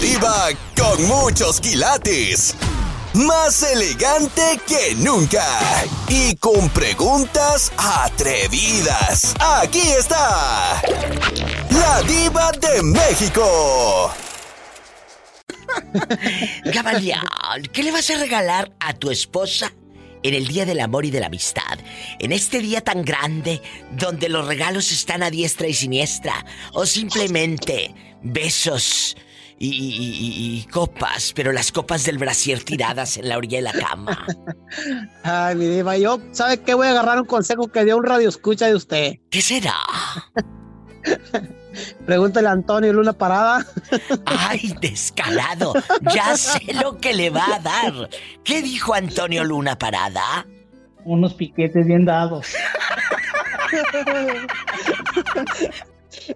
Diva 0.00 0.48
con 0.74 1.06
muchos 1.06 1.60
quilates. 1.60 2.56
Más 3.14 3.62
elegante 3.62 4.58
que 4.66 4.94
nunca. 4.96 5.44
Y 6.08 6.34
con 6.36 6.70
preguntas 6.70 7.70
atrevidas. 7.76 9.34
Aquí 9.38 9.82
está. 9.98 10.80
La 11.70 12.02
diva 12.02 12.52
de 12.52 12.82
México. 12.82 14.12
Gamaliel, 16.64 17.20
¿qué 17.72 17.82
le 17.82 17.92
vas 17.92 18.08
a 18.10 18.18
regalar 18.18 18.72
a 18.80 18.94
tu 18.94 19.10
esposa 19.10 19.72
en 20.22 20.34
el 20.34 20.48
Día 20.48 20.64
del 20.64 20.80
Amor 20.80 21.04
y 21.04 21.10
de 21.10 21.20
la 21.20 21.26
Amistad? 21.26 21.78
En 22.18 22.32
este 22.32 22.60
día 22.60 22.80
tan 22.80 23.04
grande, 23.04 23.60
donde 23.92 24.30
los 24.30 24.46
regalos 24.46 24.90
están 24.90 25.22
a 25.22 25.30
diestra 25.30 25.68
y 25.68 25.74
siniestra, 25.74 26.44
o 26.72 26.86
simplemente 26.86 27.94
besos 28.22 29.16
y, 29.64 30.66
copas, 30.72 31.32
pero 31.34 31.52
las 31.52 31.70
copas 31.70 32.04
del 32.04 32.18
brasier 32.18 32.64
tiradas 32.64 33.16
en 33.16 33.28
la 33.28 33.36
orilla 33.36 33.58
de 33.58 33.62
la 33.62 33.72
cama. 33.72 34.26
Ay, 35.22 35.54
mi 35.54 35.66
diva, 35.66 35.96
yo, 35.96 36.18
¿sabe 36.32 36.58
qué? 36.60 36.74
Voy 36.74 36.88
a 36.88 36.90
agarrar 36.90 37.20
un 37.20 37.26
consejo 37.26 37.68
que 37.68 37.84
dio 37.84 37.96
un 37.96 38.04
radio 38.04 38.28
escucha 38.28 38.66
de 38.66 38.74
usted. 38.74 39.14
¿Qué 39.30 39.40
será? 39.40 39.76
Pregúntale 42.06 42.48
a 42.48 42.52
Antonio 42.52 42.92
Luna 42.92 43.12
Parada. 43.12 43.64
Ay, 44.26 44.74
descalado. 44.80 45.74
Ya 46.12 46.36
sé 46.36 46.60
lo 46.74 46.98
que 46.98 47.14
le 47.14 47.30
va 47.30 47.46
a 47.54 47.58
dar. 47.60 48.10
¿Qué 48.42 48.62
dijo 48.62 48.94
Antonio 48.94 49.44
Luna 49.44 49.78
Parada? 49.78 50.46
Unos 51.04 51.34
piquetes 51.34 51.86
bien 51.86 52.04
dados. 52.04 52.48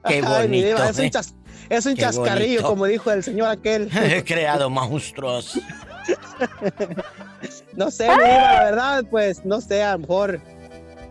Qué 0.06 0.22
bonito. 0.22 0.84
¿eh? 0.84 0.90
es, 0.90 0.98
un 0.98 1.10
chascarrillo, 1.96 2.62
como 2.62 2.86
dijo 2.86 3.10
el 3.10 3.22
señor 3.22 3.48
aquel. 3.48 3.90
He 3.94 4.24
creado 4.24 4.70
monstruos. 4.70 5.58
no 7.76 7.90
sé, 7.90 8.06
la 8.06 8.64
verdad, 8.64 9.04
pues 9.10 9.45
no 9.45 9.60
sé, 9.60 9.82
a 9.82 9.92
lo 9.92 10.00
mejor, 10.00 10.40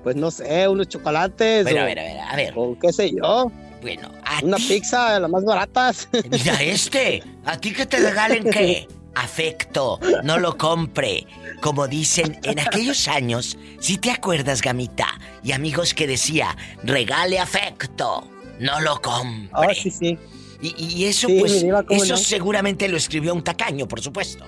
pues 0.03 0.15
no 0.15 0.31
sé, 0.31 0.67
unos 0.67 0.87
chocolates. 0.87 1.67
a 1.67 1.69
ver, 1.69 1.99
a 1.99 2.03
ver, 2.03 2.19
a 2.19 2.35
ver. 2.35 2.53
O 2.55 2.77
qué 2.79 2.93
sé 2.93 3.11
yo. 3.11 3.51
Bueno, 3.81 4.09
Una 4.41 4.57
pizza 4.57 5.13
de 5.13 5.19
las 5.19 5.29
más 5.29 5.43
baratas. 5.43 6.09
Mira 6.31 6.61
este. 6.61 7.21
¿A 7.45 7.57
ti 7.57 7.71
que 7.71 7.85
te 7.85 7.97
regalen 7.97 8.43
qué? 8.49 8.87
Afecto. 9.13 9.99
No 10.23 10.39
lo 10.39 10.57
compre. 10.57 11.27
Como 11.61 11.87
dicen 11.87 12.39
en 12.43 12.59
aquellos 12.59 13.07
años, 13.07 13.57
si 13.79 13.97
te 13.97 14.09
acuerdas, 14.09 14.61
Gamita, 14.61 15.07
y 15.43 15.51
amigos 15.51 15.93
que 15.93 16.07
decía, 16.07 16.57
regale 16.83 17.39
afecto. 17.39 18.27
No 18.59 18.79
lo 18.81 18.99
compre. 19.01 19.49
Ah, 19.53 19.73
sí, 19.73 19.91
sí. 19.91 20.17
Y, 20.77 21.05
eso, 21.05 21.27
pues, 21.39 21.65
eso 21.89 22.17
seguramente 22.17 22.87
lo 22.87 22.97
escribió 22.97 23.33
un 23.33 23.43
tacaño, 23.43 23.87
por 23.87 24.01
supuesto. 24.01 24.45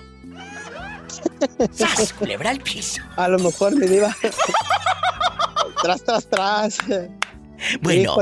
¡Sas! 1.72 2.12
Culebra 2.12 2.50
el 2.50 2.60
piso. 2.60 3.02
A 3.16 3.28
lo 3.28 3.38
mejor 3.38 3.76
me 3.76 3.86
diva. 3.86 4.16
tras, 5.82 6.02
tras, 6.04 6.28
tras. 6.28 6.78
Bueno. 7.80 8.16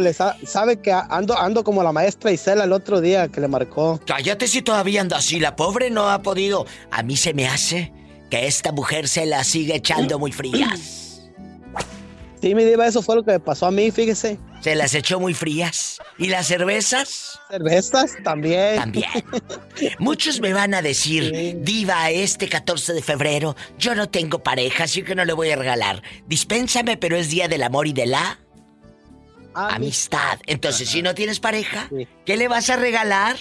sabe 0.47 0.81
que 0.81 0.93
ando, 0.93 1.37
ando 1.39 1.63
como 1.63 1.83
la 1.83 1.93
maestra 1.93 2.33
Isela 2.33 2.65
el 2.65 2.73
otro 2.73 3.01
día 3.01 3.29
que 3.29 3.41
le 3.41 3.49
marcó. 3.49 4.01
Cállate 4.07 4.49
si 4.49 4.63
todavía 4.63 5.01
anda 5.01 5.19
así. 5.19 5.41
La 5.41 5.57
pobre 5.57 5.91
no 5.91 6.09
ha 6.11 6.23
podido. 6.23 6.67
A 6.91 7.03
mí 7.03 7.17
se 7.17 7.35
me 7.35 7.47
hace 7.47 7.93
que 8.31 8.47
esta 8.47 8.73
mujer 8.73 9.09
se 9.09 9.27
la 9.27 9.45
sigue 9.45 9.77
echando 9.77 10.19
muy 10.19 10.33
frías. 10.33 11.06
Sí, 12.41 12.55
mi 12.55 12.65
diva, 12.65 12.87
eso 12.87 13.03
fue 13.03 13.17
lo 13.17 13.25
que 13.25 13.33
me 13.33 13.41
pasó 13.41 13.67
a 13.67 13.70
mí, 13.70 13.91
fíjese. 13.91 14.39
Se 14.61 14.75
las 14.75 14.95
echó 14.95 15.19
muy 15.19 15.33
frías. 15.33 15.98
¿Y 16.19 16.29
las 16.29 16.47
cervezas? 16.47 17.41
Cervezas 17.51 18.17
también. 18.23 18.77
También. 18.77 19.11
Muchos 19.98 20.41
me 20.41 20.53
van 20.53 20.75
a 20.75 20.83
decir, 20.83 21.56
diva, 21.61 22.11
este 22.11 22.48
14 22.48 22.93
de 22.93 23.03
febrero 23.03 23.56
yo 23.78 23.95
no 23.95 24.09
tengo 24.09 24.43
pareja, 24.43 24.84
así 24.84 25.03
que 25.03 25.15
no 25.15 25.25
le 25.25 25.33
voy 25.33 25.51
a 25.51 25.56
regalar. 25.56 26.03
Dispénsame, 26.27 26.97
pero 26.97 27.16
es 27.16 27.31
día 27.31 27.49
del 27.49 27.62
amor 27.62 27.87
y 27.87 27.93
de 27.93 28.06
la 28.06 28.41
amistad. 29.55 30.38
Entonces, 30.47 30.88
si 30.88 31.03
no 31.03 31.15
tienes 31.15 31.41
pareja, 31.41 31.88
¿qué 32.25 32.37
le 32.37 32.49
vas 32.49 32.69
a 32.71 32.77
regalar? 32.77 33.37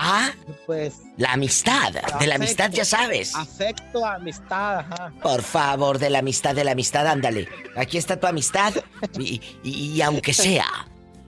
Ah, 0.00 0.30
pues. 0.66 1.00
La 1.16 1.32
amistad. 1.32 1.92
de 2.20 2.26
la 2.26 2.36
amistad 2.36 2.70
ya 2.70 2.84
sabes. 2.84 3.34
Afecto, 3.34 4.06
amistad, 4.06 4.78
ajá. 4.78 5.12
Por 5.22 5.42
favor, 5.42 5.98
de 5.98 6.08
la 6.10 6.20
amistad, 6.20 6.54
de 6.54 6.62
la 6.64 6.72
amistad, 6.72 7.06
ándale. 7.06 7.48
Aquí 7.76 7.98
está 7.98 8.18
tu 8.18 8.26
amistad. 8.26 8.74
Y, 9.18 10.00
aunque 10.00 10.32
sea 10.32 10.66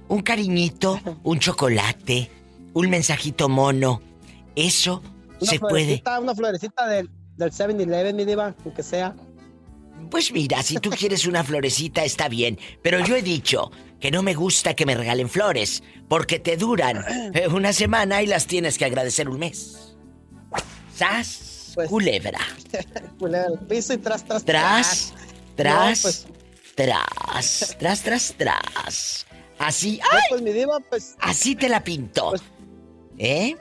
un 0.09 0.23
cariñito, 0.23 1.01
un 1.25 1.39
chocolate, 1.41 2.31
un 2.73 2.91
mensajito 2.91 3.49
mono, 3.49 4.01
eso 4.55 5.03
se 5.41 5.59
puede. 5.59 6.03
Una 6.21 6.35
florecita 6.35 6.87
del, 6.87 7.11
del 7.37 7.51
7-Eleven, 7.51 8.15
mi 8.15 8.25
diva, 8.25 8.55
aunque 8.65 8.83
sea. 8.83 9.17
Pues 10.11 10.33
mira, 10.33 10.63
si 10.63 10.77
tú 10.77 10.91
quieres 10.91 11.27
una 11.27 11.45
florecita 11.45 12.05
está 12.05 12.29
bien, 12.29 12.59
pero 12.83 13.05
yo 13.05 13.17
he 13.17 13.23
dicho 13.23 13.71
que 14.01 14.11
no 14.11 14.23
me 14.23 14.35
gusta 14.35 14.75
que 14.75 14.87
me 14.87 14.95
regalen 14.95 15.29
flores, 15.29 15.83
porque 16.09 16.39
te 16.39 16.57
duran 16.57 17.05
eh, 17.35 17.47
una 17.49 17.73
semana 17.73 18.23
y 18.23 18.27
las 18.27 18.47
tienes 18.47 18.77
que 18.79 18.87
agradecer 18.87 19.29
un 19.29 19.39
mes. 19.39 19.95
¡Sas! 20.95 21.73
Pues, 21.75 21.89
culebra. 21.89 22.41
culebra, 23.19 23.61
piso 23.69 23.95
y 23.95 23.99
tras, 23.99 24.25
tras, 24.25 24.45
tras. 24.45 25.15
Tras, 25.55 26.03
pues. 26.03 26.27
tras, 26.75 27.77
tras, 27.79 28.03
tras, 28.03 28.35
tras. 28.37 29.27
Así, 29.59 30.01
¡ay! 30.11 30.23
Pues 30.31 30.43
mi 30.43 30.53
diva, 30.53 30.81
pues. 30.89 31.17
Así 31.21 31.55
te 31.55 31.69
la 31.69 31.85
pinto. 31.85 32.31
Pues, 32.31 32.43
¿Eh? 33.19 33.57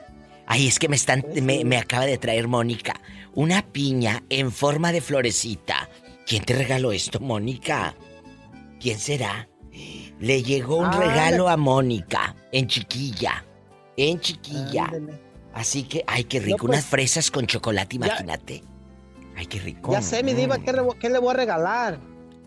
Ay, 0.46 0.66
es 0.66 0.78
que 0.78 0.88
me 0.88 0.96
están. 0.96 1.24
Me, 1.42 1.64
me 1.64 1.76
acaba 1.76 2.06
de 2.06 2.18
traer 2.18 2.48
Mónica. 2.48 3.00
Una 3.34 3.62
piña 3.62 4.24
en 4.28 4.50
forma 4.50 4.90
de 4.90 5.00
florecita. 5.00 5.88
¿Quién 6.30 6.44
te 6.44 6.54
regaló 6.54 6.92
esto, 6.92 7.18
Mónica? 7.18 7.96
¿Quién 8.78 9.00
será? 9.00 9.48
Le 10.20 10.44
llegó 10.44 10.76
un 10.76 10.92
regalo 10.92 11.48
a 11.48 11.56
Mónica, 11.56 12.36
en 12.52 12.68
chiquilla. 12.68 13.44
En 13.96 14.20
chiquilla. 14.20 14.92
Así 15.52 15.82
que, 15.82 16.04
ay, 16.06 16.22
qué 16.22 16.38
rico. 16.38 16.66
Unas 16.66 16.82
pues, 16.82 16.90
fresas 16.90 17.32
con 17.32 17.48
chocolate, 17.48 17.96
imagínate. 17.96 18.62
Ay, 19.36 19.46
qué 19.46 19.58
rico. 19.58 19.90
Ya 19.90 20.02
sé, 20.02 20.22
mi 20.22 20.32
diva, 20.32 20.58
¿qué, 20.60 20.72
le 21.10 21.18
voy 21.18 21.30
a 21.30 21.34
regalar? 21.36 21.98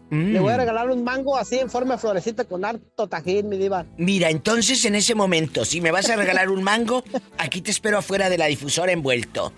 Le 0.09 0.39
voy 0.39 0.53
a 0.53 0.55
mm. 0.55 0.59
regalar 0.59 0.89
un 0.89 1.03
mango 1.03 1.35
así 1.35 1.59
en 1.59 1.69
forma 1.69 1.95
de 1.95 1.99
florecita 1.99 2.45
con 2.45 2.63
harto 2.63 3.09
tajín, 3.09 3.49
mi 3.49 3.57
diva. 3.57 3.85
Mira, 3.97 4.29
entonces 4.29 4.85
en 4.85 4.95
ese 4.95 5.13
momento, 5.13 5.65
si 5.65 5.81
me 5.81 5.91
vas 5.91 6.09
a 6.09 6.15
regalar 6.15 6.49
un 6.49 6.63
mango, 6.63 7.03
aquí 7.37 7.59
te 7.59 7.71
espero 7.71 7.97
afuera 7.97 8.29
de 8.29 8.37
la 8.37 8.45
difusora 8.45 8.93
envuelto. 8.93 9.51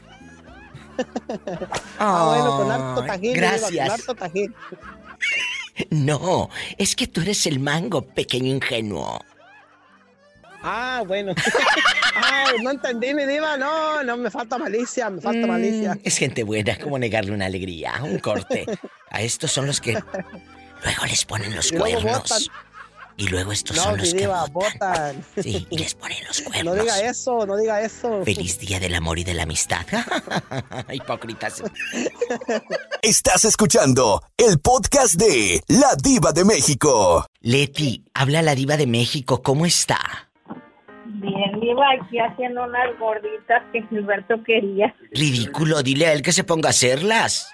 Ah, 2.00 2.25
bueno, 2.28 2.57
con 2.57 2.72
harto 2.72 3.03
tajín. 3.06 3.33
Gracias. 3.33 3.72
con 3.72 4.00
harto 4.00 4.16
tajín. 4.16 4.56
No, 5.89 6.50
es 6.78 6.95
que 6.95 7.07
tú 7.07 7.22
eres 7.22 7.45
el 7.45 7.59
mango, 7.59 8.01
pequeño 8.01 8.47
ingenuo. 8.47 9.19
Ah, 10.67 11.03
bueno. 11.06 11.33
Ay, 12.16 12.57
no 12.63 12.72
entendí, 12.72 13.13
mi 13.13 13.25
diva. 13.25 13.56
No, 13.56 14.03
no, 14.03 14.17
me 14.17 14.31
falta 14.31 14.57
malicia, 14.57 15.09
me 15.09 15.22
falta 15.22 15.45
mm, 15.45 15.50
malicia. 15.50 15.97
Es 16.03 16.17
gente 16.17 16.44
buena, 16.44 16.78
¿cómo 16.79 16.97
negarle 16.97 17.31
una 17.31 17.45
alegría? 17.45 17.94
Un 18.01 18.17
corte. 18.17 18.66
A 19.12 19.22
estos 19.22 19.51
son 19.51 19.67
los 19.67 19.79
que 19.79 19.94
luego 20.83 21.06
les 21.07 21.25
ponen 21.25 21.56
los 21.56 21.72
cuernos. 21.72 22.50
Y 23.18 23.30
luego 23.30 23.52
estos 23.53 23.78
son 23.78 23.98
los 23.98 24.14
que 24.14 24.28
votan. 24.28 25.24
Sí, 25.42 25.66
y 25.70 25.78
les 25.78 25.94
ponen 25.96 26.18
los 26.28 26.42
cuernos. 26.42 26.76
No 26.76 26.81
diga 26.84 27.00
eso, 27.02 27.46
no 27.46 27.56
diga 27.58 27.81
eso. 27.81 28.24
Feliz 28.26 28.59
día 28.59 28.80
del 28.80 28.94
amor 28.94 29.20
y 29.20 29.24
de 29.24 29.34
la 29.34 29.44
amistad. 29.44 29.86
Hipócritas. 30.92 31.64
Estás 33.02 33.46
escuchando 33.46 34.22
el 34.38 34.59
podcast 34.59 35.16
de 35.16 35.62
La 35.68 35.96
Diva 35.96 36.34
de 36.34 36.44
México. 36.44 37.25
Leti, 37.42 38.04
habla 38.14 38.42
la 38.42 38.54
Diva 38.54 38.75
de 38.75 38.88
México, 38.88 39.42
¿cómo 39.42 39.66
está? 39.66 40.30
Bien, 41.06 41.59
Diva, 41.62 41.86
aquí 42.02 42.20
haciendo 42.20 42.63
unas 42.66 43.00
gorditas 43.00 43.63
que 43.72 43.81
Gilberto 43.88 44.44
quería. 44.44 44.94
Ridículo, 45.12 45.81
dile 45.84 46.07
a 46.07 46.13
él 46.13 46.22
que 46.22 46.34
se 46.34 46.44
ponga 46.44 46.69
a 46.69 46.72
hacerlas. 46.72 47.50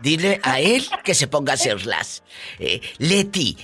Dile 0.00 0.40
a 0.42 0.60
él 0.60 0.86
que 1.04 1.14
se 1.14 1.28
ponga 1.28 1.52
a 1.52 1.54
hacerlas. 1.54 2.22
Eh, 2.58 2.80
Leti, 2.98 3.56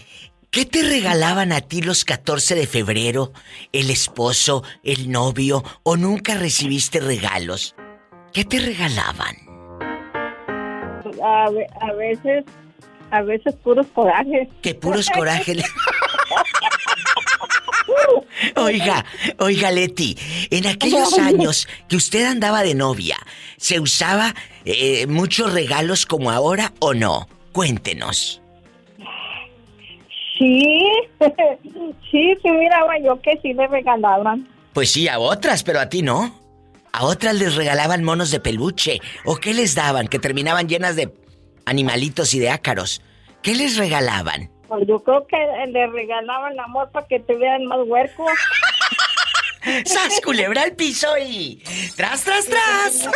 ¿Qué 0.51 0.65
te 0.65 0.83
regalaban 0.83 1.53
a 1.53 1.61
ti 1.61 1.81
los 1.81 2.05
14 2.05 2.57
de 2.57 2.67
febrero? 2.67 3.33
¿El 3.73 3.89
esposo, 3.89 4.65
el 4.83 5.09
novio 5.09 5.63
o 5.85 5.97
nunca 5.97 6.35
recibiste 6.35 6.99
regalos? 6.99 7.77
¿Qué 8.33 8.45
te 8.45 8.59
regalaban? 8.59 9.37
A, 11.23 11.51
veces, 11.93 12.45
a 13.13 13.23
veces 13.23 13.55
puros 13.63 13.87
corajes. 13.95 14.49
¿Qué 14.61 14.75
puros 14.75 15.09
corajes? 15.11 15.63
Oiga, 18.57 19.05
oiga 19.39 19.71
Leti, 19.73 20.17
en 20.51 20.67
aquellos 20.67 21.19
años 21.19 21.67
que 21.89 21.97
usted 21.97 22.25
andaba 22.25 22.63
de 22.63 22.75
novia, 22.75 23.19
¿se 23.57 23.81
usaba 23.81 24.35
eh, 24.65 25.07
muchos 25.09 25.53
regalos 25.53 26.07
como 26.07 26.31
ahora 26.31 26.73
o 26.79 26.95
no? 26.95 27.29
Cuéntenos. 27.53 28.40
Sí, 30.41 30.75
sí, 32.11 32.35
sí 32.43 32.51
miraba 32.51 32.99
yo 33.05 33.21
que 33.21 33.39
sí 33.43 33.53
me 33.53 33.67
regalaban. 33.67 34.49
Pues 34.73 34.91
sí, 34.91 35.07
a 35.07 35.19
otras, 35.19 35.63
pero 35.63 35.81
a 35.81 35.91
ti 35.91 36.01
no. 36.01 36.35
A 36.93 37.05
otras 37.05 37.35
les 37.35 37.57
regalaban 37.57 38.03
monos 38.03 38.31
de 38.31 38.41
peluche. 38.41 39.01
¿O 39.27 39.37
qué 39.37 39.53
les 39.53 39.75
daban? 39.75 40.09
Que 40.09 40.19
terminaban 40.19 40.67
llenas 40.67 40.97
de 40.97 41.13
animalitos 41.67 42.33
y 42.33 42.39
de 42.39 42.49
ácaros. 42.49 43.03
¿Qué 43.43 43.55
les 43.55 43.77
regalaban? 43.77 44.51
Pues 44.67 44.87
yo 44.89 44.99
creo 45.01 45.27
que 45.27 45.37
le 45.69 45.87
regalaban 45.89 46.59
amor 46.59 46.91
para 46.91 47.07
que 47.07 47.21
te 47.21 47.35
vean 47.35 47.67
más 47.67 47.81
huerco. 47.87 48.25
¡Sas, 49.85 50.21
culebra 50.25 50.63
al 50.63 50.73
piso 50.73 51.07
y... 51.19 51.63
¡Tras, 51.97 52.25
tras, 52.25 52.47
tras! 52.47 53.11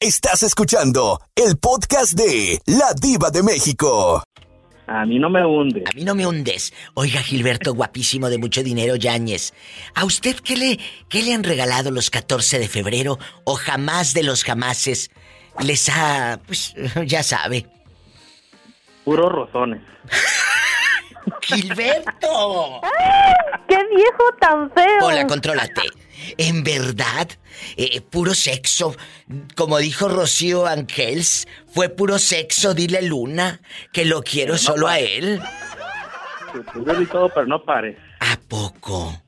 Estás 0.00 0.42
escuchando 0.42 1.18
el 1.34 1.56
podcast 1.56 2.12
de 2.12 2.60
La 2.66 2.92
Diva 3.00 3.30
de 3.30 3.42
México. 3.42 4.22
A 4.92 5.06
mí 5.06 5.20
no 5.20 5.30
me 5.30 5.46
hunde. 5.46 5.84
A 5.88 5.94
mí 5.94 6.04
no 6.04 6.16
me 6.16 6.26
hundes. 6.26 6.74
Oiga, 6.94 7.22
Gilberto, 7.22 7.74
guapísimo 7.74 8.28
de 8.28 8.38
mucho 8.38 8.64
dinero, 8.64 8.96
Yáñez. 8.96 9.54
¿A 9.94 10.04
usted 10.04 10.34
qué 10.40 10.56
le, 10.56 10.80
qué 11.08 11.22
le 11.22 11.32
han 11.32 11.44
regalado 11.44 11.92
los 11.92 12.10
14 12.10 12.58
de 12.58 12.66
febrero 12.66 13.16
o 13.44 13.54
jamás 13.54 14.14
de 14.14 14.24
los 14.24 14.42
jamases 14.42 15.12
les 15.60 15.88
ha, 15.90 16.40
pues, 16.44 16.74
ya 17.06 17.22
sabe? 17.22 17.68
Puros 19.04 19.30
rozones. 19.30 19.80
¡Gilberto! 21.42 22.80
¡Qué 23.68 23.76
viejo 23.94 24.24
tan 24.40 24.72
feo! 24.72 25.04
Hola, 25.06 25.24
contrólate. 25.28 25.82
En 26.36 26.62
verdad, 26.64 27.28
eh, 27.76 28.00
puro 28.00 28.34
sexo. 28.34 28.96
Como 29.56 29.78
dijo 29.78 30.08
Rocío 30.08 30.66
Ángels, 30.66 31.46
fue 31.68 31.88
puro 31.88 32.18
sexo, 32.18 32.74
dile 32.74 33.02
Luna, 33.02 33.60
que 33.92 34.04
lo 34.04 34.22
quiero 34.22 34.58
solo 34.58 34.88
a 34.88 34.98
él. 34.98 35.40
todo, 37.10 37.28
pero 37.28 37.46
no 37.46 37.62
pare. 37.64 37.96
¿A 38.20 38.38
poco? 38.48 39.22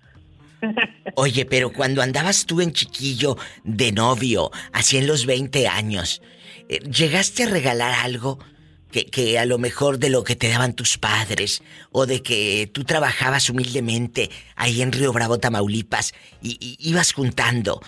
Oye, 1.16 1.44
pero 1.44 1.72
cuando 1.72 2.02
andabas 2.02 2.46
tú 2.46 2.60
en 2.60 2.72
chiquillo 2.72 3.36
de 3.64 3.92
novio, 3.92 4.50
así 4.72 4.96
en 4.96 5.06
los 5.06 5.26
20 5.26 5.66
años, 5.66 6.22
eh, 6.68 6.78
¿llegaste 6.80 7.44
a 7.44 7.48
regalar 7.48 7.92
algo 7.92 8.38
que, 8.92 9.38
a 9.38 9.46
lo 9.46 9.58
mejor 9.58 9.98
de 9.98 10.10
lo 10.10 10.22
que 10.22 10.36
te 10.36 10.48
daban 10.48 10.74
tus 10.74 10.98
padres 10.98 11.62
o 11.90 12.06
de 12.06 12.22
que 12.22 12.70
tú 12.72 12.84
trabajabas 12.84 13.50
humildemente 13.50 14.30
ahí 14.54 14.82
en 14.82 14.92
Río 14.92 15.12
Bravo, 15.12 15.38
Tamaulipas 15.38 16.14
y, 16.42 16.76
ibas 16.78 17.12
juntando 17.12 17.80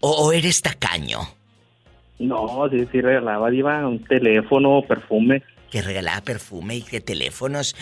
o, 0.00 0.32
eres 0.32 0.60
tacaño? 0.60 1.20
No, 2.18 2.68
sí, 2.70 2.86
sí 2.92 3.00
regalaba, 3.00 3.52
iba 3.52 3.88
un 3.88 4.04
teléfono, 4.04 4.82
perfume. 4.86 5.42
Que 5.70 5.80
regalaba 5.82 6.20
perfume 6.20 6.76
y 6.76 6.82
que 6.82 7.00
teléfonos. 7.00 7.74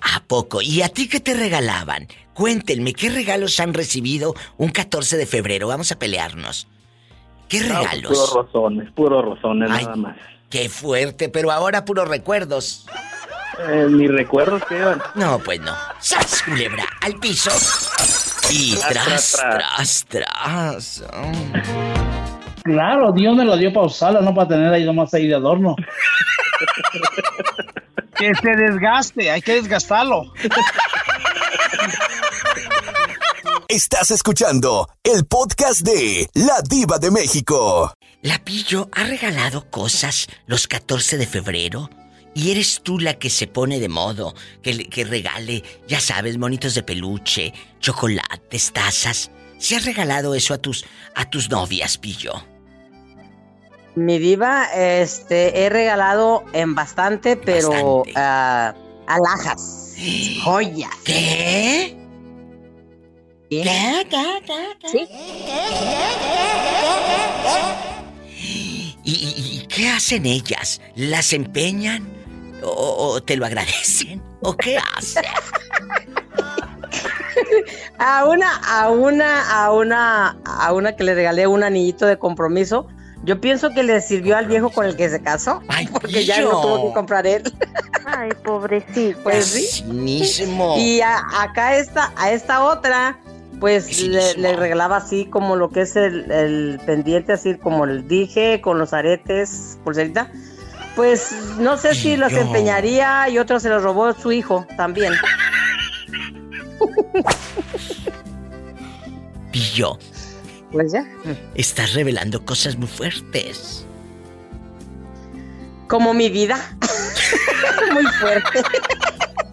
¿A 0.00 0.24
poco? 0.24 0.62
¿Y 0.62 0.82
a 0.82 0.88
ti 0.88 1.08
qué 1.08 1.20
te 1.20 1.34
regalaban? 1.34 2.08
Cuéntenme, 2.34 2.94
¿qué 2.94 3.10
regalos 3.10 3.60
han 3.60 3.74
recibido 3.74 4.34
un 4.56 4.70
14 4.70 5.16
de 5.16 5.26
febrero? 5.26 5.68
Vamos 5.68 5.92
a 5.92 5.98
pelearnos. 5.98 6.66
¿Qué 7.48 7.58
pues, 7.58 7.68
regalos? 7.68 8.12
puros 8.12 8.32
rozones, 8.34 8.90
puros 8.92 9.24
rozones 9.24 9.68
nada 9.68 9.96
más. 9.96 10.16
Qué 10.50 10.68
fuerte, 10.68 11.28
pero 11.28 11.52
ahora 11.52 11.84
puros 11.84 12.08
recuerdos. 12.08 12.86
Eh, 13.68 13.86
mis 13.90 14.10
recuerdos 14.10 14.64
quedan. 14.64 15.02
No, 15.14 15.38
pues 15.40 15.60
no. 15.60 15.74
¡Sas, 16.00 16.42
culebra! 16.42 16.84
Al 17.02 17.14
piso. 17.16 17.50
Y 18.50 18.76
tras, 18.76 19.32
tras, 19.32 20.06
tras. 20.08 21.04
Claro, 22.64 23.12
Dios 23.12 23.36
me 23.36 23.44
lo 23.44 23.56
dio 23.56 23.72
para 23.72 23.86
usarlo, 23.86 24.22
no 24.22 24.34
para 24.34 24.48
tener 24.48 24.72
ahí 24.72 24.84
nomás 24.84 25.12
ahí 25.12 25.26
de 25.26 25.34
adorno. 25.34 25.76
que 28.16 28.32
se 28.34 28.50
desgaste, 28.50 29.30
hay 29.30 29.42
que 29.42 29.54
desgastarlo. 29.54 30.32
Estás 33.68 34.10
escuchando 34.10 34.88
el 35.02 35.26
podcast 35.26 35.82
de 35.82 36.28
La 36.34 36.62
Diva 36.62 36.98
de 36.98 37.10
México. 37.10 37.92
La 38.22 38.38
Pillo 38.40 38.88
ha 38.92 39.04
regalado 39.04 39.70
cosas 39.70 40.26
los 40.46 40.66
14 40.66 41.18
de 41.18 41.26
febrero. 41.26 41.88
Y 42.34 42.50
eres 42.50 42.80
tú 42.82 42.98
la 42.98 43.14
que 43.14 43.30
se 43.30 43.46
pone 43.46 43.78
de 43.78 43.88
modo, 43.88 44.34
que, 44.62 44.88
que 44.88 45.04
regale, 45.04 45.62
ya 45.86 46.00
sabes, 46.00 46.36
monitos 46.36 46.74
de 46.74 46.82
peluche, 46.82 47.52
chocolates, 47.80 48.72
tazas. 48.72 49.30
¿Se 49.58 49.76
has 49.76 49.84
regalado 49.84 50.34
eso 50.34 50.52
a 50.52 50.58
tus, 50.58 50.84
a 51.14 51.30
tus 51.30 51.48
novias, 51.48 51.96
Pillo? 51.98 52.34
Mi 53.94 54.18
diva, 54.18 54.66
este, 54.74 55.64
he 55.64 55.68
regalado 55.68 56.44
en 56.52 56.74
bastante, 56.74 57.36
pero 57.36 58.02
uh, 58.02 58.04
alhajas, 59.06 59.94
joyas. 60.44 60.94
¿Qué? 61.04 61.96
¿Qué? 63.50 64.06
¿Qué? 64.92 64.98
¿Y, 69.10 69.66
qué 69.68 69.88
hacen 69.88 70.26
ellas? 70.26 70.82
¿Las 70.94 71.32
empeñan? 71.32 72.06
¿O, 72.62 73.22
te 73.22 73.38
lo 73.38 73.46
agradecen? 73.46 74.20
¿O 74.42 74.54
qué 74.54 74.76
hacen? 74.96 75.24
a 77.98 78.26
una, 78.26 78.56
a 78.56 78.90
una, 78.90 79.64
a 79.64 79.72
una, 79.72 80.38
a 80.44 80.72
una 80.74 80.94
que 80.94 81.04
le 81.04 81.14
regalé 81.14 81.46
un 81.46 81.62
anillito 81.62 82.04
de 82.04 82.18
compromiso. 82.18 82.86
Yo 83.24 83.40
pienso 83.40 83.70
que 83.70 83.82
le 83.82 83.98
sirvió 84.02 84.36
al 84.36 84.46
viejo 84.46 84.68
con 84.68 84.84
el 84.84 84.94
que 84.94 85.08
se 85.08 85.22
casó. 85.22 85.62
Ay, 85.68 85.86
porque 85.92 86.26
ya 86.26 86.42
no 86.42 86.60
tuvo 86.60 86.88
que 86.88 86.94
comprar 86.94 87.26
él. 87.26 87.42
Ay, 88.04 88.30
pobrecito. 88.44 89.20
Pues 89.22 89.46
sí. 89.46 89.84
Y 90.76 91.00
acá 91.00 91.78
esta, 91.78 92.12
a 92.16 92.30
esta 92.30 92.62
otra 92.62 93.18
pues 93.60 94.02
le, 94.02 94.56
regalaba 94.56 94.96
así 94.96 95.26
como 95.26 95.56
lo 95.56 95.70
que 95.70 95.82
es 95.82 95.96
el, 95.96 96.80
pendiente, 96.86 97.32
así 97.32 97.56
como 97.56 97.84
el 97.84 98.06
dije, 98.06 98.60
con 98.60 98.78
los 98.78 98.92
aretes, 98.92 99.78
pulserita. 99.84 100.30
Pues 100.94 101.32
no 101.58 101.76
sé 101.76 101.94
si 101.94 102.16
los 102.16 102.32
empeñaría 102.32 103.28
y 103.28 103.38
otro 103.38 103.60
se 103.60 103.68
los 103.68 103.82
robó 103.82 104.12
su 104.14 104.32
hijo 104.32 104.66
también. 104.76 105.12
Pillo. 109.52 109.98
Pues 110.72 110.92
ya. 110.92 111.06
Estás 111.54 111.94
revelando 111.94 112.44
cosas 112.44 112.76
muy 112.76 112.88
fuertes. 112.88 113.86
Como 115.86 116.12
mi 116.14 116.30
vida. 116.30 116.58
muy 117.92 118.04
fuerte. 118.20 118.62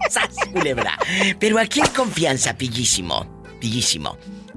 ¡Sas, 0.10 0.36
culebra! 0.52 0.98
Pero 1.40 1.60
aquí 1.60 1.80
en 1.80 1.88
confianza, 1.88 2.56
pillísimo. 2.56 3.35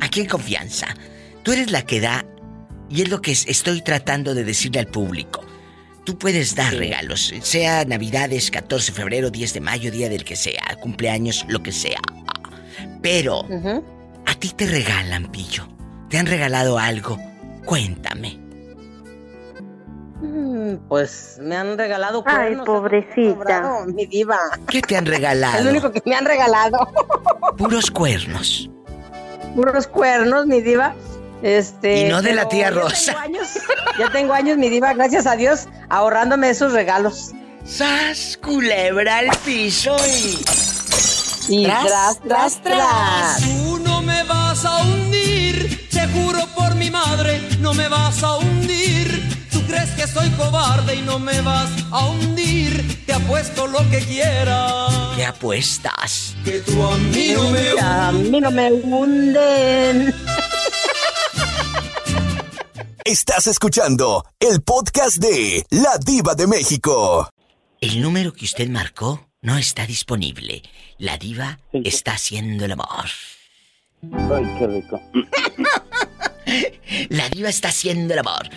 Aquí 0.00 0.20
en 0.20 0.26
confianza. 0.26 0.86
Tú 1.42 1.52
eres 1.52 1.70
la 1.70 1.82
que 1.82 2.00
da, 2.00 2.24
y 2.88 3.02
es 3.02 3.08
lo 3.08 3.20
que 3.20 3.32
estoy 3.32 3.82
tratando 3.82 4.34
de 4.34 4.44
decirle 4.44 4.80
al 4.80 4.86
público. 4.86 5.40
Tú 6.04 6.16
puedes 6.18 6.54
dar 6.54 6.74
regalos, 6.74 7.34
sea 7.42 7.84
Navidades, 7.84 8.50
14 8.50 8.92
de 8.92 8.96
febrero, 8.96 9.30
10 9.30 9.54
de 9.54 9.60
mayo, 9.60 9.90
día 9.90 10.08
del 10.08 10.24
que 10.24 10.36
sea, 10.36 10.62
cumpleaños, 10.80 11.44
lo 11.48 11.62
que 11.62 11.72
sea. 11.72 12.00
Pero, 13.02 13.44
a 14.26 14.34
ti 14.34 14.50
te 14.50 14.66
regalan, 14.66 15.30
Pillo. 15.30 15.68
¿Te 16.08 16.16
han 16.18 16.26
regalado 16.26 16.78
algo? 16.78 17.18
Cuéntame. 17.66 18.38
Mm, 20.22 20.88
pues 20.88 21.38
me 21.42 21.56
han 21.56 21.76
regalado 21.76 22.24
Ay, 22.26 22.56
pobrecita. 22.64 23.84
mi 23.86 24.06
diva. 24.06 24.38
¿Qué 24.68 24.80
te 24.80 24.96
han 24.96 25.04
regalado? 25.06 25.58
Es 25.58 25.64
lo 25.64 25.70
único 25.70 25.92
que 25.92 26.02
me 26.06 26.16
han 26.16 26.24
regalado. 26.24 26.78
Puros 27.56 27.90
cuernos 27.90 28.70
puros 29.58 29.88
cuernos, 29.88 30.46
mi 30.46 30.60
diva. 30.60 30.94
Este, 31.42 32.06
y 32.06 32.08
no 32.08 32.22
de 32.22 32.32
la 32.32 32.48
tía 32.48 32.70
Rosa. 32.70 33.12
Ya 33.12 33.22
tengo, 33.22 33.38
años, 33.38 33.48
ya 33.98 34.12
tengo 34.12 34.32
años, 34.32 34.56
mi 34.56 34.68
diva, 34.68 34.92
gracias 34.92 35.26
a 35.26 35.34
Dios, 35.34 35.66
ahorrándome 35.88 36.48
esos 36.50 36.72
regalos. 36.72 37.32
¡Sas, 37.64 38.38
culebra 38.40 39.18
al 39.18 39.30
piso 39.44 39.96
y... 40.06 40.38
Y 41.50 41.64
tras, 41.64 42.20
tras, 42.20 42.62
tras. 42.62 43.40
Tú 43.40 43.78
no 43.78 44.02
me 44.02 44.22
vas 44.24 44.64
a 44.64 44.82
hundir, 44.82 45.88
seguro 45.90 46.40
por 46.54 46.74
mi 46.74 46.90
madre, 46.90 47.40
no 47.60 47.72
me 47.74 47.88
vas 47.88 48.22
a 48.22 48.36
hundir 48.36 49.27
crees 49.68 49.90
que 49.90 50.06
soy 50.06 50.30
cobarde 50.30 50.96
y 50.96 51.02
no 51.02 51.18
me 51.18 51.40
vas 51.42 51.70
a 51.90 52.06
hundir, 52.06 53.04
te 53.04 53.12
apuesto 53.12 53.66
lo 53.66 53.78
que 53.90 53.98
quieras. 53.98 54.92
¿Qué 55.14 55.24
apuestas? 55.24 56.34
Que 56.44 56.60
tú 56.60 56.82
a 56.82 56.96
mí 56.96 57.32
no 57.34 57.50
me 57.50 57.80
A 57.80 58.12
mí 58.12 58.40
no 58.40 58.50
me 58.50 58.72
hunden. 58.72 60.14
Estás 63.04 63.46
escuchando 63.46 64.24
el 64.40 64.62
podcast 64.62 65.18
de 65.18 65.64
La 65.70 65.98
Diva 65.98 66.34
de 66.34 66.46
México. 66.46 67.28
El 67.80 68.02
número 68.02 68.32
que 68.32 68.44
usted 68.44 68.68
marcó 68.68 69.28
no 69.40 69.56
está 69.56 69.86
disponible. 69.86 70.62
La 70.98 71.16
diva 71.16 71.60
está 71.72 72.12
haciendo 72.12 72.64
el 72.64 72.72
amor. 72.72 73.06
Ay, 74.12 74.44
qué 74.58 74.66
rico. 74.66 75.00
La 77.10 77.28
diva 77.28 77.48
está 77.48 77.68
haciendo 77.68 78.14
el 78.14 78.20
amor. 78.20 78.48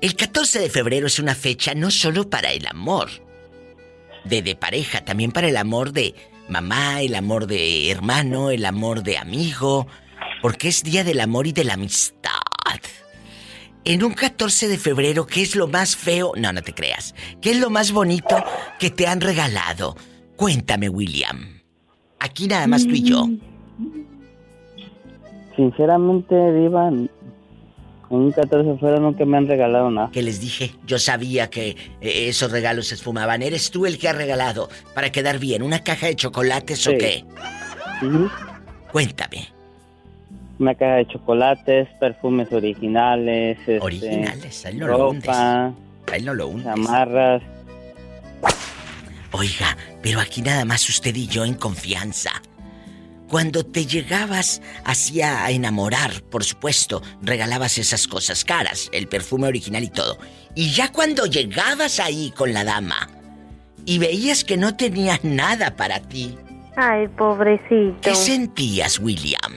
El 0.00 0.14
14 0.14 0.60
de 0.60 0.70
febrero 0.70 1.08
es 1.08 1.18
una 1.18 1.34
fecha 1.34 1.74
no 1.74 1.90
solo 1.90 2.30
para 2.30 2.52
el 2.52 2.66
amor 2.66 3.08
de, 4.24 4.54
pareja, 4.54 5.04
también 5.04 5.32
para 5.32 5.48
el 5.48 5.56
amor 5.56 5.92
de 5.92 6.14
mamá, 6.48 7.02
el 7.02 7.14
amor 7.16 7.46
de 7.46 7.90
hermano, 7.90 8.50
el 8.50 8.64
amor 8.64 9.02
de 9.02 9.18
amigo, 9.18 9.88
porque 10.40 10.68
es 10.68 10.84
día 10.84 11.02
del 11.02 11.20
amor 11.20 11.46
y 11.46 11.52
de 11.52 11.64
la 11.64 11.74
amistad. 11.74 12.30
En 13.84 14.04
un 14.04 14.12
14 14.12 14.68
de 14.68 14.76
febrero, 14.76 15.26
¿qué 15.26 15.42
es 15.42 15.56
lo 15.56 15.66
más 15.66 15.96
feo? 15.96 16.32
No, 16.36 16.52
no 16.52 16.62
te 16.62 16.74
creas. 16.74 17.14
¿Qué 17.40 17.52
es 17.52 17.58
lo 17.58 17.70
más 17.70 17.90
bonito 17.90 18.36
que 18.78 18.90
te 18.90 19.06
han 19.06 19.20
regalado? 19.20 19.96
Cuéntame, 20.36 20.88
William. 20.88 21.62
Aquí 22.20 22.48
nada 22.48 22.66
más 22.66 22.86
tú 22.86 22.90
y 22.90 23.02
yo. 23.02 23.28
Sinceramente, 25.56 26.34
Diva, 26.52 26.90
un 28.10 28.32
14 28.32 28.70
de 28.70 28.78
febrero 28.78 29.00
nunca 29.00 29.24
me 29.24 29.36
han 29.36 29.46
regalado 29.46 29.90
nada. 29.90 30.10
¿Qué 30.12 30.22
les 30.22 30.40
dije? 30.40 30.72
Yo 30.86 30.98
sabía 30.98 31.50
que 31.50 31.70
eh, 32.00 32.28
esos 32.28 32.50
regalos 32.50 32.88
se 32.88 32.94
esfumaban. 32.94 33.42
¿Eres 33.42 33.70
tú 33.70 33.86
el 33.86 33.98
que 33.98 34.08
ha 34.08 34.12
regalado 34.12 34.68
para 34.94 35.10
quedar 35.10 35.38
bien 35.38 35.62
una 35.62 35.84
caja 35.84 36.06
de 36.06 36.16
chocolates 36.16 36.86
o 36.86 36.92
qué? 36.92 37.24
Cuéntame 38.90 39.58
una 40.58 40.74
caja 40.74 40.96
de 40.96 41.06
chocolates, 41.06 41.88
perfumes 42.00 42.52
originales, 42.52 43.58
este, 43.60 43.80
originales, 43.80 44.66
ahí 44.66 44.74
no 44.76 44.86
ropa, 44.88 45.72
lo 46.06 46.12
ahí 46.12 46.22
no 46.22 46.34
lo 46.34 46.48
hundes. 46.48 46.64
chamarras. 46.64 47.42
Oiga, 49.32 49.76
pero 50.02 50.20
aquí 50.20 50.42
nada 50.42 50.64
más 50.64 50.88
usted 50.88 51.14
y 51.14 51.26
yo 51.26 51.44
en 51.44 51.54
confianza. 51.54 52.30
Cuando 53.28 53.62
te 53.62 53.84
llegabas 53.84 54.62
hacia 54.84 55.44
a 55.44 55.50
enamorar, 55.50 56.22
por 56.30 56.44
supuesto, 56.44 57.02
regalabas 57.20 57.76
esas 57.76 58.08
cosas 58.08 58.42
caras, 58.42 58.88
el 58.92 59.06
perfume 59.06 59.48
original 59.48 59.84
y 59.84 59.90
todo. 59.90 60.16
Y 60.54 60.70
ya 60.70 60.90
cuando 60.90 61.26
llegabas 61.26 62.00
ahí 62.00 62.32
con 62.34 62.54
la 62.54 62.64
dama 62.64 63.10
y 63.84 63.98
veías 63.98 64.44
que 64.44 64.56
no 64.56 64.76
tenía 64.76 65.20
nada 65.22 65.76
para 65.76 66.00
ti. 66.00 66.36
Ay, 66.76 67.06
pobrecito. 67.08 67.98
¿Qué 68.00 68.14
sentías, 68.14 68.98
William? 68.98 69.52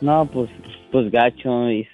No, 0.00 0.24
pues, 0.26 0.50
pues 0.92 1.10
gacho. 1.10 1.68
Y 1.68 1.88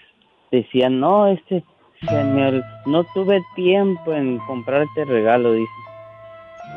decían, 0.52 1.00
no, 1.00 1.28
este, 1.28 1.64
señor, 2.00 2.62
no 2.84 3.04
tuve 3.14 3.42
tiempo 3.56 4.12
en 4.12 4.38
comprarte 4.40 5.06
regalo, 5.06 5.52
dice. 5.52 5.73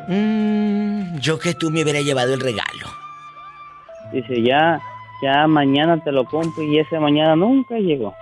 Mmm, 0.07 1.19
yo 1.19 1.37
que 1.37 1.53
tú 1.53 1.69
me 1.69 1.83
hubiera 1.83 1.99
llevado 1.99 2.33
el 2.33 2.39
regalo. 2.39 3.06
Dice, 4.11 4.41
ya, 4.41 4.79
ya 5.21 5.47
mañana 5.47 6.01
te 6.03 6.11
lo 6.11 6.25
compro 6.25 6.63
y 6.63 6.79
ese 6.79 6.99
mañana 6.99 7.35
nunca 7.35 7.77
llegó. 7.77 8.15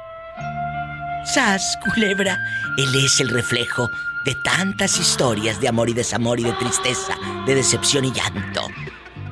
Sas, 1.26 1.78
culebra, 1.84 2.38
él 2.78 3.04
es 3.04 3.20
el 3.20 3.30
reflejo 3.30 3.90
de 4.26 4.36
tantas 4.44 5.00
historias 5.00 5.60
de 5.62 5.68
amor 5.68 5.90
y 5.90 5.94
desamor 5.94 6.40
y 6.40 6.44
de 6.44 6.54
tristeza, 6.54 7.16
de 7.46 7.56
decepción 7.56 8.06
y 8.06 8.12
llanto. 8.12 8.62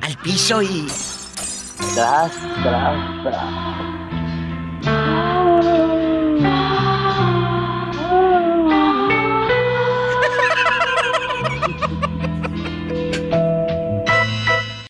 Al 0.02 0.16
piso 0.18 0.62
y 0.62 0.86
Tras, 1.94 2.32
tras, 2.62 3.22
tras. 3.22 3.93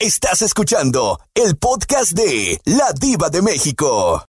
Estás 0.04 0.42
escuchando 0.42 1.18
el 1.34 1.56
podcast 1.56 2.12
de 2.12 2.61
La 2.66 2.92
Diva 2.92 3.30
de 3.30 3.40
México. 3.40 4.23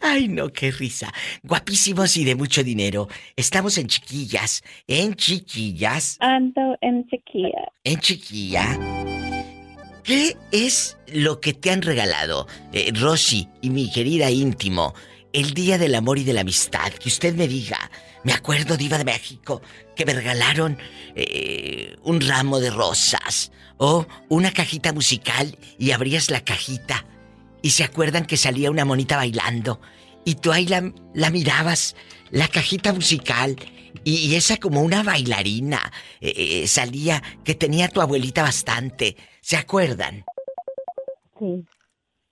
Ay, 0.00 0.26
no, 0.26 0.48
qué 0.48 0.72
risa. 0.72 1.14
Guapísimos 1.44 2.16
y 2.16 2.24
de 2.24 2.34
mucho 2.34 2.64
dinero. 2.64 3.06
Estamos 3.36 3.78
en 3.78 3.86
chiquillas. 3.86 4.64
En 4.88 5.14
chiquillas. 5.14 6.16
Ando 6.18 6.76
en 6.80 7.06
chiquilla. 7.06 7.70
En 7.84 8.00
chiquilla. 8.00 8.76
¿Qué 10.02 10.36
es 10.50 10.98
lo 11.12 11.40
que 11.40 11.52
te 11.52 11.70
han 11.70 11.82
regalado, 11.82 12.48
eh, 12.72 12.90
Rosy 12.92 13.48
y 13.62 13.70
mi 13.70 13.88
querida 13.88 14.32
íntimo, 14.32 14.94
el 15.32 15.54
Día 15.54 15.78
del 15.78 15.94
Amor 15.94 16.18
y 16.18 16.24
de 16.24 16.32
la 16.32 16.40
Amistad? 16.40 16.92
Que 16.94 17.08
usted 17.08 17.36
me 17.36 17.46
diga, 17.46 17.78
me 18.24 18.32
acuerdo, 18.32 18.76
Diva 18.76 18.98
de 18.98 19.04
México, 19.04 19.62
que 19.94 20.04
me 20.04 20.12
regalaron 20.12 20.76
eh, 21.14 21.94
un 22.02 22.20
ramo 22.20 22.58
de 22.58 22.70
rosas 22.70 23.52
o 23.78 24.06
una 24.28 24.52
cajita 24.52 24.92
musical 24.92 25.56
y 25.78 25.92
abrías 25.92 26.30
la 26.30 26.44
cajita 26.44 27.06
y 27.62 27.70
se 27.70 27.84
acuerdan 27.84 28.26
que 28.26 28.36
salía 28.36 28.70
una 28.70 28.84
monita 28.84 29.16
bailando 29.16 29.80
y 30.24 30.34
tú 30.34 30.52
ahí 30.52 30.66
la, 30.66 31.30
mirabas, 31.30 31.96
la 32.30 32.48
cajita 32.48 32.92
musical 32.92 33.56
y, 34.04 34.34
esa 34.34 34.58
como 34.58 34.82
una 34.82 35.02
bailarina 35.02 35.92
eh, 36.20 36.66
salía 36.66 37.22
que 37.44 37.54
tenía 37.54 37.88
tu 37.88 38.00
abuelita 38.00 38.42
bastante. 38.42 39.16
¿Se 39.40 39.56
acuerdan? 39.56 40.24
Sí. 41.38 41.64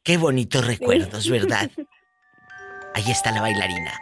Qué 0.03 0.19
bonitos 0.19 0.65
recuerdos, 0.65 1.29
¿verdad? 1.29 1.71
Ahí 2.95 3.11
está 3.11 3.33
la 3.33 3.41
bailarina. 3.41 3.99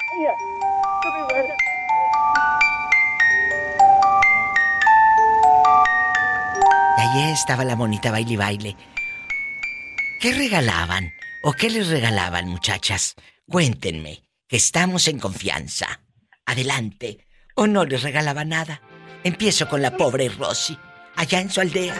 Ahí 7.22 7.32
estaba 7.32 7.64
la 7.64 7.76
monita 7.76 8.10
baile 8.10 8.32
y 8.32 8.36
baile. 8.36 8.76
¿Qué 10.20 10.32
regalaban? 10.32 11.12
¿O 11.42 11.52
qué 11.52 11.70
les 11.70 11.88
regalaban, 11.88 12.48
muchachas? 12.48 13.14
Cuéntenme, 13.48 14.22
que 14.48 14.56
estamos 14.56 15.08
en 15.08 15.18
confianza. 15.18 16.00
Adelante. 16.46 17.26
¿O 17.56 17.66
no 17.66 17.84
les 17.84 18.02
regalaba 18.02 18.44
nada? 18.44 18.80
Empiezo 19.22 19.68
con 19.68 19.82
la 19.82 19.96
pobre 19.96 20.28
Rosy, 20.28 20.78
allá 21.16 21.40
en 21.40 21.50
su 21.50 21.60
aldea 21.60 21.94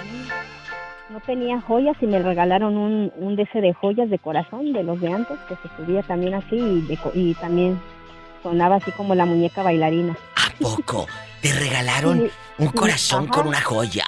no 1.15 1.21
tenía 1.21 1.61
joyas 1.61 1.97
y 2.01 2.07
me 2.07 2.19
regalaron 2.19 2.77
un, 2.77 3.13
un 3.17 3.37
de 3.37 3.49
de 3.55 3.73
joyas 3.73 4.11
de 4.11 4.19
corazón 4.19 4.73
de 4.73 4.83
los 4.83 5.01
de 5.01 5.13
antes 5.13 5.39
que 5.49 5.55
se 5.57 5.69
subía 5.77 6.03
también 6.03 6.35
así 6.35 6.57
y, 6.57 6.99
y 7.15 7.35
también 7.35 7.81
sonaba 8.43 8.77
así 8.77 8.91
como 8.91 9.15
la 9.15 9.25
muñeca 9.25 9.63
bailarina. 9.63 10.17
¿A 10.35 10.51
poco? 10.61 11.07
¿Te 11.41 11.53
regalaron 11.61 12.29
un 12.59 12.69
corazón 12.69 13.29
con 13.29 13.47
una 13.47 13.61
joya? 13.61 14.05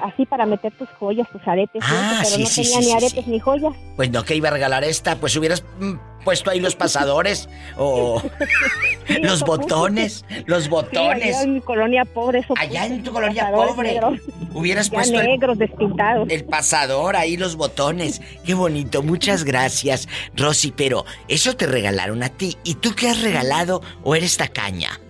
Así 0.00 0.26
para 0.26 0.46
meter 0.46 0.72
tus 0.72 0.88
joyas, 0.90 1.28
tus 1.30 1.46
aretes. 1.46 1.82
Ah, 1.84 2.22
pero 2.22 2.44
no 2.44 2.50
tenía 2.50 2.80
ni 2.80 2.92
aretes 2.92 3.26
ni 3.26 3.40
joyas. 3.40 3.74
Pues 3.96 4.10
no, 4.10 4.24
que 4.24 4.34
iba 4.36 4.48
a 4.48 4.52
regalar 4.52 4.84
esta, 4.84 5.16
pues 5.16 5.36
hubieras 5.36 5.64
mm, 5.80 5.94
puesto 6.24 6.50
ahí 6.50 6.60
los 6.60 6.74
pasadores 6.74 7.48
o 7.76 8.22
los 9.22 9.42
botones, 9.42 10.24
los 10.46 10.68
botones. 10.68 11.36
allá 11.36 11.42
en 11.42 11.54
mi 11.54 11.60
colonia 11.60 12.04
pobre, 12.04 12.40
eso. 12.40 12.54
Allá 12.56 12.86
en 12.86 13.02
tu 13.02 13.12
colonia 13.12 13.50
pobre. 13.52 14.00
Hubieras 14.52 14.90
puesto 14.90 15.22
negros 15.22 15.58
despintados. 15.58 16.28
El 16.30 16.44
pasador, 16.44 17.16
ahí 17.16 17.36
los 17.36 17.56
botones. 17.56 18.20
Qué 18.44 18.54
bonito, 18.54 19.02
muchas 19.02 19.44
gracias, 19.44 20.08
Rosy, 20.34 20.72
pero 20.72 21.04
eso 21.28 21.56
te 21.56 21.66
regalaron 21.66 22.22
a 22.22 22.28
ti. 22.28 22.56
¿Y 22.64 22.74
tú 22.74 22.94
qué 22.96 23.08
has 23.08 23.22
regalado 23.22 23.82
o 24.02 24.14
eres 24.14 24.36
tacaña? 24.36 25.00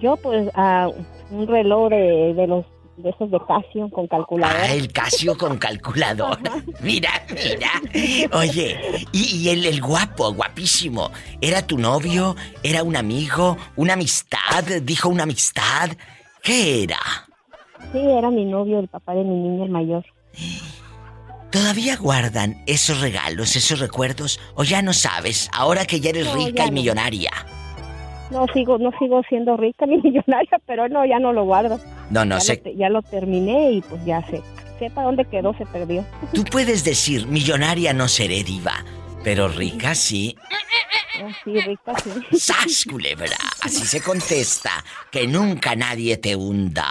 Yo 0.00 0.16
pues 0.16 0.48
a 0.54 0.90
un 1.30 1.46
reloj 1.46 1.90
de 1.90 2.46
los 2.46 2.64
de 2.96 3.10
esos 3.10 3.30
de 3.30 3.38
Casio 3.46 3.88
con 3.90 4.06
calculadora. 4.06 4.62
Ah, 4.62 4.72
el 4.72 4.92
Casio 4.92 5.36
con 5.36 5.58
calculadora. 5.58 6.62
mira, 6.80 7.10
mira. 7.30 7.70
Oye, 8.32 9.06
y, 9.12 9.48
el, 9.48 9.66
el, 9.66 9.80
guapo, 9.80 10.32
guapísimo, 10.32 11.10
¿era 11.40 11.66
tu 11.66 11.78
novio? 11.78 12.36
¿Era 12.62 12.82
un 12.82 12.96
amigo? 12.96 13.56
¿Una 13.76 13.94
amistad? 13.94 14.64
¿Dijo 14.82 15.08
una 15.08 15.24
amistad? 15.24 15.90
¿Qué 16.42 16.84
era? 16.84 16.98
Sí, 17.92 17.98
era 17.98 18.30
mi 18.30 18.44
novio, 18.44 18.80
el 18.80 18.88
papá 18.88 19.14
de 19.14 19.24
mi 19.24 19.36
niña, 19.36 19.64
el 19.64 19.70
mayor. 19.70 20.04
¿Todavía 21.50 21.96
guardan 21.96 22.62
esos 22.66 23.00
regalos, 23.00 23.56
esos 23.56 23.78
recuerdos? 23.78 24.40
¿O 24.54 24.64
ya 24.64 24.82
no 24.82 24.92
sabes, 24.92 25.48
ahora 25.52 25.86
que 25.86 26.00
ya 26.00 26.10
eres 26.10 26.32
rica 26.32 26.66
y 26.66 26.70
millonaria? 26.70 27.30
No 28.30 28.46
sigo, 28.52 28.78
no 28.78 28.90
sigo 28.98 29.22
siendo 29.28 29.56
rica 29.56 29.86
ni 29.86 29.96
millonaria, 30.02 30.58
pero 30.66 30.88
no, 30.88 31.04
ya 31.04 31.18
no 31.18 31.32
lo 31.32 31.44
guardo. 31.44 31.78
No, 32.10 32.24
no 32.24 32.36
ya 32.36 32.40
sé. 32.40 32.62
Lo, 32.64 32.72
ya 32.72 32.88
lo 32.88 33.02
terminé 33.02 33.72
y 33.72 33.82
pues 33.82 34.04
ya 34.04 34.22
sé. 34.28 34.42
Sepa 34.78 35.02
dónde 35.02 35.24
quedó, 35.24 35.54
se 35.56 35.64
perdió. 35.66 36.04
Tú 36.34 36.44
puedes 36.44 36.84
decir, 36.84 37.26
millonaria 37.26 37.92
no 37.94 38.08
seré 38.08 38.44
diva, 38.44 38.84
pero 39.24 39.48
rica 39.48 39.94
sí. 39.94 40.36
Sí, 41.42 41.58
rica 41.60 41.94
sí. 42.02 42.10
¡Sas, 42.38 42.84
culebra! 42.84 43.38
Así 43.62 43.86
se 43.86 44.02
contesta, 44.02 44.70
que 45.10 45.26
nunca 45.26 45.74
nadie 45.74 46.18
te 46.18 46.36
hunda. 46.36 46.84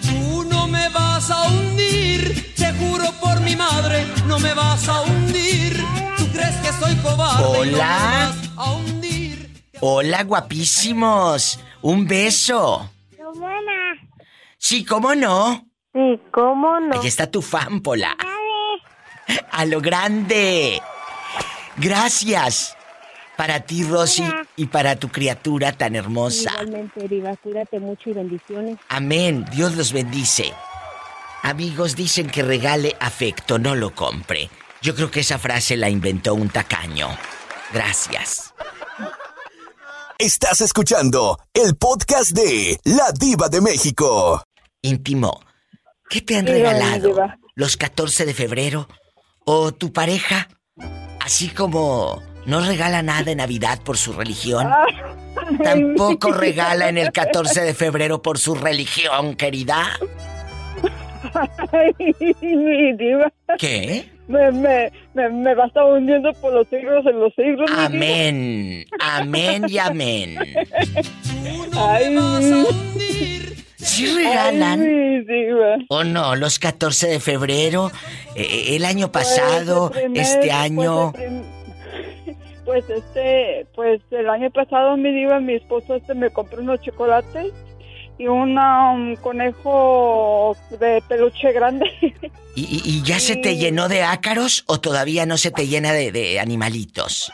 Tú 0.00 0.44
no 0.44 0.66
me 0.66 0.88
vas 0.88 1.30
a 1.30 1.48
hundir, 1.48 2.54
te 2.54 2.72
juro 2.72 3.04
por 3.20 3.38
mi 3.42 3.54
madre, 3.54 4.06
no 4.26 4.38
me 4.38 4.54
vas 4.54 4.88
a 4.88 5.02
hundir. 5.02 5.76
¿Tú 6.16 6.26
crees 6.32 6.56
que 6.56 6.72
soy 6.72 6.96
cobarde? 6.96 7.44
Hola. 7.44 7.68
No 7.68 7.76
me 7.76 7.76
vas 7.76 8.50
a 8.56 8.72
hundir. 8.72 9.05
Hola, 9.80 10.24
guapísimos. 10.24 11.60
Un 11.82 12.06
beso. 12.06 12.90
Sí, 14.58 14.84
¿cómo 14.84 15.14
no? 15.14 15.68
Sí, 15.92 16.20
¿cómo 16.32 16.80
no? 16.80 17.00
Ahí 17.00 17.06
está 17.06 17.30
tu 17.30 17.42
fan, 17.42 17.80
Pola. 17.80 18.16
A 19.50 19.64
lo 19.66 19.80
grande. 19.80 20.80
Gracias. 21.76 22.76
Para 23.36 23.60
ti, 23.60 23.84
Rosy, 23.84 24.24
y 24.56 24.66
para 24.66 24.96
tu 24.96 25.08
criatura 25.08 25.72
tan 25.72 25.94
hermosa. 25.94 26.50
Igualmente, 26.52 27.06
Diva, 27.06 27.36
cuídate 27.36 27.78
mucho 27.78 28.08
y 28.08 28.14
bendiciones. 28.14 28.78
Amén. 28.88 29.44
Dios 29.52 29.76
los 29.76 29.92
bendice. 29.92 30.54
Amigos 31.42 31.94
dicen 31.94 32.28
que 32.28 32.42
regale 32.42 32.96
afecto, 32.98 33.58
no 33.58 33.74
lo 33.74 33.94
compre. 33.94 34.48
Yo 34.80 34.94
creo 34.94 35.10
que 35.10 35.20
esa 35.20 35.38
frase 35.38 35.76
la 35.76 35.90
inventó 35.90 36.34
un 36.34 36.48
tacaño. 36.48 37.08
Gracias. 37.74 38.54
Estás 40.18 40.62
escuchando 40.62 41.38
el 41.52 41.76
podcast 41.76 42.30
de 42.30 42.80
La 42.84 43.12
Diva 43.12 43.50
de 43.50 43.60
México. 43.60 44.42
Íntimo, 44.80 45.42
¿qué 46.08 46.22
te 46.22 46.38
han 46.38 46.46
regalado 46.46 47.14
los 47.54 47.76
14 47.76 48.24
de 48.24 48.32
febrero? 48.32 48.88
¿O 49.44 49.72
tu 49.72 49.92
pareja? 49.92 50.48
Así 51.20 51.48
como 51.48 52.22
no 52.46 52.60
regala 52.60 53.02
nada 53.02 53.24
de 53.24 53.36
Navidad 53.36 53.78
por 53.82 53.98
su 53.98 54.14
religión. 54.14 54.66
Ah, 54.66 54.86
Tampoco 55.62 56.32
regala 56.32 56.88
en 56.88 56.96
el 56.96 57.12
14 57.12 57.60
de 57.60 57.74
febrero 57.74 58.22
por 58.22 58.38
su 58.38 58.54
religión, 58.54 59.36
querida. 59.36 59.98
mi 62.40 62.96
diva. 62.96 63.30
¿Qué? 63.58 64.15
Me, 64.28 64.50
me, 64.50 64.90
me, 65.14 65.54
va 65.54 65.64
a 65.64 65.66
estar 65.68 65.84
hundiendo 65.84 66.32
por 66.34 66.52
los 66.52 66.66
siglos 66.68 67.06
en 67.06 67.20
los 67.20 67.32
siglos. 67.34 67.70
Amén. 67.76 68.84
Amén 69.00 69.66
y 69.68 69.78
amén. 69.78 70.36
¿Sí 73.76 74.06
regalan? 74.14 74.84
¿O 75.88 76.02
no? 76.02 76.34
Los 76.34 76.58
14 76.58 77.06
de 77.06 77.20
febrero, 77.20 77.92
eh, 78.34 78.42
eh, 78.42 78.76
el 78.76 78.84
año 78.84 79.12
pues, 79.12 79.28
pasado, 79.28 79.92
este 80.14 80.38
pues, 80.38 80.52
año. 80.52 81.12
Pues, 82.64 82.90
este, 82.90 83.64
pues 83.76 84.00
el 84.10 84.28
año 84.28 84.50
pasado 84.50 84.96
mi 84.96 85.12
diva, 85.12 85.38
mi 85.38 85.54
esposo 85.54 85.94
este 85.94 86.16
me 86.16 86.30
compró 86.30 86.60
unos 86.60 86.80
chocolates 86.80 87.52
y 88.18 88.26
un 88.28 89.16
conejo 89.20 90.56
de 90.78 91.02
peluche 91.08 91.52
grande. 91.52 91.86
¿Y, 92.54 93.02
ya 93.02 93.20
se 93.20 93.36
te 93.36 93.56
llenó 93.56 93.88
de 93.88 94.02
ácaros 94.02 94.64
o 94.66 94.80
todavía 94.80 95.26
no 95.26 95.36
se 95.36 95.50
te 95.50 95.66
llena 95.66 95.92
de, 95.92 96.40
animalitos? 96.40 97.30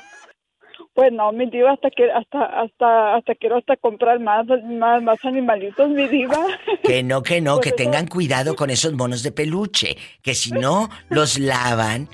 Pues 0.95 1.13
no, 1.13 1.33
mi 1.33 1.49
diva, 1.49 1.73
hasta 1.73 1.89
que 1.91 2.11
hasta 2.11 2.45
hasta 2.45 3.17
hasta 3.17 3.35
quiero 3.37 3.57
hasta 3.57 3.77
comprar 3.77 4.21
más 4.21 4.45
más, 4.65 5.03
más 5.03 5.25
animalitos, 5.25 5.89
mi 5.89 6.07
diva. 6.09 6.45
Que 6.83 7.03
no, 7.03 7.23
que 7.23 7.41
no, 7.41 7.61
que 7.61 7.71
tengan 7.71 8.09
cuidado 8.09 8.57
con 8.57 8.69
esos 8.69 8.93
monos 8.93 9.23
de 9.23 9.33
peluche, 9.33 9.97
que 10.23 10.35
si 10.35 10.51
no 10.51 10.91
los 11.09 11.39
lavan 11.39 12.09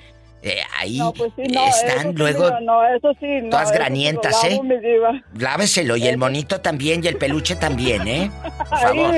eh, 0.49 0.63
ahí 0.77 1.01
pues 1.17 1.33
están 1.37 2.15
luego 2.15 2.51
todas 3.51 3.73
granientas, 3.73 4.43
¿eh? 4.45 4.61
Láveselo 5.37 5.97
y 5.97 6.07
el 6.07 6.19
monito 6.19 6.61
también 6.61 7.05
y 7.05 7.09
el 7.09 7.17
peluche 7.17 7.57
también, 7.57 8.09
¿eh? 8.09 8.31
Por 8.59 8.79
favor. 8.79 9.15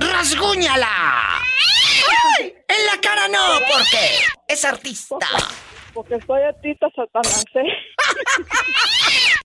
rasguñala. 0.00 1.42
En 2.40 2.86
la 2.86 3.00
cara 3.00 3.28
no, 3.28 3.58
porque 3.58 4.08
es 4.48 4.64
artista. 4.64 5.16
Porque 5.92 6.18
soy 6.26 6.42
artista, 6.42 6.86
Satanás, 6.94 7.44
¿eh? 7.54 7.68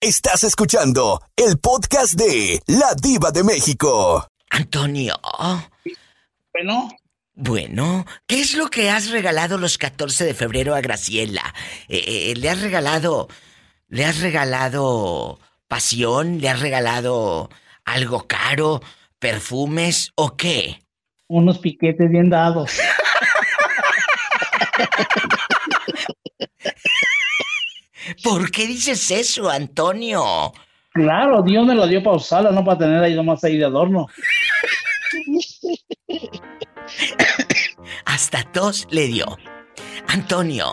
Estás 0.00 0.44
escuchando 0.44 1.20
el 1.36 1.58
podcast 1.58 2.14
de 2.14 2.60
La 2.66 2.94
Diva 3.00 3.30
de 3.30 3.44
México. 3.44 4.28
Antonio. 4.50 5.14
Bueno. 6.52 6.88
Bueno, 7.34 8.06
¿qué 8.26 8.40
es 8.40 8.54
lo 8.54 8.68
que 8.68 8.88
has 8.88 9.10
regalado 9.10 9.58
los 9.58 9.76
14 9.76 10.24
de 10.24 10.32
febrero 10.32 10.74
a 10.74 10.80
Graciela? 10.80 11.54
Eh, 11.88 12.30
eh, 12.30 12.34
¿Le 12.36 12.48
has 12.48 12.62
regalado... 12.62 13.28
¿Le 13.88 14.04
has 14.04 14.20
regalado 14.20 15.38
pasión? 15.68 16.40
¿Le 16.40 16.48
has 16.48 16.60
regalado 16.60 17.50
algo 17.84 18.26
caro? 18.26 18.80
¿Perfumes 19.26 20.12
o 20.14 20.36
qué? 20.36 20.78
Unos 21.26 21.58
piquetes 21.58 22.08
bien 22.08 22.30
dados. 22.30 22.78
¿Por 28.22 28.52
qué 28.52 28.68
dices 28.68 29.10
eso, 29.10 29.50
Antonio? 29.50 30.52
Claro, 30.92 31.42
Dios 31.42 31.66
me 31.66 31.74
lo 31.74 31.88
dio 31.88 32.04
para 32.04 32.18
usarlo, 32.18 32.52
no 32.52 32.64
para 32.64 32.78
tener 32.78 33.02
ahí 33.02 33.16
nomás 33.16 33.42
ahí 33.42 33.58
de 33.58 33.64
adorno. 33.64 34.06
Hasta 38.04 38.44
tos 38.52 38.86
le 38.90 39.08
dio. 39.08 39.36
Antonio, 40.06 40.72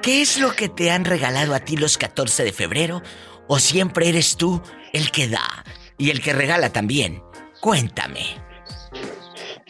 ¿qué 0.00 0.22
es 0.22 0.40
lo 0.40 0.52
que 0.52 0.70
te 0.70 0.90
han 0.90 1.04
regalado 1.04 1.54
a 1.54 1.60
ti 1.60 1.76
los 1.76 1.98
14 1.98 2.44
de 2.44 2.52
febrero? 2.54 3.02
¿O 3.46 3.58
siempre 3.58 4.08
eres 4.08 4.38
tú 4.38 4.62
el 4.94 5.10
que 5.10 5.28
da 5.28 5.64
y 6.02 6.10
el 6.10 6.20
que 6.20 6.32
regala 6.32 6.72
también? 6.72 7.22
Cuéntame. 7.60 8.24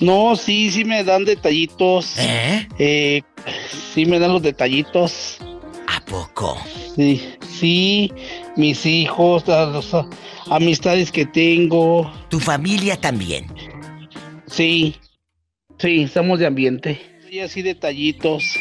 No, 0.00 0.34
sí, 0.34 0.70
sí 0.70 0.82
me 0.82 1.04
dan 1.04 1.26
detallitos. 1.26 2.14
¿Eh? 2.18 2.66
¿Eh? 2.78 3.22
sí 3.92 4.06
me 4.06 4.18
dan 4.18 4.32
los 4.32 4.40
detallitos. 4.42 5.36
¿A 5.86 6.00
poco? 6.06 6.56
Sí, 6.96 7.22
sí, 7.46 8.10
mis 8.56 8.86
hijos, 8.86 9.46
las 9.46 9.94
amistades 10.50 11.12
que 11.12 11.26
tengo. 11.26 12.10
¿Tu 12.30 12.40
familia 12.40 12.98
también? 12.98 13.46
Sí, 14.46 14.96
sí, 15.78 16.04
estamos 16.04 16.38
de 16.38 16.46
ambiente. 16.46 16.98
Sí, 17.28 17.40
así 17.40 17.60
detallitos. 17.60 18.58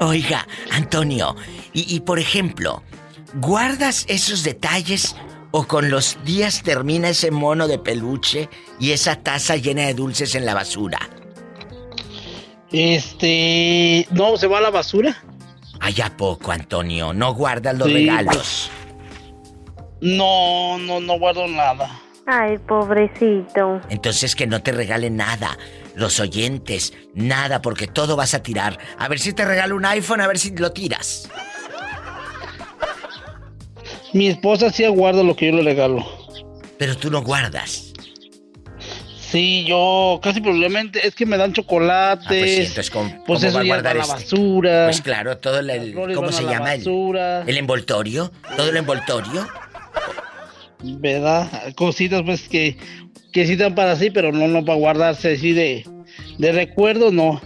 Oiga, 0.00 0.46
Antonio, 0.70 1.34
y, 1.72 1.96
y 1.96 2.00
por 2.00 2.18
ejemplo, 2.18 2.82
¿guardas 3.40 4.04
esos 4.06 4.44
detalles 4.44 5.16
o 5.50 5.66
con 5.66 5.90
los 5.90 6.18
días 6.24 6.62
termina 6.62 7.08
ese 7.08 7.30
mono 7.30 7.68
de 7.68 7.78
peluche 7.78 8.48
y 8.78 8.92
esa 8.92 9.16
taza 9.16 9.56
llena 9.56 9.82
de 9.82 9.94
dulces 9.94 10.34
en 10.34 10.46
la 10.46 10.54
basura? 10.54 10.98
Este, 12.72 14.06
no, 14.12 14.36
se 14.36 14.46
va 14.46 14.58
a 14.58 14.62
la 14.62 14.70
basura. 14.70 15.22
Allá 15.80 16.14
poco, 16.16 16.52
Antonio, 16.52 17.12
no 17.12 17.34
guardas 17.34 17.76
los 17.76 17.92
regalos. 17.92 18.70
No, 20.00 20.78
no, 20.78 21.00
no 21.00 21.18
guardo 21.18 21.46
nada. 21.48 22.00
Ay, 22.26 22.58
pobrecito. 22.58 23.80
Entonces 23.88 24.36
que 24.36 24.46
no 24.46 24.62
te 24.62 24.72
regalen 24.72 25.16
nada. 25.16 25.58
Los 25.96 26.20
oyentes, 26.20 26.92
nada, 27.14 27.60
porque 27.60 27.86
todo 27.86 28.14
vas 28.14 28.34
a 28.34 28.42
tirar. 28.42 28.78
A 28.98 29.08
ver 29.08 29.18
si 29.18 29.32
te 29.32 29.44
regalo 29.44 29.74
un 29.74 29.84
iPhone, 29.84 30.20
a 30.20 30.28
ver 30.28 30.38
si 30.38 30.54
lo 30.56 30.70
tiras. 30.72 31.28
Mi 34.12 34.26
esposa 34.28 34.70
sí 34.70 34.86
guarda 34.86 35.22
lo 35.22 35.36
que 35.36 35.46
yo 35.46 35.52
le 35.52 35.62
regalo. 35.62 36.04
Pero 36.78 36.96
tú 36.96 37.10
no 37.10 37.22
guardas. 37.22 37.92
Sí, 39.30 39.64
yo 39.64 40.18
casi 40.20 40.40
probablemente 40.40 41.06
es 41.06 41.14
que 41.14 41.24
me 41.24 41.36
dan 41.36 41.52
chocolates. 41.52 42.26
Ah, 42.26 42.28
pues, 42.28 42.58
entonces, 42.58 42.90
¿cómo, 42.90 43.24
pues 43.24 43.44
eso 43.44 43.58
va 43.58 43.60
a 43.60 43.64
guardar 43.64 43.94
la 43.94 44.02
este? 44.02 44.14
basura. 44.14 44.86
Pues 44.86 45.00
claro, 45.02 45.38
todo 45.38 45.60
el, 45.60 45.94
¿cómo 46.14 46.32
se 46.32 46.42
llama? 46.42 46.74
El, 46.74 46.82
el, 47.46 47.56
envoltorio, 47.56 48.32
todo 48.56 48.70
el 48.70 48.76
envoltorio. 48.76 49.46
¿Verdad? 50.82 51.72
Cositas 51.76 52.22
pues 52.24 52.48
que 52.48 52.76
que 53.32 53.46
sí 53.46 53.54
dan 53.54 53.76
para 53.76 53.94
sí, 53.94 54.10
pero 54.10 54.32
no 54.32 54.48
no 54.48 54.64
para 54.64 54.78
guardarse 54.78 55.34
así 55.34 55.52
de 55.52 55.84
de 56.38 56.52
recuerdo, 56.52 57.12
no. 57.12 57.40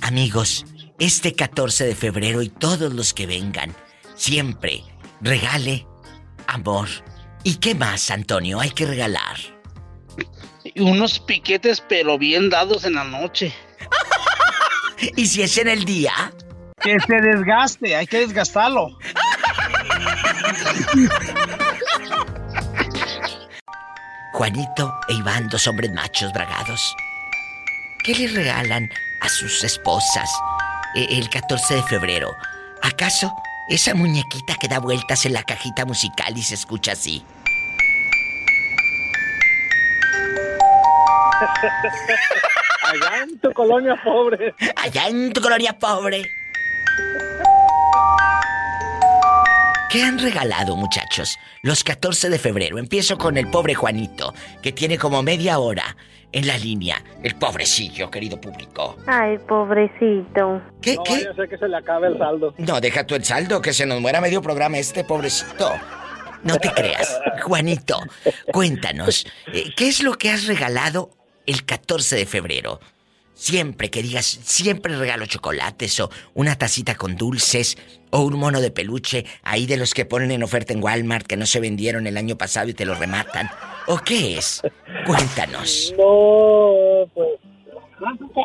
Amigos, 0.00 0.64
este 0.98 1.34
14 1.34 1.86
de 1.86 1.94
febrero 1.94 2.42
y 2.42 2.48
todos 2.48 2.92
los 2.92 3.14
que 3.14 3.26
vengan, 3.26 3.72
siempre 4.16 4.82
regale 5.20 5.86
amor. 6.46 6.88
¿Y 7.42 7.56
qué 7.56 7.74
más, 7.74 8.10
Antonio, 8.10 8.60
hay 8.60 8.70
que 8.70 8.86
regalar? 8.86 9.36
Unos 10.76 11.18
piquetes, 11.20 11.82
pero 11.88 12.18
bien 12.18 12.50
dados 12.50 12.84
en 12.84 12.94
la 12.94 13.04
noche. 13.04 13.54
¿Y 15.16 15.26
si 15.26 15.42
es 15.42 15.58
en 15.58 15.68
el 15.68 15.84
día? 15.84 16.32
Que 16.80 16.96
se 17.00 17.14
desgaste, 17.14 17.94
hay 17.96 18.06
que 18.06 18.20
desgastarlo. 18.20 18.88
Juanito 24.32 24.92
e 25.08 25.14
Iván, 25.14 25.48
dos 25.48 25.66
hombres 25.68 25.92
machos 25.92 26.32
bragados. 26.32 26.80
¿qué 28.04 28.14
le 28.14 28.28
regalan 28.28 28.90
a 29.22 29.28
sus 29.28 29.64
esposas 29.64 30.30
eh, 30.94 31.06
el 31.10 31.28
14 31.30 31.76
de 31.76 31.82
febrero? 31.84 32.30
¿Acaso 32.82 33.34
esa 33.68 33.94
muñequita 33.94 34.54
que 34.60 34.68
da 34.68 34.78
vueltas 34.78 35.24
en 35.26 35.32
la 35.32 35.42
cajita 35.42 35.84
musical 35.84 36.36
y 36.36 36.42
se 36.42 36.54
escucha 36.54 36.92
así? 36.92 37.24
Allá 42.82 43.22
en 43.22 43.38
tu 43.38 43.52
colonia 43.52 44.00
pobre. 44.04 44.54
Allá 44.76 45.08
en 45.08 45.32
tu 45.32 45.40
colonia 45.40 45.72
pobre. 45.72 46.22
¿Qué 49.94 50.02
han 50.02 50.18
regalado, 50.18 50.74
muchachos? 50.74 51.38
Los 51.62 51.84
14 51.84 52.28
de 52.28 52.40
febrero. 52.40 52.78
Empiezo 52.78 53.16
con 53.16 53.36
el 53.36 53.48
pobre 53.48 53.74
Juanito, 53.74 54.34
que 54.60 54.72
tiene 54.72 54.98
como 54.98 55.22
media 55.22 55.60
hora 55.60 55.96
en 56.32 56.48
la 56.48 56.58
línea. 56.58 57.00
El 57.22 57.36
pobrecillo, 57.36 58.10
querido 58.10 58.40
público. 58.40 58.96
Ay, 59.06 59.38
pobrecito. 59.46 60.60
¿Qué? 60.82 60.96
No, 60.96 61.04
¿qué? 61.04 61.20
sé 61.20 61.48
que 61.48 61.56
se 61.56 61.68
le 61.68 61.76
acabe 61.76 62.08
el 62.08 62.18
saldo. 62.18 62.52
No, 62.58 62.80
deja 62.80 63.06
tú 63.06 63.14
el 63.14 63.24
saldo, 63.24 63.62
que 63.62 63.72
se 63.72 63.86
nos 63.86 64.00
muera 64.00 64.20
medio 64.20 64.42
programa 64.42 64.78
este 64.78 65.04
pobrecito. 65.04 65.70
No 66.42 66.58
te 66.58 66.72
creas. 66.72 67.16
Juanito, 67.44 68.00
cuéntanos, 68.52 69.24
eh, 69.52 69.72
¿qué 69.76 69.86
es 69.86 70.02
lo 70.02 70.14
que 70.14 70.30
has 70.30 70.48
regalado 70.48 71.10
el 71.46 71.64
14 71.64 72.16
de 72.16 72.26
febrero? 72.26 72.80
Siempre 73.34 73.90
que 73.90 74.02
digas, 74.02 74.26
siempre 74.26 74.96
regalo 74.96 75.26
chocolates 75.26 75.98
o 76.00 76.10
una 76.34 76.56
tacita 76.56 76.94
con 76.94 77.16
dulces 77.16 77.76
o 78.10 78.20
un 78.20 78.38
mono 78.38 78.60
de 78.60 78.70
peluche 78.70 79.26
ahí 79.42 79.66
de 79.66 79.76
los 79.76 79.92
que 79.92 80.04
ponen 80.04 80.30
en 80.30 80.44
oferta 80.44 80.72
en 80.72 80.82
Walmart 80.82 81.26
que 81.26 81.36
no 81.36 81.44
se 81.44 81.58
vendieron 81.58 82.06
el 82.06 82.16
año 82.16 82.38
pasado 82.38 82.68
y 82.68 82.74
te 82.74 82.84
lo 82.84 82.94
rematan. 82.94 83.50
¿O 83.88 83.98
qué 83.98 84.38
es? 84.38 84.62
Cuéntanos. 85.04 85.92
No, 85.98 87.06
pues 87.12 87.28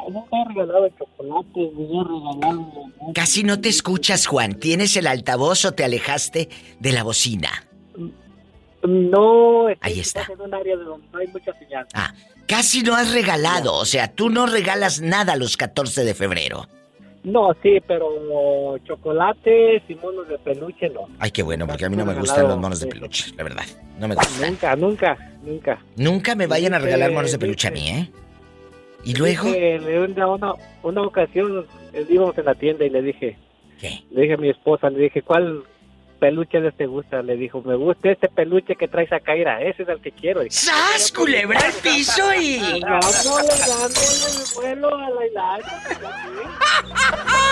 nunca, 0.10 0.38
he 0.38 0.47
regalado 0.49 0.89
chocolates, 0.97 1.73
ni 1.75 1.99
he 1.99 2.04
regalado... 2.04 3.13
Casi 3.13 3.43
no 3.43 3.62
te 3.62 3.69
escuchas, 3.69 4.25
Juan. 4.25 4.56
¿Tienes 4.56 4.97
el 4.97 5.06
altavoz 5.06 5.65
o 5.65 5.71
te 5.73 5.84
alejaste 5.84 6.49
de 6.80 6.91
la 6.91 7.04
bocina? 7.04 7.68
No, 8.83 9.67
ahí 9.81 9.99
está. 9.99 10.25
en 10.31 10.41
un 10.41 10.53
área 10.53 10.75
donde 10.77 11.07
no 11.11 11.19
hay 11.19 11.27
mucha 11.27 11.53
señal. 11.59 11.85
Ah, 11.93 12.13
Casi 12.49 12.81
no 12.81 12.95
has 12.95 13.13
regalado, 13.13 13.75
o 13.75 13.85
sea, 13.85 14.07
tú 14.11 14.31
no 14.31 14.47
regalas 14.47 15.01
nada 15.01 15.35
los 15.35 15.55
14 15.55 16.03
de 16.03 16.15
febrero. 16.15 16.67
No, 17.23 17.49
sí, 17.61 17.77
pero 17.85 18.09
chocolates 18.85 19.83
y 19.87 19.93
monos 19.95 20.27
de 20.27 20.39
peluche 20.39 20.89
no. 20.89 21.01
Ay, 21.19 21.29
qué 21.29 21.43
bueno, 21.43 21.67
porque 21.67 21.85
a 21.85 21.89
mí 21.89 21.95
no 21.95 22.05
me 22.05 22.15
gustan 22.15 22.47
los 22.47 22.57
monos 22.57 22.79
de 22.79 22.87
peluche, 22.87 23.31
la 23.37 23.43
verdad. 23.43 23.65
No 23.99 24.07
me 24.07 24.15
gustan. 24.15 24.49
Nunca, 24.49 24.75
nunca, 24.75 25.17
nunca. 25.43 25.79
Nunca 25.95 26.33
me 26.35 26.47
vayan 26.47 26.73
a 26.73 26.79
regalar 26.79 27.11
monos 27.11 27.31
de 27.31 27.37
peluche 27.37 27.67
a 27.67 27.71
mí, 27.71 27.87
¿eh? 27.87 28.09
¿Y 29.03 29.13
luego? 29.13 29.49
Una, 29.49 30.27
una, 30.27 30.53
una 30.81 31.01
ocasión 31.03 31.67
eh, 31.93 32.05
íbamos 32.09 32.35
en 32.37 32.45
la 32.45 32.55
tienda 32.55 32.83
y 32.83 32.89
le 32.89 33.01
dije... 33.03 33.37
¿Qué? 33.79 34.03
Le 34.09 34.23
dije 34.23 34.33
a 34.33 34.37
mi 34.37 34.49
esposa, 34.49 34.89
le 34.89 35.03
dije, 35.03 35.21
¿cuál 35.21 35.63
peluche 36.19 36.60
les 36.60 36.75
te 36.75 36.86
gusta? 36.86 37.21
Le 37.21 37.36
dijo, 37.36 37.62
me 37.62 37.75
gusta 37.75 38.12
este 38.12 38.27
peluche 38.29 38.75
que 38.75 38.88
traes 38.88 39.12
acá, 39.12 39.25
Kaira, 39.25 39.62
ese 39.62 39.84
es 39.84 39.89
el 39.89 40.01
que 40.01 40.12
quiero. 40.12 40.41
¡Sas, 40.49 41.12
culebra 41.15 41.60
al 41.60 41.73
piso 41.73 42.34
y... 42.36 42.60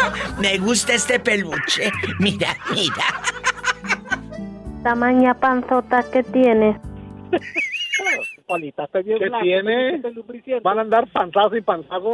Me 0.41 0.57
gusta 0.57 0.93
este 0.93 1.19
peluche. 1.19 1.91
Mira, 2.19 2.55
mira. 2.71 3.05
Tamaña 4.83 5.33
panzota 5.33 6.03
que 6.11 6.23
tienes. 6.23 6.77
¿Qué 8.91 9.29
tiene? 9.41 10.01
Van 10.63 10.77
a 10.77 10.81
andar 10.81 11.07
panzazo 11.11 11.55
y 11.55 11.61
panzazo. 11.61 12.13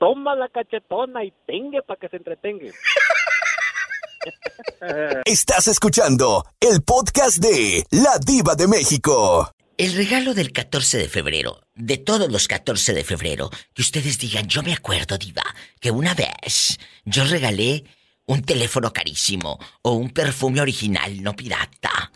Toma 0.00 0.34
la 0.34 0.48
cachetona 0.48 1.22
y 1.22 1.32
tengue 1.46 1.82
para 1.82 2.00
que 2.00 2.08
se 2.08 2.16
entretenga. 2.16 2.72
Estás 5.24 5.68
escuchando 5.68 6.44
el 6.58 6.82
podcast 6.82 7.38
de 7.38 7.84
La 7.90 8.18
Diva 8.18 8.54
de 8.54 8.66
México. 8.66 9.52
El 9.76 9.94
regalo 9.94 10.34
del 10.34 10.52
14 10.52 10.98
de 10.98 11.08
febrero, 11.08 11.60
de 11.74 11.98
todos 11.98 12.30
los 12.30 12.48
14 12.48 12.92
de 12.92 13.04
febrero, 13.04 13.50
que 13.74 13.82
ustedes 13.82 14.18
digan, 14.18 14.46
yo 14.46 14.62
me 14.62 14.72
acuerdo, 14.72 15.16
Diva, 15.16 15.44
que 15.80 15.90
una 15.90 16.14
vez 16.14 16.78
yo 17.04 17.24
regalé 17.24 17.84
un 18.26 18.42
teléfono 18.42 18.92
carísimo 18.92 19.58
o 19.82 19.92
un 19.92 20.10
perfume 20.10 20.60
original, 20.60 21.22
no 21.22 21.34
pirata. 21.34 22.12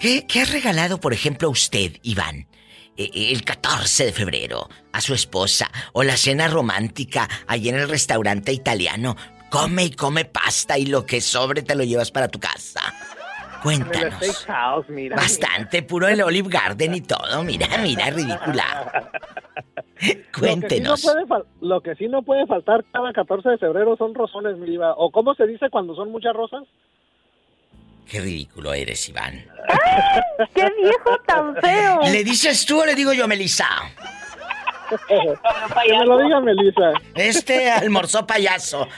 ¿Qué, 0.00 0.26
qué 0.26 0.42
ha 0.42 0.46
regalado, 0.46 0.98
por 0.98 1.12
ejemplo, 1.12 1.48
usted, 1.50 1.96
Iván? 2.02 2.46
Eh, 2.96 3.10
el 3.32 3.42
14 3.44 4.06
de 4.06 4.12
febrero 4.12 4.68
a 4.92 5.00
su 5.00 5.14
esposa 5.14 5.70
o 5.92 6.02
la 6.02 6.16
cena 6.16 6.48
romántica 6.48 7.28
allí 7.46 7.70
en 7.70 7.76
el 7.76 7.88
restaurante 7.88 8.52
italiano. 8.52 9.16
Come 9.50 9.84
y 9.84 9.90
come 9.92 10.24
pasta 10.24 10.78
y 10.78 10.86
lo 10.86 11.04
que 11.04 11.20
sobre 11.20 11.62
te 11.62 11.74
lo 11.74 11.84
llevas 11.84 12.10
para 12.10 12.28
tu 12.28 12.38
casa. 12.38 12.80
Cuéntanos. 13.62 14.46
Bastante, 15.14 15.82
puro 15.82 16.08
el 16.08 16.20
Olive 16.20 16.48
Garden 16.48 16.94
y 16.94 17.00
todo. 17.00 17.44
Mira, 17.44 17.68
mira, 17.78 18.10
ridícula. 18.10 19.08
Cuéntenos. 20.38 21.06
Lo 21.60 21.80
que, 21.80 21.94
sí 21.94 22.08
no 22.08 22.22
puede 22.22 22.46
faltar 22.46 22.84
cada 22.92 23.12
14 23.12 23.50
de 23.50 23.58
febrero 23.58 23.96
son 23.96 24.14
rosones, 24.14 24.58
mi 24.58 24.76
¿O 24.96 25.10
cómo 25.12 25.34
se 25.34 25.46
dice 25.46 25.70
cuando 25.70 25.94
son 25.94 26.10
muchas 26.10 26.34
rosas? 26.34 26.64
Qué 28.08 28.20
ridículo 28.20 28.74
eres, 28.74 29.08
Iván. 29.08 29.44
¡Qué 30.54 30.70
viejo 30.82 31.18
tan 31.26 31.56
feo! 31.56 32.00
¿Le 32.04 32.24
dices 32.24 32.66
tú 32.66 32.82
o 32.82 32.86
le 32.86 32.94
digo 32.94 33.12
yo, 33.12 33.26
Melissa? 33.26 33.68
que 35.08 35.96
me 35.98 36.06
lo 36.06 36.18
diga 36.18 36.40
Melissa. 36.40 36.92
Este 37.14 37.70
almorzó 37.70 38.26
payaso. 38.26 38.88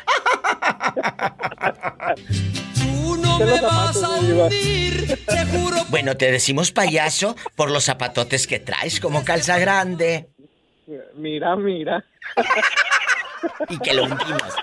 Tú 2.74 3.16
no 3.16 3.38
me 3.38 3.60
vas 3.60 4.02
a 4.02 4.08
hundir, 4.10 5.18
Bueno, 5.88 6.16
te 6.16 6.32
decimos 6.32 6.72
payaso 6.72 7.36
por 7.54 7.70
los 7.70 7.84
zapatotes 7.84 8.46
que 8.46 8.58
traes, 8.58 9.00
como 9.00 9.24
calza 9.24 9.58
grande. 9.58 10.28
Mira, 11.14 11.56
mira 11.56 12.04
y 13.68 13.78
que 13.78 13.94
lo 13.94 14.04
hundimos. 14.04 14.54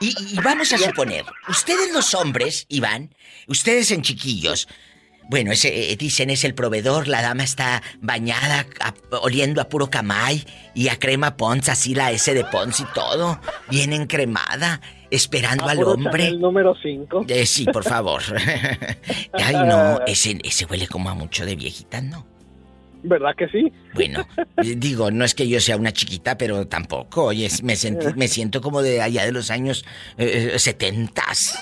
Y, 0.00 0.36
vamos 0.42 0.72
a 0.72 0.78
suponer, 0.78 1.24
ustedes 1.48 1.92
los 1.92 2.14
hombres, 2.14 2.66
Iván, 2.68 3.14
ustedes 3.46 3.90
en 3.90 4.02
chiquillos, 4.02 4.68
bueno, 5.30 5.52
ese, 5.52 5.92
eh, 5.92 5.96
dicen 5.96 6.28
es 6.28 6.42
el 6.42 6.54
proveedor, 6.54 7.06
la 7.06 7.22
dama 7.22 7.44
está 7.44 7.84
bañada, 8.00 8.66
oliendo 9.22 9.60
a 9.60 9.68
puro 9.68 9.88
camay 9.88 10.44
y 10.74 10.88
a 10.88 10.98
crema 10.98 11.36
Pons, 11.36 11.68
así 11.68 11.94
la 11.94 12.10
S 12.10 12.34
de 12.34 12.44
Pons 12.44 12.80
y 12.80 12.84
todo, 12.92 13.40
bien 13.68 13.92
encremada, 13.92 14.80
esperando 15.08 15.68
al 15.68 15.84
hombre. 15.84 16.26
El 16.26 16.40
número 16.40 16.74
5. 16.82 17.26
Eh, 17.28 17.46
sí, 17.46 17.64
por 17.64 17.84
favor. 17.84 18.22
Ay, 19.32 19.54
no, 19.54 20.00
ese, 20.04 20.36
ese 20.42 20.64
huele 20.64 20.88
como 20.88 21.10
a 21.10 21.14
mucho 21.14 21.46
de 21.46 21.54
viejita, 21.54 22.00
¿no? 22.00 22.26
¿Verdad 23.02 23.34
que 23.36 23.48
sí? 23.48 23.72
Bueno, 23.94 24.26
digo, 24.76 25.10
no 25.10 25.24
es 25.24 25.34
que 25.34 25.48
yo 25.48 25.60
sea 25.60 25.76
una 25.76 25.92
chiquita, 25.92 26.36
pero 26.36 26.66
tampoco. 26.66 27.24
Oye, 27.24 27.48
me, 27.62 27.74
me 28.16 28.28
siento 28.28 28.60
como 28.60 28.82
de 28.82 29.00
allá 29.00 29.24
de 29.24 29.32
los 29.32 29.50
años 29.50 29.84
eh, 30.18 30.58
setentas. 30.58 31.58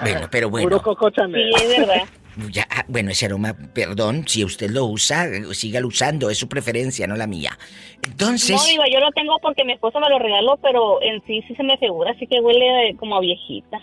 bueno, 0.00 0.28
pero 0.30 0.50
bueno. 0.50 0.80
Puro 0.80 0.98
Sí, 1.10 1.50
es 1.62 1.78
verdad. 1.78 2.02
Ya, 2.52 2.68
ah, 2.70 2.84
bueno, 2.86 3.10
ese 3.10 3.26
aroma, 3.26 3.56
perdón, 3.74 4.28
si 4.28 4.44
usted 4.44 4.70
lo 4.70 4.84
usa, 4.84 5.26
sígalo 5.52 5.88
usando, 5.88 6.30
es 6.30 6.38
su 6.38 6.48
preferencia, 6.48 7.06
no 7.08 7.16
la 7.16 7.26
mía. 7.26 7.58
Entonces... 8.00 8.54
No, 8.54 8.64
digo, 8.64 8.84
yo 8.92 9.00
lo 9.00 9.10
tengo 9.10 9.38
porque 9.42 9.64
mi 9.64 9.72
esposa 9.72 9.98
me 9.98 10.08
lo 10.08 10.20
regaló, 10.20 10.56
pero 10.62 11.02
en 11.02 11.20
sí 11.26 11.42
sí 11.48 11.56
se 11.56 11.64
me 11.64 11.76
figura, 11.78 12.12
así 12.12 12.28
que 12.28 12.40
huele 12.40 12.94
como 12.96 13.16
a 13.16 13.20
viejita. 13.20 13.80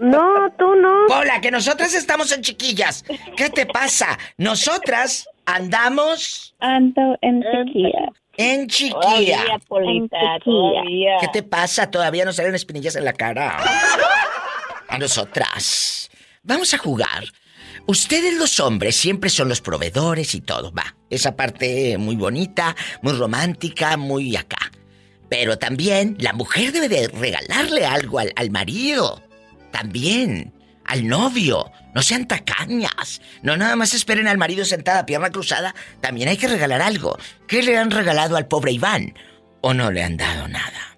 No, 0.00 0.52
tú 0.58 0.74
no. 0.76 1.06
Hola, 1.06 1.40
que 1.40 1.50
nosotras 1.50 1.94
estamos 1.94 2.32
en 2.32 2.42
chiquillas. 2.42 3.04
¿Qué 3.36 3.50
te 3.50 3.66
pasa? 3.66 4.18
Nosotras 4.36 5.28
andamos. 5.46 6.54
Ando 6.60 7.16
en 7.20 7.42
chiquilla. 7.42 8.12
En 8.36 8.66
chiquilla. 8.66 9.44
¿Qué 11.20 11.28
te 11.32 11.42
pasa? 11.42 11.90
Todavía 11.90 12.24
no 12.24 12.32
salen 12.32 12.54
espinillas 12.54 12.96
en 12.96 13.04
la 13.04 13.12
cara. 13.12 13.58
A 14.88 14.98
nosotras. 14.98 16.10
Vamos 16.42 16.74
a 16.74 16.78
jugar. 16.78 17.24
Ustedes 17.86 18.34
los 18.38 18.60
hombres 18.60 18.96
siempre 18.96 19.28
son 19.28 19.48
los 19.48 19.60
proveedores 19.60 20.34
y 20.34 20.40
todo, 20.40 20.72
va. 20.72 20.96
Esa 21.10 21.36
parte 21.36 21.98
muy 21.98 22.16
bonita, 22.16 22.74
muy 23.02 23.12
romántica, 23.12 23.96
muy 23.96 24.36
acá. 24.36 24.70
Pero 25.36 25.58
también 25.58 26.16
la 26.20 26.32
mujer 26.32 26.70
debe 26.70 26.88
de 26.88 27.08
regalarle 27.08 27.84
algo 27.84 28.20
al, 28.20 28.50
marido. 28.52 29.20
También. 29.72 30.52
Al 30.84 31.08
novio. 31.08 31.72
No 31.92 32.02
sean 32.02 32.28
tacañas. 32.28 33.20
No 33.42 33.56
nada 33.56 33.74
más 33.74 33.94
esperen 33.94 34.28
al 34.28 34.38
marido 34.38 34.64
sentada, 34.64 35.04
pierna 35.06 35.30
cruzada. 35.30 35.74
También 36.00 36.28
hay 36.28 36.36
que 36.36 36.46
regalar 36.46 36.82
algo. 36.82 37.16
¿Qué 37.48 37.64
le 37.64 37.76
han 37.76 37.90
regalado 37.90 38.36
al 38.36 38.46
pobre 38.46 38.70
Iván? 38.70 39.14
¿O 39.60 39.74
no 39.74 39.90
le 39.90 40.04
han 40.04 40.16
dado 40.16 40.46
nada? 40.46 40.96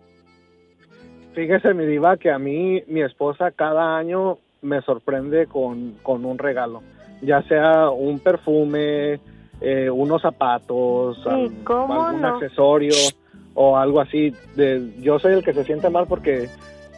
Fíjese, 1.34 1.72
mi 1.72 1.86
diva, 1.86 2.18
que 2.18 2.30
a 2.30 2.38
mí, 2.38 2.82
mi 2.88 3.00
esposa 3.00 3.52
cada 3.52 3.96
año 3.96 4.36
me 4.60 4.82
sorprende 4.82 5.46
con, 5.46 5.92
con 6.02 6.26
un 6.26 6.36
regalo. 6.36 6.82
ya 7.22 7.40
sea 7.44 7.88
un 7.88 8.18
perfume, 8.18 9.18
eh, 9.62 9.88
unos 9.88 10.20
zapatos, 10.20 11.26
algún 11.26 12.22
accesorio 12.22 12.92
o 13.56 13.76
algo 13.76 14.00
así. 14.00 14.32
De, 14.54 14.92
yo 15.00 15.18
soy 15.18 15.32
el 15.32 15.42
que 15.42 15.52
se 15.52 15.64
siente 15.64 15.90
mal 15.90 16.06
porque 16.06 16.48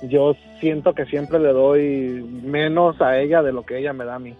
yo 0.02 0.36
siento 0.60 0.94
que 0.94 1.06
siempre 1.06 1.38
le 1.38 1.52
doy 1.52 2.22
menos 2.42 3.00
a 3.00 3.18
ella 3.18 3.42
de 3.42 3.52
lo 3.52 3.64
que 3.64 3.78
ella 3.78 3.94
me 3.94 4.04
da 4.04 4.16
a 4.16 4.18
mí. 4.18 4.36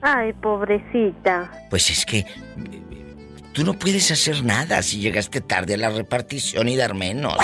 Ay, 0.00 0.32
pobrecita. 0.32 1.50
Pues 1.68 1.90
es 1.90 2.06
que 2.06 2.24
tú 3.52 3.64
no 3.64 3.74
puedes 3.74 4.10
hacer 4.10 4.42
nada 4.44 4.82
si 4.82 5.00
llegaste 5.00 5.40
tarde 5.40 5.74
a 5.74 5.78
la 5.78 5.90
repartición 5.90 6.68
y 6.68 6.76
dar 6.76 6.94
menos. 6.94 7.36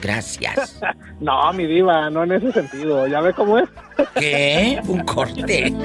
Gracias. 0.00 0.80
no, 1.20 1.52
mi 1.52 1.66
diva, 1.66 2.10
no 2.10 2.24
en 2.24 2.32
ese 2.32 2.52
sentido. 2.52 3.06
¿Ya 3.06 3.20
ve 3.20 3.32
cómo 3.32 3.58
es? 3.58 3.68
¿Qué? 4.14 4.80
Un 4.86 5.00
corte. 5.04 5.72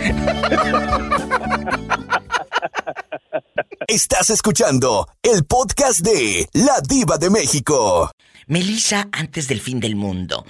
Estás 3.88 4.30
escuchando 4.30 5.08
el 5.22 5.46
podcast 5.46 6.02
de 6.02 6.48
La 6.54 6.82
Diva 6.88 7.18
de 7.18 7.30
México. 7.30 8.12
Melissa, 8.48 9.08
antes 9.12 9.48
del 9.48 9.60
fin 9.60 9.80
del 9.80 9.96
mundo, 9.96 10.46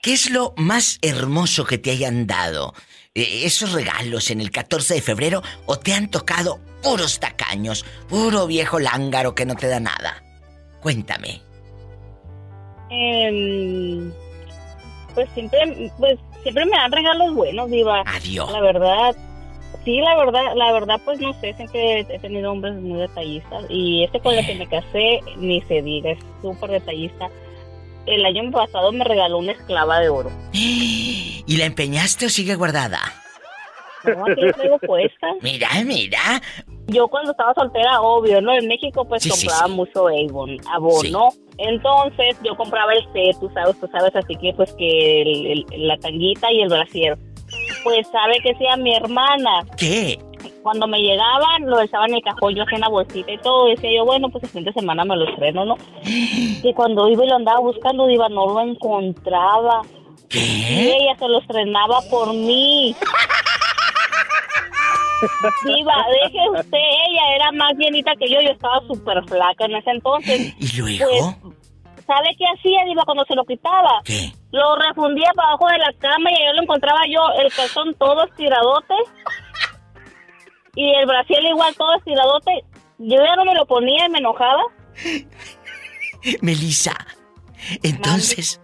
¿qué 0.00 0.12
es 0.12 0.30
lo 0.30 0.54
más 0.56 0.98
hermoso 1.02 1.64
que 1.64 1.78
te 1.78 1.90
hayan 1.90 2.26
dado? 2.26 2.74
Eh, 3.14 3.42
¿Esos 3.44 3.72
regalos 3.72 4.30
en 4.30 4.40
el 4.40 4.50
14 4.50 4.94
de 4.94 5.02
febrero 5.02 5.42
o 5.66 5.78
te 5.78 5.94
han 5.94 6.10
tocado 6.10 6.60
puros 6.82 7.18
tacaños, 7.18 7.84
puro 8.08 8.46
viejo 8.46 8.78
lángaro 8.78 9.34
que 9.34 9.46
no 9.46 9.56
te 9.56 9.68
da 9.68 9.80
nada? 9.80 10.22
Cuéntame. 10.80 11.42
Em, 12.90 14.12
pues 15.14 15.28
siempre, 15.34 15.92
pues 15.98 16.18
siempre 16.42 16.64
me 16.66 16.76
dan 16.76 16.92
regalos 16.92 17.34
buenos, 17.34 17.70
Diva. 17.70 18.02
Adiós. 18.06 18.50
La 18.52 18.60
verdad, 18.60 19.16
sí, 19.84 20.00
la 20.00 20.16
verdad, 20.16 20.54
la 20.54 20.72
verdad, 20.72 21.00
pues 21.04 21.20
no 21.20 21.32
sé, 21.40 21.54
siempre 21.54 22.00
he 22.00 22.18
tenido 22.18 22.52
hombres 22.52 22.74
muy 22.74 23.00
detallistas. 23.00 23.64
Y 23.68 24.04
este 24.04 24.20
con 24.20 24.34
el 24.34 24.46
que 24.46 24.54
me 24.54 24.68
casé, 24.68 25.20
ni 25.36 25.60
se 25.62 25.82
diga, 25.82 26.10
es 26.10 26.18
súper 26.42 26.70
detallista. 26.70 27.28
El 28.06 28.24
año 28.24 28.50
pasado 28.50 28.90
me 28.92 29.04
regaló 29.04 29.38
una 29.38 29.52
esclava 29.52 30.00
de 30.00 30.08
oro. 30.08 30.30
¿Y 30.52 31.56
la 31.56 31.64
empeñaste 31.64 32.26
o 32.26 32.28
sigue 32.28 32.54
guardada? 32.54 33.00
No, 34.04 34.24
aquí 34.26 34.40
la 34.42 34.52
traigo 34.52 34.78
puesta. 34.86 35.28
Mira, 35.40 35.68
mira. 35.84 36.42
Yo 36.86 37.08
cuando 37.08 37.32
estaba 37.32 37.52
soltera, 37.54 38.00
obvio, 38.00 38.40
¿no? 38.40 38.54
En 38.54 38.66
México 38.66 39.04
pues 39.06 39.28
compraba 39.28 39.68
mucho 39.68 40.08
Avon, 40.08 40.56
abono. 40.72 41.28
Entonces 41.58 42.36
yo 42.42 42.56
compraba 42.56 42.94
el 42.94 43.02
C, 43.12 43.30
tú 43.40 43.50
sabes, 43.52 43.78
tú 43.80 43.88
sabes, 43.88 44.14
así 44.14 44.36
que 44.36 44.54
pues 44.54 44.72
que 44.74 45.64
la 45.76 45.98
tanguita 45.98 46.50
y 46.52 46.62
el 46.62 46.68
brasier. 46.68 47.18
Pues 47.82 48.06
sabe 48.08 48.38
que 48.42 48.54
sea 48.56 48.76
mi 48.76 48.94
hermana. 48.94 49.64
¿Qué? 49.76 50.18
Cuando 50.62 50.86
me 50.86 51.00
llegaban, 51.00 51.66
lo 51.66 51.80
echaban 51.80 52.10
en 52.10 52.16
el 52.16 52.22
cajón, 52.22 52.54
yo 52.54 52.62
hacía 52.64 52.78
una 52.78 52.88
bolsita 52.88 53.32
y 53.32 53.38
todo. 53.38 53.66
Decía 53.68 53.90
yo, 53.96 54.04
bueno, 54.04 54.28
pues 54.28 54.44
el 54.44 54.50
fin 54.50 54.64
de 54.64 54.72
semana 54.72 55.04
me 55.04 55.16
lo 55.16 55.28
estreno, 55.28 55.64
¿no? 55.64 55.76
y 56.04 56.72
cuando 56.74 57.08
iba 57.08 57.24
y 57.24 57.28
lo 57.28 57.36
andaba 57.36 57.60
buscando, 57.60 58.10
iba, 58.10 58.28
no 58.28 58.46
lo 58.46 58.60
encontraba. 58.60 59.82
¿Qué? 60.28 60.38
Y 60.38 60.90
ella 60.90 61.16
se 61.18 61.28
lo 61.28 61.38
estrenaba 61.38 62.00
por 62.10 62.34
mí. 62.34 62.94
Diva, 65.64 66.04
deje 66.22 66.50
usted, 66.50 66.78
ella 66.78 67.34
era 67.34 67.52
más 67.52 67.72
llenita 67.76 68.12
que 68.16 68.28
yo, 68.28 68.40
yo 68.40 68.50
estaba 68.50 68.80
súper 68.86 69.24
flaca 69.24 69.64
en 69.64 69.74
ese 69.74 69.90
entonces. 69.90 70.54
¿Y 70.58 70.76
luego? 70.76 71.34
Pues, 71.42 71.57
¿Sabe 72.08 72.34
qué 72.38 72.46
hacía, 72.46 72.86
Diva, 72.86 73.02
cuando 73.04 73.22
se 73.26 73.34
lo 73.34 73.44
quitaba? 73.44 74.00
¿Qué? 74.02 74.32
Lo 74.50 74.76
refundía 74.76 75.30
para 75.36 75.48
abajo 75.48 75.66
de 75.68 75.76
la 75.76 75.92
cama 75.98 76.30
y 76.32 76.46
yo 76.46 76.54
lo 76.54 76.62
encontraba 76.62 77.00
yo, 77.06 77.20
el 77.38 77.52
calzón 77.52 77.94
todo 77.98 78.24
estiradote. 78.24 78.94
Y 80.74 80.90
el 80.94 81.04
brasil 81.04 81.36
igual 81.46 81.74
todo 81.76 81.94
estiradote. 81.96 82.64
Yo 82.98 83.16
ya 83.22 83.36
no 83.36 83.44
me 83.44 83.54
lo 83.54 83.66
ponía 83.66 84.06
y 84.06 84.08
me 84.08 84.18
enojaba. 84.20 84.62
Melissa, 86.40 86.96
entonces... 87.82 88.58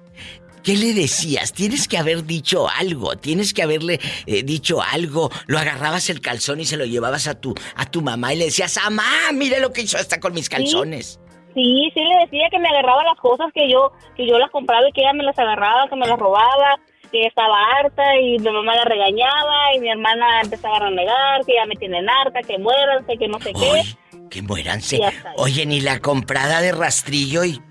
¿Qué 0.63 0.79
le 0.79 0.95
decías? 0.95 1.53
Tienes 1.53 1.89
que 1.89 1.99
haber 1.99 2.25
dicho 2.25 2.67
algo, 2.71 3.17
tienes 3.17 3.53
que 3.53 3.63
haberle 3.63 4.01
eh, 4.25 4.43
dicho 4.45 4.81
algo. 4.81 5.31
Lo 5.47 5.59
agarrabas 5.59 6.09
el 6.09 6.23
calzón 6.23 6.59
y 6.59 6.65
se 6.65 6.79
lo 6.79 6.87
llevabas 6.87 7.29
a 7.29 7.39
tu, 7.39 7.55
a 7.77 7.85
tu 7.85 8.01
mamá 8.01 8.33
y 8.33 8.39
le 8.39 8.47
decías, 8.47 8.79
mamá, 8.83 9.05
mire 9.35 9.61
lo 9.61 9.75
que 9.75 9.83
hizo 9.83 9.99
hasta 9.99 10.21
con 10.21 10.33
mis 10.33 10.49
calzones. 10.49 11.21
Sí, 11.55 11.91
sí, 11.95 12.01
le 12.01 12.21
decía 12.25 12.49
que 12.51 12.59
me 12.59 12.69
agarraba 12.69 13.05
las 13.05 13.19
cosas 13.19 13.53
que 13.55 13.71
yo, 13.71 13.93
que 14.17 14.27
yo 14.27 14.39
las 14.39 14.51
compraba 14.51 14.89
y 14.89 14.93
que 14.93 15.03
ella 15.03 15.13
me 15.13 15.23
las 15.23 15.39
agarraba, 15.39 15.89
que 15.89 15.97
me 15.97 16.07
las 16.07 16.19
robaba, 16.19 16.81
que 17.13 17.27
estaba 17.27 17.57
harta 17.79 18.17
y 18.21 18.39
mi 18.41 18.51
mamá 18.51 18.75
la 18.75 18.85
regañaba 18.85 19.75
y 19.77 19.79
mi 19.79 19.89
hermana 19.89 20.41
empezaba 20.43 20.79
a 20.79 20.81
renegar, 20.81 21.45
que 21.47 21.55
ya 21.55 21.65
me 21.67 21.77
tienen 21.77 22.09
harta, 22.11 22.41
que 22.43 22.59
muéranse, 22.59 23.17
que 23.17 23.29
no 23.29 23.39
sé 23.39 23.53
qué. 23.53 23.83
Que 24.29 24.43
muéranse. 24.43 25.01
Oye, 25.37 25.65
ni 25.65 25.81
la 25.81 26.01
comprada 26.01 26.61
de 26.61 26.73
rastrillo 26.73 27.45
y... 27.45 27.63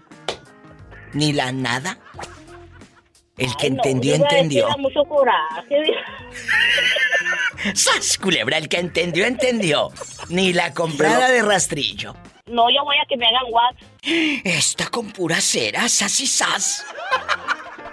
ni 1.12 1.34
la 1.34 1.52
nada. 1.52 1.98
El 3.36 3.56
que 3.58 3.68
entendió, 3.68 4.16
entendió. 4.16 4.70
mucho 4.78 5.04
coraje. 5.06 5.84
¡Sas, 7.74 8.18
culebra! 8.18 8.58
El 8.58 8.70
que 8.70 8.78
entendió, 8.78 9.26
entendió. 9.26 9.90
Ni 10.30 10.54
la 10.54 10.74
comprada 10.74 11.30
de 11.30 11.42
rastrillo. 11.42 12.14
No, 12.46 12.70
yo 12.70 12.84
voy 12.84 12.98
a 13.02 13.06
que 13.08 13.16
me 13.16 13.26
hagan 13.26 13.44
wax. 13.52 13.78
Está 14.44 14.90
con 14.90 15.12
pura 15.12 15.40
cera, 15.40 15.88
sas 15.88 16.20
y 16.20 16.28
sas. 16.28 16.86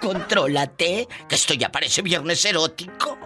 Contrólate, 0.01 1.07
que 1.29 1.35
esto 1.35 1.53
ya 1.53 1.71
parece 1.71 2.01
viernes 2.01 2.43
erótico. 2.43 3.17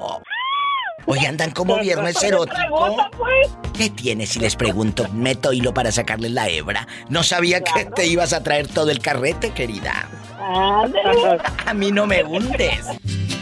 Hoy 1.07 1.25
andan 1.25 1.49
como 1.49 1.79
viernes 1.79 2.21
erótico. 2.21 2.95
Pues. 3.17 3.57
¿Qué 3.75 3.89
tienes 3.89 4.29
si 4.29 4.39
les 4.39 4.55
pregunto? 4.55 5.07
Meto 5.13 5.51
hilo 5.51 5.73
para 5.73 5.91
sacarles 5.91 6.29
la 6.29 6.47
hebra. 6.47 6.88
No 7.09 7.23
sabía 7.23 7.61
que 7.61 7.85
te 7.85 8.05
ibas 8.05 8.31
a 8.31 8.43
traer 8.43 8.67
todo 8.67 8.91
el 8.91 8.99
carrete, 8.99 9.51
querida. 9.51 10.07
A 11.65 11.73
mí 11.73 11.91
no 11.91 12.05
me 12.05 12.23
hundes. 12.23 12.85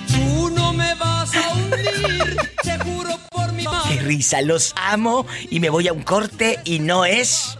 Tú 0.08 0.50
no 0.52 0.72
me 0.72 0.96
vas 0.96 1.36
a 1.36 1.54
hundir, 1.54 2.38
te 2.63 2.80
juro 2.80 3.10
por 3.30 3.52
mi 3.52 3.65
Qué 3.89 4.00
risa, 4.00 4.41
los 4.41 4.74
amo 4.78 5.26
y 5.50 5.60
me 5.60 5.69
voy 5.69 5.89
a 5.89 5.93
un 5.93 6.04
corte 6.04 6.60
y 6.63 6.80
no 6.80 7.04
es 7.04 7.58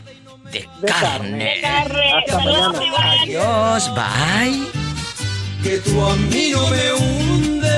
de, 0.54 0.88
carne. 0.88 1.62
Hasta 1.64 2.38
mañana. 2.38 2.80
Adiós, 3.22 3.92
bye. 3.96 4.68
Que 5.64 5.80
tú 5.80 6.02
a 6.04 6.16
mí 6.16 6.52
no 6.52 6.68
me 6.70 6.94
hundes. 6.94 7.74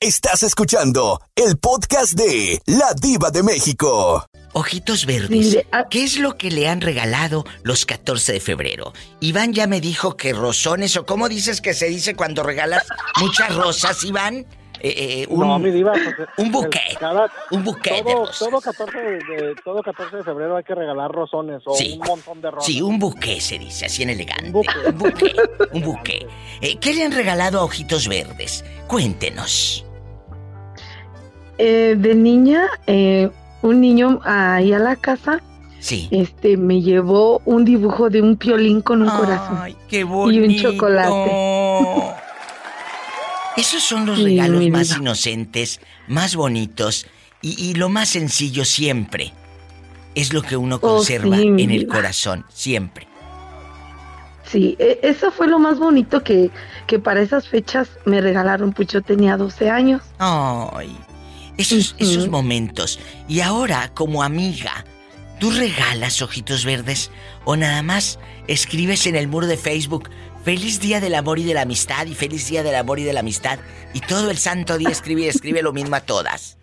Estás 0.00 0.42
escuchando 0.42 1.20
el 1.36 1.58
podcast 1.58 2.14
de 2.14 2.60
La 2.66 2.92
Diva 3.00 3.30
de 3.30 3.42
México. 3.44 4.26
Ojitos 4.54 5.06
verdes, 5.06 5.58
¿qué 5.88 6.04
es 6.04 6.18
lo 6.18 6.36
que 6.36 6.50
le 6.50 6.68
han 6.68 6.82
regalado 6.82 7.44
los 7.62 7.86
14 7.86 8.34
de 8.34 8.40
febrero? 8.40 8.92
Iván 9.20 9.54
ya 9.54 9.66
me 9.66 9.80
dijo 9.80 10.16
que 10.16 10.34
rosones, 10.34 10.96
o 10.96 11.06
cómo 11.06 11.28
dices 11.28 11.62
que 11.62 11.72
se 11.72 11.86
dice 11.86 12.14
cuando 12.14 12.42
regalas 12.42 12.84
muchas 13.18 13.54
rosas, 13.54 14.04
Iván. 14.04 14.44
Eh, 14.84 15.22
eh, 15.22 15.26
un, 15.28 15.46
no, 15.46 15.60
mi 15.60 15.70
diva, 15.70 15.92
pues, 15.92 16.28
un 16.38 16.50
buquet. 16.50 16.98
un 17.52 17.62
buquet 17.62 18.02
todo, 18.02 18.08
de 18.08 18.14
rosas. 18.26 18.38
Todo 18.40 18.60
14 18.60 18.98
de, 18.98 19.54
todo 19.64 19.80
14 19.80 20.16
de 20.16 20.24
febrero 20.24 20.56
hay 20.56 20.64
que 20.64 20.74
regalar 20.74 21.08
rosones 21.08 21.62
o 21.66 21.72
un 21.72 21.98
montón 22.00 22.40
de 22.40 22.50
rosas. 22.50 22.66
Sí, 22.66 22.82
un 22.82 22.98
buquet 22.98 23.38
se 23.38 23.60
dice, 23.60 23.86
así 23.86 24.02
en 24.02 24.10
elegante. 24.10 24.46
Un 24.46 24.52
buquet. 24.52 24.86
Un 24.86 24.98
buquet. 24.98 25.36
un 25.72 25.82
buquet. 25.84 26.26
Eh, 26.60 26.78
¿Qué 26.80 26.94
le 26.94 27.04
han 27.04 27.12
regalado 27.12 27.60
a 27.60 27.64
Ojitos 27.64 28.08
Verdes? 28.08 28.64
Cuéntenos. 28.88 29.86
de 31.58 32.14
niña, 32.16 32.68
un 33.62 33.80
niño 33.80 34.18
ahí 34.24 34.72
a 34.72 34.80
la 34.80 34.96
casa. 34.96 35.40
Sí. 35.78 36.08
Este 36.10 36.56
me 36.56 36.80
llevó 36.80 37.40
un 37.44 37.64
dibujo 37.64 38.10
de 38.10 38.20
un 38.20 38.36
piolín 38.36 38.82
con 38.82 39.02
un 39.02 39.10
Ay, 39.10 39.16
corazón. 39.16 39.76
qué 39.88 40.02
bonito. 40.02 40.44
Y 40.44 40.48
un 40.48 40.72
chocolate. 40.72 42.14
Esos 43.56 43.82
son 43.82 44.06
los 44.06 44.22
regalos 44.22 44.66
más 44.68 44.96
inocentes, 44.96 45.80
más 46.08 46.34
bonitos 46.36 47.06
y, 47.42 47.74
lo 47.74 47.88
más 47.88 48.10
sencillo 48.10 48.64
siempre. 48.64 49.32
Es 50.14 50.32
lo 50.32 50.42
que 50.42 50.56
uno 50.56 50.76
Oh, 50.76 50.80
conserva 50.80 51.36
sí, 51.36 51.42
en 51.46 51.70
el 51.70 51.86
corazón, 51.86 52.44
siempre. 52.48 53.06
Sí, 54.44 54.76
e- 54.78 55.00
eso 55.02 55.30
fue 55.32 55.48
lo 55.48 55.58
más 55.58 55.78
bonito 55.78 56.22
que, 56.22 56.50
que 56.86 56.98
para 56.98 57.20
esas 57.22 57.48
fechas 57.48 57.88
me 58.04 58.20
regalaron, 58.20 58.72
pues 58.72 58.88
yo 58.88 59.00
tenía 59.02 59.36
12 59.36 59.70
años. 59.70 60.02
Ay, 60.18 60.94
esos, 61.56 61.94
esos 61.98 62.28
momentos. 62.28 62.98
Y 63.28 63.40
ahora, 63.40 63.90
como 63.94 64.22
amiga, 64.22 64.84
¿tú 65.40 65.50
regalas 65.50 66.20
ojitos 66.22 66.64
verdes 66.64 67.10
o 67.44 67.56
nada 67.56 67.82
más 67.82 68.18
escribes 68.46 69.06
en 69.06 69.16
el 69.16 69.28
muro 69.28 69.46
de 69.46 69.56
Facebook 69.56 70.10
Feliz 70.44 70.80
Día 70.80 71.00
del 71.00 71.14
Amor 71.14 71.38
y 71.38 71.44
de 71.44 71.54
la 71.54 71.62
Amistad 71.62 72.06
y 72.06 72.14
Feliz 72.14 72.48
Día 72.48 72.64
del 72.64 72.74
Amor 72.74 72.98
y 72.98 73.04
de 73.04 73.12
la 73.12 73.20
Amistad 73.20 73.60
y 73.94 74.00
todo 74.00 74.28
el 74.30 74.38
santo 74.38 74.76
día 74.76 74.88
escribe 74.88 75.22
y 75.22 75.28
escribe 75.28 75.62
lo 75.62 75.72
mismo 75.72 75.94
a 75.94 76.00
todas? 76.00 76.58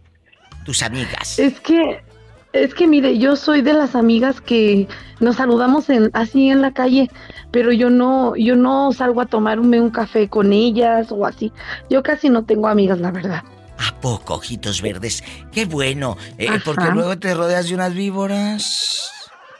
Tus 0.65 0.84
amigas. 0.84 1.39
Es 1.39 1.62
que 1.62 2.04
Es 2.52 2.74
que 2.74 2.88
mire, 2.88 3.18
yo 3.18 3.36
soy 3.36 3.62
de 3.62 3.74
las 3.74 3.96
amigas 3.96 4.42
que 4.42 4.88
nos 5.20 5.38
saludamos 5.38 5.89
en, 5.89 6.10
así 6.13 6.50
en 6.50 6.62
la 6.62 6.74
calle, 6.74 7.10
pero 7.52 7.72
yo 7.72 7.89
no, 7.89 8.36
yo 8.36 8.56
no 8.56 8.92
salgo 8.92 9.22
a 9.22 9.28
tomarme 9.28 9.80
un 9.80 9.92
café 9.92 10.28
con 10.28 10.52
ellas 10.52 11.12
o 11.12 11.26
así. 11.26 11.54
Yo 11.89 12.04
casi 12.04 12.30
no 12.30 12.44
tengo 12.44 12.68
amigas, 12.68 13.00
la 13.00 13.12
verdad. 13.12 13.44
¿A 13.78 13.96
poco, 14.02 14.36
ojitos 14.36 14.82
verdes? 14.82 15.24
Qué 15.54 15.65
bueno, 15.65 16.18
eh, 16.38 16.60
porque 16.65 16.89
luego 16.94 17.18
te 17.18 17.34
rodeas 17.34 17.70
de 17.70 17.76
unas 17.76 17.94
víboras. 17.94 19.12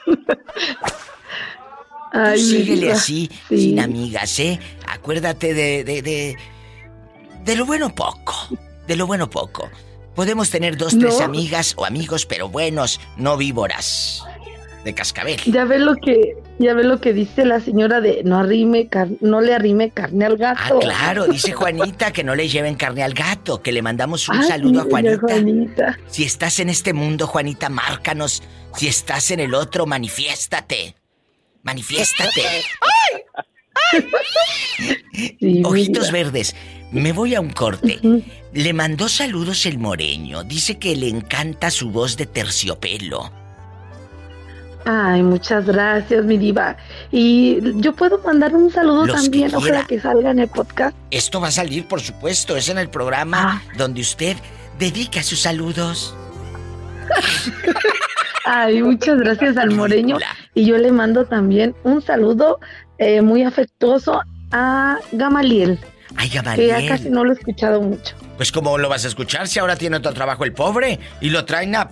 Ay, 2.12 2.40
síguele 2.40 2.92
así, 2.92 3.30
sin 3.48 3.80
amigas, 3.80 4.38
¿eh? 4.40 4.58
Acuérdate 4.86 5.54
de, 5.54 5.84
de, 5.84 6.02
de, 6.02 6.36
de 7.44 7.56
lo 7.56 7.66
bueno 7.66 7.94
poco, 7.94 8.34
de 8.86 8.96
lo 8.96 9.06
bueno 9.06 9.30
poco. 9.30 9.70
Podemos 10.14 10.50
tener 10.50 10.76
dos, 10.76 10.98
tres 10.98 11.20
amigas 11.20 11.74
o 11.76 11.84
amigos, 11.84 12.26
pero 12.26 12.48
buenos, 12.48 13.00
no 13.16 13.36
víboras. 13.36 14.24
De 14.84 14.94
cascabel. 14.94 15.38
Ya 15.44 15.66
ve 15.66 15.78
lo 15.78 15.94
que, 15.96 16.38
ya 16.58 16.72
ve 16.72 16.84
lo 16.84 17.00
que 17.02 17.12
dice 17.12 17.44
la 17.44 17.60
señora 17.60 18.00
de 18.00 18.22
no 18.24 18.38
arrime 18.38 18.88
no 19.20 19.42
le 19.42 19.54
arrime 19.54 19.90
carne 19.90 20.24
al 20.24 20.38
gato. 20.38 20.76
Ah, 20.76 20.80
claro, 20.80 21.26
dice 21.26 21.52
Juanita 21.54 22.12
que 22.12 22.24
no 22.24 22.34
le 22.34 22.48
lleven 22.48 22.76
carne 22.76 23.02
al 23.02 23.12
gato, 23.12 23.62
que 23.62 23.72
le 23.72 23.82
mandamos 23.82 24.26
un 24.30 24.42
saludo 24.42 24.80
a 24.80 24.84
Juanita. 24.84 25.98
Si 26.08 26.24
estás 26.24 26.60
en 26.60 26.70
este 26.70 26.94
mundo, 26.94 27.26
Juanita, 27.26 27.68
márcanos. 27.68 28.42
Si 28.74 28.88
estás 28.88 29.30
en 29.30 29.40
el 29.40 29.54
otro, 29.54 29.84
manifiéstate. 29.84 30.96
Manifiéstate. 31.62 32.42
Ojitos 35.64 36.10
verdes. 36.10 36.56
Me 36.92 37.12
voy 37.12 37.34
a 37.34 37.40
un 37.40 37.50
corte. 37.50 38.00
Le 38.52 38.72
mandó 38.72 39.08
saludos 39.08 39.66
el 39.66 39.78
moreño. 39.78 40.42
Dice 40.44 40.78
que 40.78 40.96
le 40.96 41.08
encanta 41.08 41.70
su 41.70 41.90
voz 41.90 42.16
de 42.16 42.26
terciopelo. 42.26 43.30
Ay, 44.86 45.22
muchas 45.22 45.66
gracias, 45.66 46.24
mi 46.24 46.38
diva. 46.38 46.76
Y 47.12 47.58
yo 47.80 47.94
puedo 47.94 48.18
mandar 48.22 48.54
un 48.54 48.72
saludo 48.72 49.06
también, 49.06 49.54
ojalá 49.54 49.86
que 49.86 50.00
salga 50.00 50.30
en 50.30 50.38
el 50.38 50.48
podcast. 50.48 50.96
Esto 51.10 51.40
va 51.40 51.48
a 51.48 51.52
salir, 51.52 51.86
por 51.86 52.00
supuesto. 52.00 52.56
Es 52.56 52.68
en 52.70 52.78
el 52.78 52.88
programa 52.88 53.62
ah. 53.62 53.72
donde 53.76 54.00
usted 54.00 54.36
dedica 54.78 55.22
sus 55.22 55.40
saludos. 55.40 56.16
Ay, 58.44 58.82
muchas 58.82 59.18
gracias 59.18 59.56
al 59.56 59.70
moreño. 59.70 60.18
Y 60.54 60.64
yo 60.64 60.78
le 60.78 60.92
mando 60.92 61.24
también 61.24 61.74
un 61.84 62.02
saludo 62.02 62.58
eh, 62.98 63.22
muy 63.22 63.42
afectuoso 63.42 64.22
a 64.52 64.98
Gamaliel. 65.12 65.78
Ay, 66.16 66.28
Gamaliel. 66.28 66.76
Que 66.76 66.82
ya 66.82 66.88
casi 66.88 67.10
no 67.10 67.24
lo 67.24 67.32
he 67.32 67.34
escuchado 67.34 67.80
mucho. 67.80 68.14
Pues 68.36 68.52
cómo 68.52 68.78
lo 68.78 68.88
vas 68.88 69.04
a 69.04 69.08
escuchar 69.08 69.48
si 69.48 69.58
ahora 69.58 69.76
tiene 69.76 69.98
otro 69.98 70.12
trabajo 70.12 70.44
el 70.44 70.52
pobre 70.52 70.98
y 71.20 71.30
lo 71.30 71.44
traen 71.44 71.76
a 71.76 71.90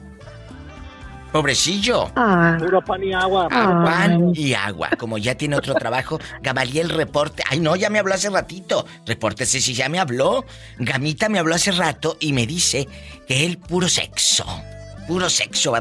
Pobrecillo. 1.33 2.11
Ah. 2.17 2.57
Puro 2.59 2.81
pan 2.83 3.05
y 3.05 3.13
agua. 3.13 3.49
Pan 3.49 4.33
y 4.35 4.55
agua. 4.55 4.91
Como 4.99 5.19
ya 5.19 5.35
tiene 5.35 5.57
otro 5.57 5.75
trabajo, 5.75 6.19
Gamaliel 6.41 6.89
reporte. 6.89 7.43
Ay, 7.51 7.61
no, 7.61 7.77
ya 7.77 7.91
me 7.91 7.99
habló 7.99 8.15
hace 8.15 8.31
ratito. 8.31 8.87
Repórtese 9.05 9.61
si 9.61 9.75
ya 9.75 9.89
me 9.89 9.99
habló. 9.99 10.45
Gamita 10.79 11.29
me 11.29 11.39
habló 11.39 11.55
hace 11.55 11.73
rato 11.73 12.17
y 12.19 12.33
me 12.33 12.47
dice 12.47 12.89
que 13.27 13.45
él 13.45 13.59
puro 13.59 13.89
sexo. 13.89 14.47
Puro 15.09 15.29
sexo 15.29 15.73
va 15.73 15.81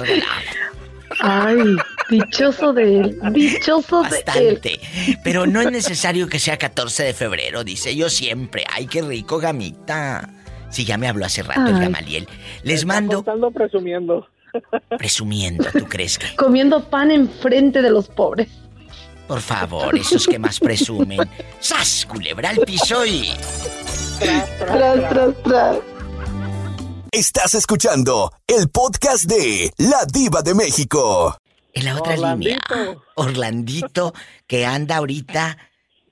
Ay, 1.20 1.76
dichoso 2.10 2.74
de 2.74 3.00
él, 3.00 3.20
dichoso 3.34 4.04
de 4.04 4.50
él. 4.50 4.80
Pero 5.24 5.46
no 5.46 5.62
es 5.62 5.72
necesario 5.72 6.28
que 6.28 6.40
sea 6.40 6.58
14 6.58 7.04
de 7.04 7.14
febrero, 7.14 7.64
dice 7.64 7.96
yo 7.96 8.10
siempre. 8.10 8.64
Ay, 8.72 8.88
qué 8.88 9.02
rico, 9.02 9.38
gamita. 9.38 10.30
Sí, 10.70 10.86
ya 10.86 10.98
me 10.98 11.08
habló 11.08 11.26
hace 11.26 11.44
rato 11.44 11.68
el 11.68 11.80
Gamaliel. 11.80 12.28
Les 12.64 12.86
mando. 12.86 13.20
Estando 13.20 13.52
presumiendo. 13.52 14.28
Presumiendo, 14.98 15.66
¿tú 15.72 15.86
crees 15.86 16.18
que? 16.18 16.36
Comiendo 16.36 16.90
pan 16.90 17.12
enfrente 17.12 17.82
de 17.82 17.90
los 17.90 18.08
pobres. 18.08 18.48
Por 19.28 19.42
favor, 19.42 19.96
esos 19.98 20.26
que 20.26 20.40
más 20.40 20.60
presumen. 20.60 21.20
¡Sas! 21.60 22.06
Culebra 22.06 22.50
al 22.50 22.58
piso 22.60 23.06
y. 23.06 23.30
Tras, 24.20 25.10
tras, 25.10 25.44
tras. 25.44 25.78
Estás 27.12 27.56
escuchando 27.56 28.32
el 28.48 28.70
podcast 28.70 29.26
de 29.26 29.72
La 29.78 30.06
Diva 30.12 30.42
de 30.42 30.54
México. 30.54 31.38
En 31.74 31.86
la 31.86 31.96
otra 31.96 32.16
línea, 32.16 32.60
Orlandito, 33.16 34.14
que 34.46 34.66
anda 34.66 34.98
ahorita 34.98 35.58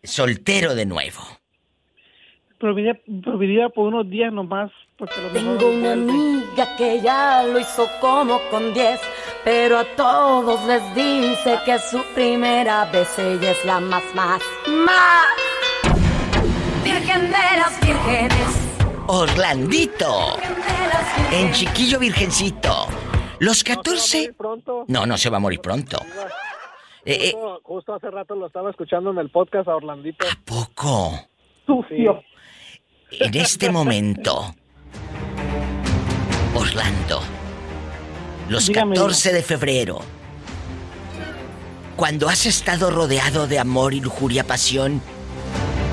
soltero 0.03 0.73
de 0.73 0.85
nuevo. 0.85 1.21
Proviría, 2.59 3.69
por 3.69 3.87
unos 3.87 4.09
días 4.09 4.31
nomás. 4.31 4.71
Porque 4.97 5.21
lo 5.21 5.29
Tengo 5.29 5.69
una 5.69 5.91
amiga 5.91 6.75
que 6.77 7.01
ya 7.01 7.43
lo 7.43 7.59
hizo 7.59 7.85
como 7.99 8.39
con 8.49 8.73
10, 8.73 8.99
pero 9.43 9.79
a 9.79 9.85
todos 9.95 10.65
les 10.65 10.95
dice 10.95 11.59
que 11.65 11.77
su 11.79 12.01
primera 12.13 12.85
vez 12.85 13.09
ella 13.19 13.51
es 13.51 13.65
la 13.65 13.81
más, 13.81 14.03
más, 14.15 14.41
más. 14.69 15.27
Virgen 16.83 17.23
de 17.23 17.57
las 17.57 17.81
vírgenes. 17.81 18.65
Orlandito. 19.07 20.37
En 21.31 21.51
Chiquillo 21.51 21.99
Virgencito. 21.99 22.87
Los 23.39 23.63
14. 23.63 24.33
No, 24.87 25.05
no 25.05 25.17
se 25.17 25.29
va 25.29 25.37
a 25.37 25.39
morir 25.39 25.59
pronto. 25.59 25.97
Eh, 27.05 27.29
eh. 27.29 27.35
Justo, 27.63 27.93
hace 27.93 28.09
rato 28.09 28.35
lo 28.35 28.47
estaba 28.47 28.69
escuchando 28.69 29.11
en 29.11 29.17
el 29.19 29.29
podcast 29.29 29.67
a 29.67 29.75
Orlandito. 29.75 30.25
¿A 30.25 30.37
poco? 30.43 31.19
Sucio. 31.65 32.23
En 33.11 33.35
este 33.35 33.69
momento, 33.69 34.55
Orlando, 36.55 37.21
los 38.49 38.69
14 38.69 39.31
de 39.31 39.43
febrero, 39.43 39.99
cuando 41.95 42.27
has 42.27 42.45
estado 42.45 42.89
rodeado 42.89 43.47
de 43.47 43.59
amor 43.59 43.93
y 43.93 44.01
lujuria, 44.01 44.43
pasión 44.43 45.01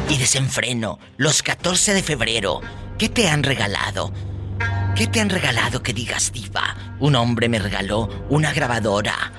y 0.09 0.19
desenfreno, 0.19 0.99
los 1.17 1.43
14 1.43 1.95
de 1.95 2.03
febrero, 2.03 2.61
¿Qué 3.03 3.09
te 3.09 3.29
han 3.29 3.43
regalado? 3.43 4.13
¿Qué 4.97 5.07
te 5.07 5.21
han 5.21 5.31
regalado 5.31 5.83
que 5.83 5.93
digas 5.93 6.33
diva? 6.33 6.77
Un 7.01 7.17
hombre 7.17 7.49
me 7.49 7.59
regaló 7.59 8.09
una 8.29 8.53
grabadora. 8.53 9.33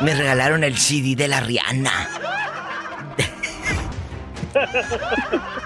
Me 0.00 0.14
regalaron 0.14 0.62
el 0.64 0.78
CD 0.78 1.16
de 1.16 1.28
la 1.28 1.40
Rihanna. 1.40 2.08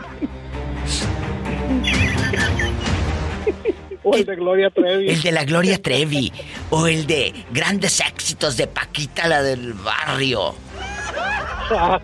o 4.03 4.15
el 4.15 4.25
de 4.25 4.37
Gloria 4.37 4.71
Trevi. 4.71 5.11
El 5.11 5.23
de 5.23 5.33
la 5.33 5.45
Gloria 5.45 5.83
Trevi. 5.83 6.33
O 6.71 6.87
el 6.87 7.07
de 7.07 7.35
grandes 7.51 8.01
éxitos 8.01 8.57
de 8.57 8.67
Paquita, 8.67 9.29
la 9.29 9.43
del 9.43 9.75
barrio. 9.75 10.55
Ah, 11.71 12.01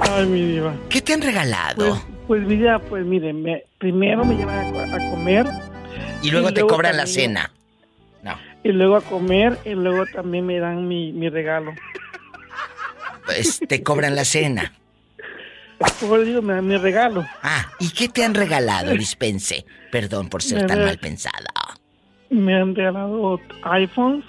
Ay, 0.00 0.26
mi 0.26 0.42
diva. 0.42 0.74
¿Qué 0.88 1.00
te 1.00 1.14
han 1.14 1.22
regalado? 1.22 1.76
Pues, 1.76 2.02
pues 2.26 2.42
mira, 2.46 2.78
pues 2.78 3.04
miren, 3.04 3.44
primero 3.78 4.24
me 4.24 4.36
llevan 4.36 4.94
a, 4.94 5.10
comer. 5.10 5.46
Y 6.22 6.30
luego 6.30 6.52
te 6.52 6.62
cobran 6.62 6.96
la 6.96 7.06
cena. 7.06 7.52
No. 8.22 8.36
Y 8.64 8.72
luego 8.72 8.96
a 8.96 9.00
comer 9.00 9.58
y 9.64 9.70
luego 9.70 10.06
también 10.06 10.46
me 10.46 10.58
dan 10.58 10.88
mi, 10.88 11.28
regalo. 11.28 11.72
Pues 13.24 13.60
te 13.66 13.82
cobran 13.82 14.14
la 14.14 14.24
cena. 14.24 14.72
Pues 15.78 16.26
digo, 16.26 16.42
me 16.42 16.54
dan 16.54 16.66
mi 16.66 16.76
regalo. 16.76 17.26
Ah, 17.42 17.70
¿y 17.78 17.90
qué 17.90 18.08
te 18.08 18.24
han 18.24 18.34
regalado, 18.34 18.92
dispense? 18.92 19.66
Perdón 19.92 20.28
por 20.28 20.42
ser 20.42 20.66
tan 20.66 20.84
mal 20.84 20.98
pensada. 20.98 21.52
Me 22.30 22.54
han 22.54 22.74
regalado 22.74 23.40
iPhones. 23.62 24.24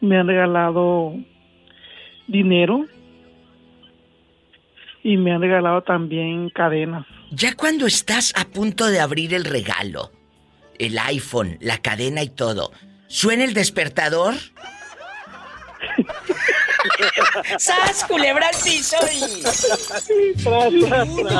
Me 0.00 0.18
han 0.18 0.26
regalado 0.26 1.14
dinero 2.26 2.86
y 5.02 5.16
me 5.16 5.32
han 5.32 5.40
regalado 5.40 5.82
también 5.82 6.50
cadenas. 6.50 7.06
Ya 7.30 7.54
cuando 7.54 7.86
estás 7.86 8.32
a 8.36 8.44
punto 8.44 8.86
de 8.86 9.00
abrir 9.00 9.34
el 9.34 9.44
regalo, 9.44 10.10
el 10.80 10.98
iPhone, 10.98 11.58
la 11.60 11.78
cadena 11.78 12.22
y 12.22 12.30
todo, 12.30 12.72
¿suena 13.06 13.44
el 13.44 13.54
despertador? 13.54 14.34
¡Sas, 17.58 18.04
culebra 18.04 18.48
al 18.48 18.56
piso 18.62 18.96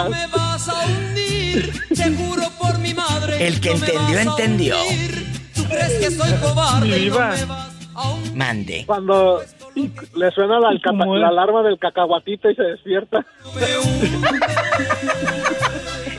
me 0.09 0.27
vas 0.27 0.69
a 0.69 0.87
hundir, 0.87 1.73
seguro 1.93 2.43
por 2.59 2.79
mi 2.79 2.95
madre. 2.95 3.47
El 3.47 3.61
que 3.61 3.73
entendió, 3.73 4.19
entendió. 4.19 4.77
¿Tú 5.55 5.65
crees 5.65 5.93
que 5.95 6.11
soy 6.11 6.33
cobarde? 6.41 7.11
Mande. 8.35 8.85
Cuando 8.87 9.43
le 10.15 10.31
suena 10.33 10.61
la, 10.61 10.73
la 10.73 11.29
alarma 11.29 11.63
del 11.63 11.79
cacahuatito 11.79 12.51
y 12.51 12.55
se 12.55 12.63
despierta. 12.63 13.25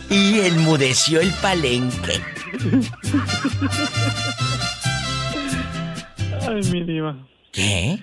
y 0.09 0.39
enmudeció 0.41 1.21
el 1.21 1.31
palenque. 1.35 2.21
Ay, 6.47 6.61
mi 6.71 6.83
diva. 6.83 7.15
¿Qué? 7.51 7.99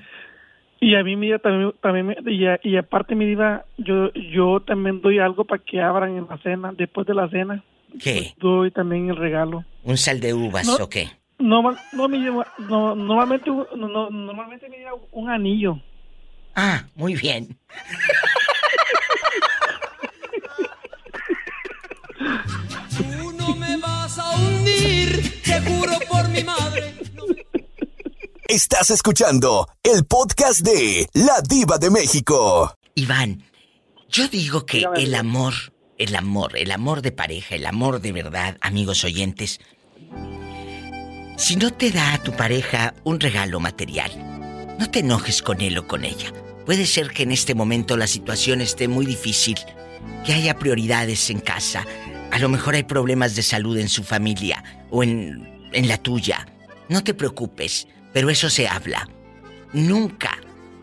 Y 0.80 0.94
a 0.94 1.03
mí, 1.03 1.16
mira, 1.16 1.38
también, 1.38 1.72
también 1.80 2.16
y, 2.62 2.76
aparte, 2.76 3.14
mi 3.14 3.26
diva, 3.26 3.64
yo, 3.78 4.12
yo 4.12 4.61
también 4.61 5.01
doy 5.01 5.18
algo 5.18 5.44
para 5.44 5.62
que 5.62 5.80
abran 5.80 6.16
en 6.16 6.26
la 6.28 6.38
cena, 6.38 6.72
después 6.76 7.07
de 7.07 7.14
la 7.14 7.28
cena. 7.28 7.64
¿Qué? 8.01 8.20
Pues 8.20 8.34
doy 8.38 8.70
también 8.70 9.11
el 9.11 9.16
regalo. 9.16 9.64
¿Un 9.82 9.96
sal 9.96 10.20
de 10.20 10.34
uvas 10.34 10.68
o 10.68 10.88
qué? 10.88 11.09
No, 11.38 11.62
no 11.92 12.09
me 12.09 12.18
lleva, 12.18 12.46
no, 12.59 12.94
normalmente, 12.94 13.51
no, 13.51 14.11
normalmente 14.11 14.68
me 14.68 14.78
lleva 14.78 14.92
un 15.12 15.30
anillo. 15.30 15.80
Ah, 16.55 16.84
muy 16.94 17.14
bien. 17.14 17.57
Vas 24.18 24.34
a 24.34 24.36
hundir, 24.36 25.42
te 25.44 25.60
juro 25.60 25.92
por 26.10 26.28
mi 26.28 26.42
madre. 26.42 26.94
Estás 28.48 28.90
escuchando 28.90 29.68
el 29.82 30.04
podcast 30.06 30.60
de 30.60 31.08
La 31.12 31.40
Diva 31.40 31.78
de 31.78 31.90
México. 31.90 32.74
Iván, 32.94 33.44
yo 34.08 34.26
digo 34.28 34.66
que 34.66 34.84
el 34.96 35.14
amor, 35.14 35.54
el 35.98 36.16
amor, 36.16 36.56
el 36.56 36.72
amor 36.72 37.02
de 37.02 37.12
pareja, 37.12 37.54
el 37.54 37.66
amor 37.66 38.00
de 38.00 38.12
verdad, 38.12 38.56
amigos 38.60 39.04
oyentes, 39.04 39.60
si 41.36 41.54
no 41.56 41.72
te 41.72 41.92
da 41.92 42.14
a 42.14 42.22
tu 42.22 42.32
pareja 42.32 42.94
un 43.04 43.20
regalo 43.20 43.60
material, 43.60 44.10
no 44.80 44.90
te 44.90 45.00
enojes 45.00 45.42
con 45.42 45.60
él 45.60 45.78
o 45.78 45.86
con 45.86 46.04
ella. 46.04 46.32
Puede 46.66 46.86
ser 46.86 47.10
que 47.10 47.22
en 47.22 47.30
este 47.30 47.54
momento 47.54 47.96
la 47.96 48.08
situación 48.08 48.60
esté 48.60 48.88
muy 48.88 49.06
difícil, 49.06 49.58
que 50.26 50.32
haya 50.32 50.58
prioridades 50.58 51.30
en 51.30 51.38
casa, 51.38 51.86
a 52.30 52.38
lo 52.38 52.48
mejor 52.48 52.74
hay 52.74 52.84
problemas 52.84 53.34
de 53.36 53.42
salud 53.42 53.78
en 53.78 53.88
su 53.88 54.04
familia 54.04 54.62
o 54.90 55.02
en, 55.02 55.68
en 55.72 55.88
la 55.88 55.98
tuya. 55.98 56.46
No 56.88 57.04
te 57.04 57.14
preocupes, 57.14 57.86
pero 58.12 58.30
eso 58.30 58.50
se 58.50 58.68
habla. 58.68 59.08
Nunca, 59.72 60.38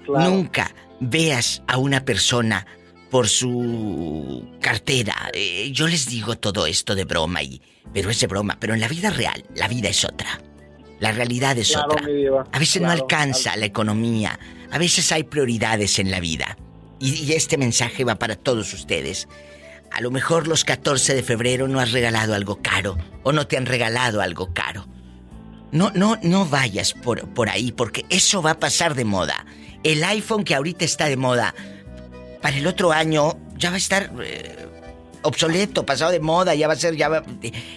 nunca 0.07 0.73
veas 0.99 1.63
a 1.67 1.77
una 1.77 2.05
persona 2.05 2.65
por 3.09 3.27
su 3.27 4.45
cartera. 4.61 5.15
Eh, 5.33 5.69
yo 5.71 5.87
les 5.87 6.07
digo 6.07 6.37
todo 6.37 6.65
esto 6.65 6.95
de 6.95 7.05
broma 7.05 7.41
y 7.43 7.61
pero 7.93 8.09
es 8.09 8.19
de 8.19 8.27
broma, 8.27 8.57
pero 8.59 8.73
en 8.73 8.81
la 8.81 8.87
vida 8.87 9.09
real 9.09 9.45
la 9.55 9.67
vida 9.67 9.89
es 9.89 10.03
otra. 10.03 10.41
La 10.99 11.11
realidad 11.11 11.57
es 11.57 11.75
otra. 11.75 12.03
A 12.51 12.59
veces 12.59 12.81
no 12.81 12.89
alcanza 12.89 13.55
la 13.55 13.65
economía, 13.65 14.39
a 14.71 14.77
veces 14.77 15.11
hay 15.11 15.23
prioridades 15.23 15.99
en 15.99 16.11
la 16.11 16.19
vida. 16.19 16.57
Y, 16.99 17.33
este 17.33 17.57
mensaje 17.57 18.03
va 18.03 18.15
para 18.15 18.35
todos 18.35 18.73
ustedes. 18.73 19.27
A 19.95 20.01
lo 20.01 20.11
mejor 20.11 20.47
los 20.47 20.65
14 20.65 21.15
de 21.15 21.23
febrero 21.23 21.69
no 21.69 21.79
has 21.79 21.93
regalado 21.93 22.33
algo 22.33 22.59
caro 22.61 22.97
o 23.23 23.31
no 23.31 23.47
te 23.47 23.55
han 23.55 23.65
regalado 23.65 24.21
algo 24.21 24.53
caro. 24.53 24.85
No, 25.71 25.89
no, 25.95 26.17
no 26.21 26.45
vayas 26.45 26.93
por, 26.93 27.29
por 27.29 27.49
ahí 27.49 27.71
porque 27.71 28.05
eso 28.09 28.41
va 28.41 28.51
a 28.51 28.59
pasar 28.59 28.93
de 28.93 29.05
moda. 29.05 29.45
El 29.83 30.03
iPhone 30.03 30.43
que 30.43 30.53
ahorita 30.53 30.83
está 30.83 31.05
de 31.05 31.15
moda, 31.15 31.55
para 32.41 32.57
el 32.57 32.67
otro 32.67 32.91
año 32.91 33.37
ya 33.55 33.69
va 33.69 33.75
a 33.75 33.77
estar 33.77 34.11
eh, 34.21 34.67
obsoleto, 35.21 35.85
pasado 35.85 36.11
de 36.11 36.19
moda, 36.19 36.53
ya 36.55 36.67
va 36.67 36.73
a 36.73 36.77
ser 36.77 36.97
ya 36.97 37.23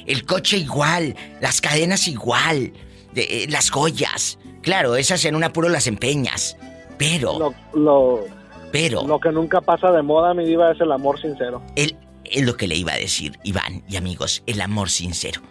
el 0.04 0.26
coche 0.26 0.56
igual, 0.56 1.14
las 1.40 1.60
cadenas 1.60 2.08
igual. 2.08 2.72
Eh, 3.14 3.46
las 3.48 3.70
joyas. 3.70 4.38
Claro, 4.62 4.96
esas 4.96 5.24
en 5.24 5.34
un 5.34 5.44
apuro 5.44 5.68
las 5.68 5.86
empeñas. 5.86 6.56
Pero. 6.98 7.54
Lo, 7.74 8.24
pero. 8.72 9.06
Lo 9.06 9.20
que 9.20 9.30
nunca 9.30 9.60
pasa 9.60 9.90
de 9.92 10.02
moda, 10.02 10.34
mi 10.34 10.44
diva, 10.44 10.72
es 10.72 10.80
el 10.80 10.92
amor 10.92 11.20
sincero. 11.20 11.62
El, 11.76 11.96
es 12.32 12.44
lo 12.44 12.56
que 12.56 12.68
le 12.68 12.76
iba 12.76 12.92
a 12.92 12.98
decir, 12.98 13.38
Iván 13.44 13.84
y 13.88 13.96
amigos, 13.96 14.42
el 14.46 14.60
amor 14.60 14.90
sincero. 14.90 15.42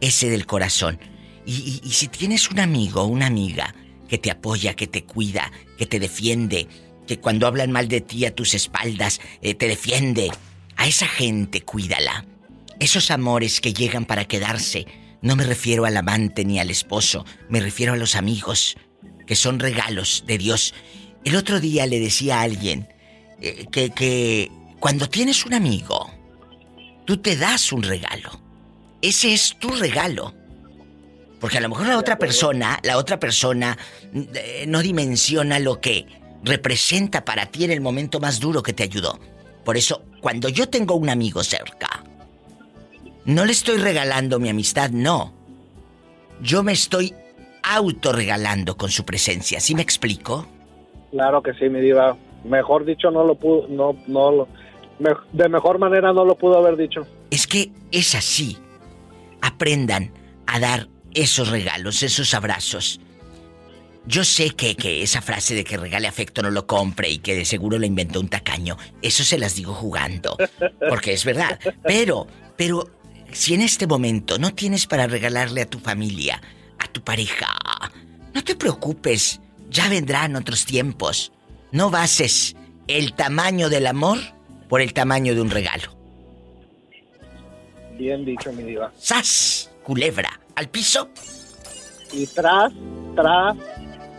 Ese 0.00 0.28
del 0.30 0.46
corazón. 0.46 0.98
Y, 1.44 1.80
si 1.90 2.08
tienes 2.08 2.50
un 2.50 2.60
amigo 2.60 3.04
una 3.04 3.26
amiga 3.26 3.74
que 4.08 4.18
te 4.18 4.30
apoya, 4.30 4.74
que 4.74 4.86
te 4.86 5.04
cuida, 5.04 5.50
que 5.78 5.86
te 5.86 5.98
defiende, 5.98 6.68
que 7.06 7.18
cuando 7.18 7.46
hablan 7.46 7.72
mal 7.72 7.88
de 7.88 8.00
ti 8.00 8.24
a 8.24 8.34
tus 8.34 8.54
espaldas 8.54 9.20
eh, 9.40 9.54
te 9.54 9.66
defiende, 9.66 10.30
a 10.76 10.86
esa 10.86 11.06
gente 11.06 11.62
cuídala. 11.62 12.24
Esos 12.78 13.10
amores 13.10 13.60
que 13.60 13.72
llegan 13.72 14.04
para 14.04 14.26
quedarse, 14.26 14.86
no 15.20 15.36
me 15.36 15.44
refiero 15.44 15.84
al 15.84 15.96
amante 15.96 16.44
ni 16.44 16.58
al 16.58 16.70
esposo, 16.70 17.24
me 17.48 17.60
refiero 17.60 17.92
a 17.92 17.96
los 17.96 18.14
amigos, 18.14 18.76
que 19.26 19.36
son 19.36 19.60
regalos 19.60 20.24
de 20.26 20.38
Dios. 20.38 20.74
El 21.24 21.36
otro 21.36 21.60
día 21.60 21.86
le 21.86 22.00
decía 22.00 22.40
a 22.40 22.42
alguien 22.42 22.88
eh, 23.40 23.66
que, 23.70 23.90
que 23.90 24.50
cuando 24.78 25.08
tienes 25.08 25.46
un 25.46 25.54
amigo, 25.54 26.10
tú 27.04 27.18
te 27.18 27.36
das 27.36 27.72
un 27.72 27.82
regalo. 27.82 28.30
Ese 29.00 29.32
es 29.32 29.56
tu 29.58 29.68
regalo. 29.68 30.34
Porque 31.40 31.58
a 31.58 31.60
lo 31.60 31.68
mejor 31.68 31.88
la 31.88 31.98
otra 31.98 32.18
persona, 32.18 32.78
la 32.84 32.96
otra 32.98 33.18
persona 33.18 33.76
eh, 34.14 34.64
no 34.68 34.80
dimensiona 34.80 35.58
lo 35.58 35.80
que 35.80 36.06
representa 36.44 37.24
para 37.24 37.46
ti 37.46 37.64
en 37.64 37.72
el 37.72 37.80
momento 37.80 38.20
más 38.20 38.38
duro 38.38 38.62
que 38.62 38.72
te 38.72 38.84
ayudó. 38.84 39.18
Por 39.64 39.76
eso, 39.76 40.04
cuando 40.20 40.48
yo 40.48 40.68
tengo 40.68 40.94
un 40.94 41.08
amigo 41.08 41.42
cerca, 41.42 42.04
no 43.24 43.44
le 43.44 43.52
estoy 43.52 43.78
regalando 43.78 44.38
mi 44.38 44.48
amistad, 44.48 44.90
no. 44.90 45.32
Yo 46.40 46.62
me 46.62 46.72
estoy 46.72 47.14
autorregalando 47.62 48.76
con 48.76 48.90
su 48.90 49.04
presencia, 49.04 49.60
¿sí 49.60 49.74
me 49.74 49.82
explico? 49.82 50.46
Claro 51.10 51.42
que 51.42 51.54
sí, 51.54 51.68
mi 51.68 51.80
diva. 51.80 52.16
Mejor 52.44 52.84
dicho, 52.84 53.10
no 53.12 53.24
lo 53.24 53.36
pudo, 53.36 53.68
no, 53.68 53.96
no 54.08 54.32
lo, 54.32 54.48
de 55.32 55.48
mejor 55.48 55.78
manera 55.78 56.12
no 56.12 56.24
lo 56.24 56.36
pudo 56.36 56.58
haber 56.58 56.76
dicho. 56.76 57.06
Es 57.30 57.46
que 57.46 57.70
es 57.90 58.14
así. 58.14 58.58
Aprendan 59.40 60.12
a 60.46 60.60
dar 60.60 60.88
esos 61.14 61.48
regalos, 61.48 62.02
esos 62.02 62.34
abrazos. 62.34 63.00
Yo 64.04 64.24
sé 64.24 64.50
que, 64.50 64.74
que 64.74 65.02
esa 65.02 65.22
frase 65.22 65.54
de 65.54 65.64
que 65.64 65.76
regale 65.76 66.08
afecto 66.08 66.42
no 66.42 66.50
lo 66.50 66.66
compre 66.66 67.08
y 67.08 67.18
que 67.18 67.36
de 67.36 67.44
seguro 67.44 67.78
lo 67.78 67.86
inventó 67.86 68.18
un 68.18 68.28
tacaño, 68.28 68.76
eso 69.00 69.22
se 69.22 69.38
las 69.38 69.54
digo 69.54 69.74
jugando, 69.74 70.36
porque 70.88 71.12
es 71.12 71.24
verdad. 71.24 71.58
Pero, 71.84 72.26
pero 72.56 72.90
si 73.30 73.54
en 73.54 73.60
este 73.60 73.86
momento 73.86 74.38
no 74.38 74.54
tienes 74.54 74.86
para 74.86 75.06
regalarle 75.06 75.62
a 75.62 75.70
tu 75.70 75.78
familia, 75.78 76.40
a 76.78 76.88
tu 76.88 77.02
pareja, 77.02 77.46
no 78.34 78.42
te 78.42 78.56
preocupes, 78.56 79.40
ya 79.70 79.88
vendrán 79.88 80.34
otros 80.34 80.64
tiempos. 80.64 81.32
No 81.70 81.90
bases 81.90 82.56
el 82.88 83.14
tamaño 83.14 83.68
del 83.68 83.86
amor 83.86 84.18
por 84.72 84.80
el 84.80 84.94
tamaño 84.94 85.34
de 85.34 85.42
un 85.42 85.50
regalo. 85.50 85.94
Bien 87.98 88.24
dicho, 88.24 88.50
mi 88.54 88.62
diva. 88.62 88.90
¡Sas! 88.96 89.70
Culebra, 89.82 90.40
al 90.56 90.70
piso. 90.70 91.10
Y 92.10 92.26
tras, 92.28 92.72
tras, 93.14 93.54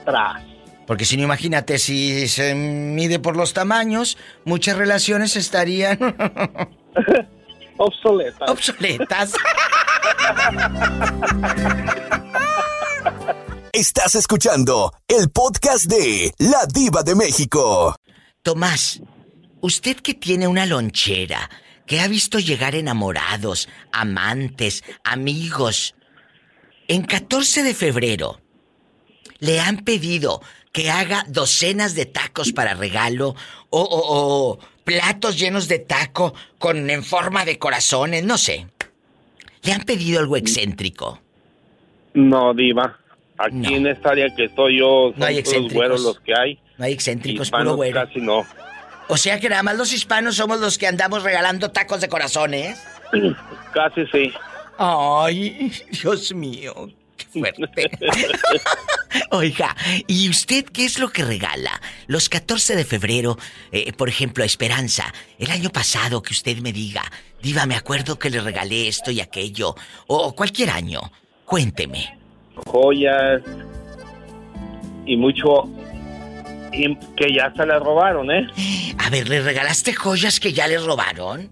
tras. 0.05 0.43
Porque 0.85 1.05
si 1.05 1.17
no, 1.17 1.23
imagínate, 1.23 1.79
si 1.79 2.27
se 2.27 2.53
mide 2.53 3.17
por 3.17 3.35
los 3.35 3.53
tamaños, 3.53 4.15
muchas 4.45 4.77
relaciones 4.77 5.35
estarían... 5.37 5.97
Obsoletas. 7.77 8.47
Obsoletas. 8.47 9.33
Estás 13.73 14.13
escuchando 14.13 14.93
el 15.07 15.31
podcast 15.31 15.85
de 15.85 16.31
La 16.37 16.67
Diva 16.71 17.01
de 17.01 17.15
México. 17.15 17.95
Tomás, 18.43 19.01
usted 19.63 19.95
que 19.95 20.13
tiene 20.13 20.45
una 20.47 20.65
lonchera, 20.65 21.49
que 21.87 22.01
ha 22.01 22.07
visto 22.07 22.37
llegar 22.37 22.75
enamorados, 22.75 23.69
amantes, 23.91 24.83
amigos, 25.03 25.95
en 26.87 27.03
14 27.03 27.63
de 27.63 27.73
febrero, 27.73 28.41
¿le 29.39 29.61
han 29.61 29.77
pedido 29.77 30.41
que 30.73 30.91
haga 30.91 31.23
docenas 31.29 31.95
de 31.95 32.05
tacos 32.05 32.51
para 32.51 32.73
regalo 32.73 33.35
o, 33.69 33.87
o 33.89 34.59
platos 34.83 35.39
llenos 35.39 35.69
de 35.69 35.79
taco 35.79 36.33
con 36.59 36.89
en 36.89 37.03
forma 37.03 37.45
de 37.45 37.57
corazones, 37.57 38.25
no 38.25 38.37
sé. 38.37 38.67
¿Le 39.63 39.71
han 39.71 39.83
pedido 39.83 40.19
algo 40.19 40.35
excéntrico? 40.35 41.21
No, 42.13 42.53
diva. 42.53 42.99
Aquí 43.37 43.75
en 43.75 43.87
esta 43.87 44.09
área 44.09 44.27
que 44.35 44.45
estoy 44.45 44.79
yo, 44.79 45.13
no 45.15 45.25
hay 45.25 45.37
excéntricos. 45.37 46.01
los 46.01 46.19
que 46.19 46.33
hay. 46.37 46.59
No 46.77 46.85
hay 46.85 46.93
excéntricos, 46.93 47.49
puro 47.49 47.75
güero. 47.75 48.05
Casi 48.05 48.19
no. 48.19 48.45
O 49.07 49.17
sea 49.17 49.39
que 49.39 49.49
nada 49.49 49.63
más 49.63 49.77
los 49.77 49.93
hispanos 49.93 50.35
somos 50.35 50.59
los 50.59 50.77
que 50.77 50.87
andamos 50.87 51.23
regalando 51.23 51.71
tacos 51.71 52.01
de 52.01 52.09
corazones. 52.09 52.81
Casi 53.73 54.05
sí. 54.07 54.33
Ay, 54.77 55.71
Dios 56.01 56.33
mío. 56.33 56.89
Qué 57.17 57.25
fuerte. 57.25 57.67
Oiga, 59.31 59.75
¿y 60.07 60.29
usted 60.29 60.65
qué 60.65 60.85
es 60.85 60.97
lo 60.97 61.09
que 61.09 61.23
regala? 61.23 61.79
Los 62.07 62.29
14 62.29 62.75
de 62.75 62.85
febrero, 62.85 63.37
eh, 63.71 63.93
por 63.93 64.09
ejemplo, 64.09 64.43
a 64.43 64.47
Esperanza, 64.47 65.13
el 65.37 65.51
año 65.51 65.69
pasado 65.69 66.21
que 66.23 66.33
usted 66.33 66.57
me 66.57 66.73
diga, 66.73 67.03
Diva, 67.41 67.65
me 67.65 67.75
acuerdo 67.75 68.17
que 68.17 68.29
le 68.29 68.39
regalé 68.41 68.87
esto 68.87 69.11
y 69.11 69.21
aquello, 69.21 69.75
o 70.07 70.33
cualquier 70.33 70.71
año, 70.71 71.01
cuénteme. 71.45 72.17
Joyas 72.65 73.41
y 75.05 75.17
mucho 75.17 75.69
y 76.73 76.95
que 77.15 77.33
ya 77.33 77.53
se 77.55 77.65
le 77.65 77.77
robaron, 77.79 78.31
¿eh? 78.31 78.47
A 78.97 79.09
ver, 79.09 79.29
¿le 79.29 79.41
regalaste 79.41 79.93
joyas 79.93 80.39
que 80.39 80.53
ya 80.53 80.67
le 80.67 80.77
robaron? 80.77 81.49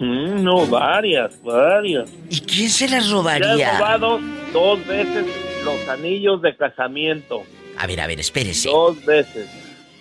no, 0.00 0.66
varias, 0.66 1.42
varias. 1.42 2.10
¿Y 2.30 2.40
quién 2.40 2.70
se 2.70 2.88
las 2.88 3.10
robaría? 3.10 3.52
he 3.52 3.78
robado 3.78 4.18
dos 4.52 4.86
veces 4.86 5.26
los 5.64 5.88
anillos 5.88 6.40
de 6.40 6.56
casamiento. 6.56 7.42
A 7.76 7.86
ver, 7.86 8.00
a 8.00 8.06
ver, 8.06 8.18
espérese. 8.18 8.70
Dos 8.70 9.04
veces. 9.04 9.48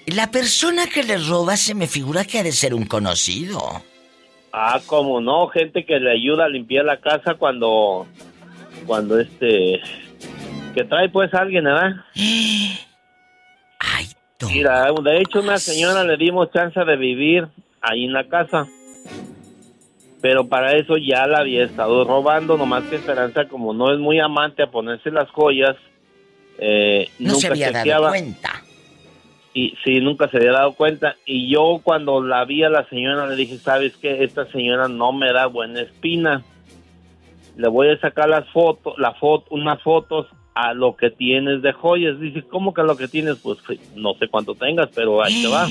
La 0.06 0.32
persona 0.32 0.88
que 0.88 1.04
le 1.04 1.18
roba 1.18 1.58
se 1.58 1.76
me 1.76 1.88
figura 1.88 2.24
que 2.24 2.40
ha 2.40 2.44
de 2.44 2.54
ser 2.54 2.74
un 2.74 2.86
conocido. 2.86 3.60
Ah, 4.54 4.80
como 4.86 5.20
no, 5.20 5.50
gente 5.50 5.86
que 5.86 6.00
le 6.00 6.12
ayuda 6.12 6.46
a 6.46 6.50
limpiar 6.50 6.86
la 6.86 6.98
casa 7.02 7.34
cuando 7.34 8.08
cuando 8.86 9.20
este 9.20 9.82
que 10.74 10.84
trae 10.86 11.10
pues 11.10 11.34
alguien, 11.34 11.66
¿verdad? 11.66 11.92
Mira, 14.46 14.92
de 14.92 15.18
hecho 15.20 15.40
una 15.40 15.58
señora 15.58 16.04
le 16.04 16.16
dimos 16.16 16.52
chance 16.52 16.80
de 16.80 16.96
vivir 16.96 17.48
ahí 17.82 18.06
en 18.06 18.14
la 18.14 18.28
casa. 18.28 18.68
Pero 20.22 20.48
para 20.48 20.76
eso 20.76 20.98
ya 20.98 21.28
la 21.28 21.40
había 21.40 21.64
estado 21.64 22.04
robando, 22.04 22.58
nomás 22.58 22.84
que 22.86 22.96
Esperanza, 22.96 23.48
como 23.48 23.74
no 23.74 23.94
es 23.94 24.00
muy 24.00 24.20
amante 24.20 24.64
a 24.64 24.72
ponerse 24.72 25.12
las 25.12 25.30
joyas, 25.30 25.76
eh, 26.58 27.10
no 27.20 27.34
nunca 27.34 27.56
se 27.56 27.66
había 27.66 27.72
dado 27.72 28.10
cuenta. 28.10 28.64
Y 29.54 29.76
sí, 29.84 30.00
nunca 30.02 30.28
se 30.30 30.38
había 30.38 30.52
dado 30.52 30.74
cuenta. 30.74 31.16
Y 31.26 31.50
yo 31.52 31.82
cuando 31.84 32.22
la 32.22 32.46
vi 32.46 32.64
a 32.64 32.70
la 32.70 32.88
señora 32.90 33.28
le 33.28 33.36
dije, 33.36 33.58
¿sabes 33.58 33.96
qué? 33.98 34.24
Esta 34.24 34.46
señora 34.52 34.88
no 34.88 35.14
me 35.14 35.32
da 35.32 35.48
buena 35.48 35.82
espina. 35.82 36.44
Le 37.56 37.68
voy 37.68 37.90
a 37.90 38.00
sacar 38.00 38.30
las 38.30 38.48
fotos, 38.50 38.96
la 39.00 39.14
foto, 39.14 39.48
unas 39.52 39.82
fotos 39.82 40.28
a 40.58 40.74
lo 40.74 40.96
que 40.96 41.12
tienes 41.12 41.62
de 41.62 41.72
joyas. 41.72 42.20
Dice, 42.20 42.42
¿cómo 42.42 42.74
que 42.74 42.82
lo 42.82 42.98
que 42.98 43.08
tienes? 43.08 43.36
Pues 43.38 43.60
no 43.96 44.16
sé 44.16 44.28
cuánto 44.28 44.56
tengas, 44.56 44.90
pero 44.96 45.24
ahí 45.24 45.44
te 45.44 45.48
va. 45.48 45.68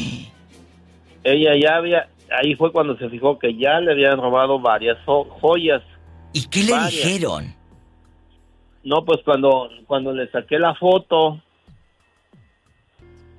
Ella 1.25 1.57
ya 1.61 1.77
había, 1.77 2.09
ahí 2.31 2.55
fue 2.55 2.71
cuando 2.71 2.97
se 2.97 3.09
fijó 3.11 3.37
que 3.37 3.57
ya 3.57 3.81
le 3.81 3.91
habían 3.91 4.17
robado 4.17 4.61
varias 4.61 4.97
joyas. 5.05 5.83
¿Y 6.33 6.47
qué 6.47 6.63
le 6.63 6.73
dijeron? 6.87 7.53
No, 8.85 9.05
pues 9.05 9.23
cuando, 9.25 9.69
cuando 9.89 10.13
le 10.13 10.31
saqué 10.31 10.61
la 10.61 10.77
foto, 10.77 11.41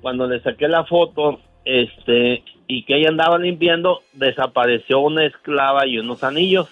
cuando 0.02 0.26
le 0.26 0.42
saqué 0.42 0.68
la 0.68 0.84
foto, 0.84 1.40
este, 1.64 2.44
y 2.66 2.84
que 2.84 2.98
ella 2.98 3.08
andaba 3.08 3.38
limpiando, 3.38 4.02
desapareció 4.12 5.00
una 5.00 5.24
esclava 5.24 5.86
y 5.86 5.98
unos 5.98 6.22
anillos. 6.22 6.68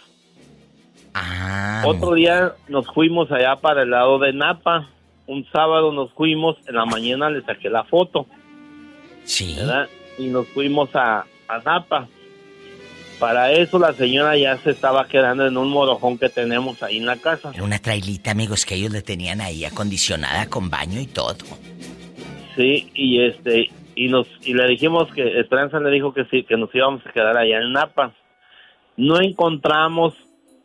Ah. 1.19 1.83
Otro 1.87 2.13
día 2.13 2.53
nos 2.69 2.87
fuimos 2.89 3.33
allá 3.33 3.57
para 3.57 3.83
el 3.83 3.91
lado 3.91 4.19
de 4.19 4.35
Napa. 4.35 4.91
Un 5.27 5.47
sábado 5.51 5.91
nos 5.91 6.13
fuimos, 6.13 6.57
en 6.67 6.75
la 6.75 6.85
mañana 6.85 7.31
le 7.31 7.43
saqué 7.43 7.71
la 7.71 7.85
foto. 7.85 8.27
Sí. 9.25 9.57
Y 10.19 10.27
nos 10.27 10.47
fuimos 10.49 10.95
a, 10.95 11.25
a 11.49 11.59
Napa. 11.65 12.07
Para 13.19 13.51
eso 13.51 13.79
la 13.79 13.95
señora 13.95 14.37
ya 14.37 14.59
se 14.59 14.71
estaba 14.71 15.09
quedando 15.09 15.47
en 15.47 15.57
un 15.57 15.71
morojón 15.71 16.19
que 16.19 16.29
tenemos 16.29 16.83
ahí 16.83 16.99
en 16.99 17.07
la 17.07 17.17
casa. 17.17 17.51
Era 17.55 17.65
una 17.65 17.79
trailita, 17.79 18.33
amigos, 18.33 18.67
que 18.67 18.75
ellos 18.75 18.93
le 18.93 19.01
tenían 19.01 19.41
ahí 19.41 19.65
acondicionada 19.65 20.47
con 20.51 20.69
baño 20.69 21.01
y 21.01 21.07
todo. 21.07 21.35
Sí, 22.57 22.91
y 22.95 23.23
este 23.23 23.71
y 23.95 24.09
nos 24.09 24.27
y 24.43 24.53
le 24.53 24.69
dijimos 24.69 25.11
que 25.15 25.41
Esperanza 25.41 25.81
le 25.81 25.91
dijo 25.91 26.13
que 26.13 26.27
sí, 26.27 26.43
que 26.43 26.59
nos 26.59 26.75
íbamos 26.75 27.01
a 27.07 27.13
quedar 27.13 27.39
allá 27.39 27.63
en 27.63 27.73
Napa. 27.73 28.13
No 28.99 29.19
encontramos 29.23 30.13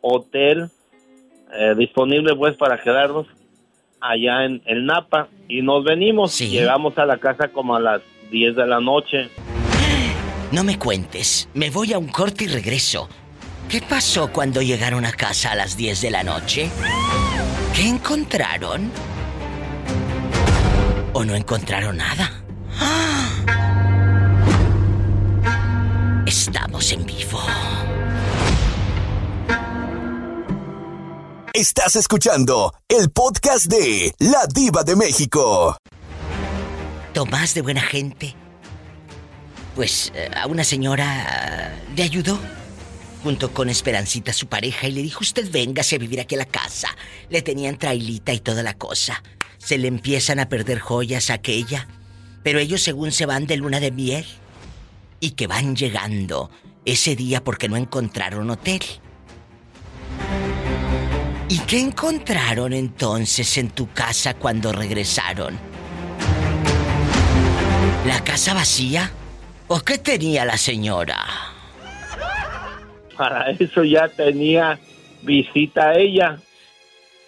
hotel 0.02 0.70
eh, 1.54 1.74
disponible 1.76 2.36
pues 2.36 2.56
para 2.56 2.82
quedarnos 2.82 3.26
allá 4.00 4.44
en 4.44 4.60
el 4.66 4.84
Napa 4.84 5.28
y 5.48 5.62
nos 5.62 5.84
venimos. 5.84 6.38
Llegamos 6.38 6.98
a 6.98 7.06
la 7.06 7.18
casa 7.18 7.48
como 7.48 7.74
a 7.76 7.80
las 7.80 8.02
10 8.30 8.56
de 8.56 8.66
la 8.66 8.80
noche. 8.80 9.30
No 10.50 10.64
me 10.64 10.78
cuentes, 10.78 11.48
me 11.54 11.70
voy 11.70 11.94
a 11.94 11.98
un 11.98 12.08
corte 12.08 12.44
y 12.44 12.48
regreso. 12.48 13.08
¿Qué 13.70 13.80
pasó 13.80 14.30
cuando 14.30 14.60
llegaron 14.60 15.06
a 15.06 15.12
casa 15.12 15.52
a 15.52 15.54
las 15.54 15.76
10 15.78 16.02
de 16.02 16.10
la 16.10 16.22
noche? 16.22 16.68
¿Qué 17.74 17.88
encontraron? 17.88 18.90
¿O 21.14 21.24
no 21.24 21.34
encontraron 21.34 21.96
nada? 21.96 22.42
Estamos 26.26 26.92
en 26.92 27.06
vivo. 27.06 27.40
Estás 31.54 31.96
escuchando 31.96 32.72
el 32.88 33.10
podcast 33.10 33.66
de 33.66 34.14
La 34.18 34.46
Diva 34.46 34.84
de 34.84 34.96
México. 34.96 35.76
Tomás 37.12 37.52
de 37.52 37.60
buena 37.60 37.82
gente 37.82 38.34
pues 39.74 40.12
eh, 40.14 40.30
a 40.34 40.46
una 40.46 40.64
señora 40.64 41.78
le 41.94 42.02
ayudó 42.02 42.38
junto 43.22 43.52
con 43.52 43.68
Esperancita, 43.68 44.32
su 44.32 44.46
pareja, 44.46 44.88
y 44.88 44.92
le 44.92 45.02
dijo, 45.02 45.20
usted 45.20 45.50
véngase 45.50 45.96
a 45.96 45.98
vivir 45.98 46.20
aquí 46.20 46.34
a 46.34 46.38
la 46.38 46.46
casa. 46.46 46.88
Le 47.28 47.42
tenían 47.42 47.78
trailita 47.78 48.32
y 48.32 48.40
toda 48.40 48.62
la 48.62 48.74
cosa. 48.74 49.22
Se 49.58 49.78
le 49.78 49.88
empiezan 49.88 50.40
a 50.40 50.48
perder 50.48 50.80
joyas 50.80 51.30
a 51.30 51.34
aquella, 51.34 51.86
pero 52.42 52.58
ellos 52.58 52.82
según 52.82 53.12
se 53.12 53.26
van 53.26 53.46
de 53.46 53.58
luna 53.58 53.78
de 53.78 53.92
miel 53.92 54.26
y 55.20 55.32
que 55.32 55.46
van 55.46 55.76
llegando 55.76 56.50
ese 56.84 57.14
día 57.14 57.44
porque 57.44 57.68
no 57.68 57.76
encontraron 57.76 58.50
hotel. 58.50 58.82
¿Y 61.52 61.58
qué 61.66 61.80
encontraron 61.80 62.72
entonces 62.72 63.58
en 63.58 63.68
tu 63.68 63.86
casa 63.92 64.32
cuando 64.32 64.72
regresaron? 64.72 65.58
¿La 68.06 68.24
casa 68.24 68.54
vacía? 68.54 69.12
¿O 69.68 69.80
qué 69.80 69.98
tenía 69.98 70.46
la 70.46 70.56
señora? 70.56 71.18
Para 73.18 73.50
eso 73.50 73.84
ya 73.84 74.08
tenía 74.08 74.78
visita 75.20 75.92
ella. 75.92 76.38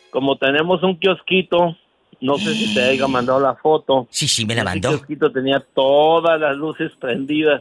Como 0.09 0.39
tenemos 0.39 0.83
un 0.83 0.99
kiosquito, 0.99 1.77
no 2.23 2.39
sé 2.39 2.55
si 2.55 2.73
te 2.73 2.83
haya 2.83 3.07
mandado 3.07 3.41
la 3.41 3.57
foto. 3.57 4.09
Sí, 4.09 4.27
sí, 4.27 4.47
me 4.47 4.55
la 4.55 4.65
mandó. 4.65 4.89
El 4.89 4.97
kiosquito 5.01 5.33
tenía 5.33 5.63
todas 5.75 6.41
las 6.41 6.57
luces 6.57 6.93
prendidas, 6.99 7.61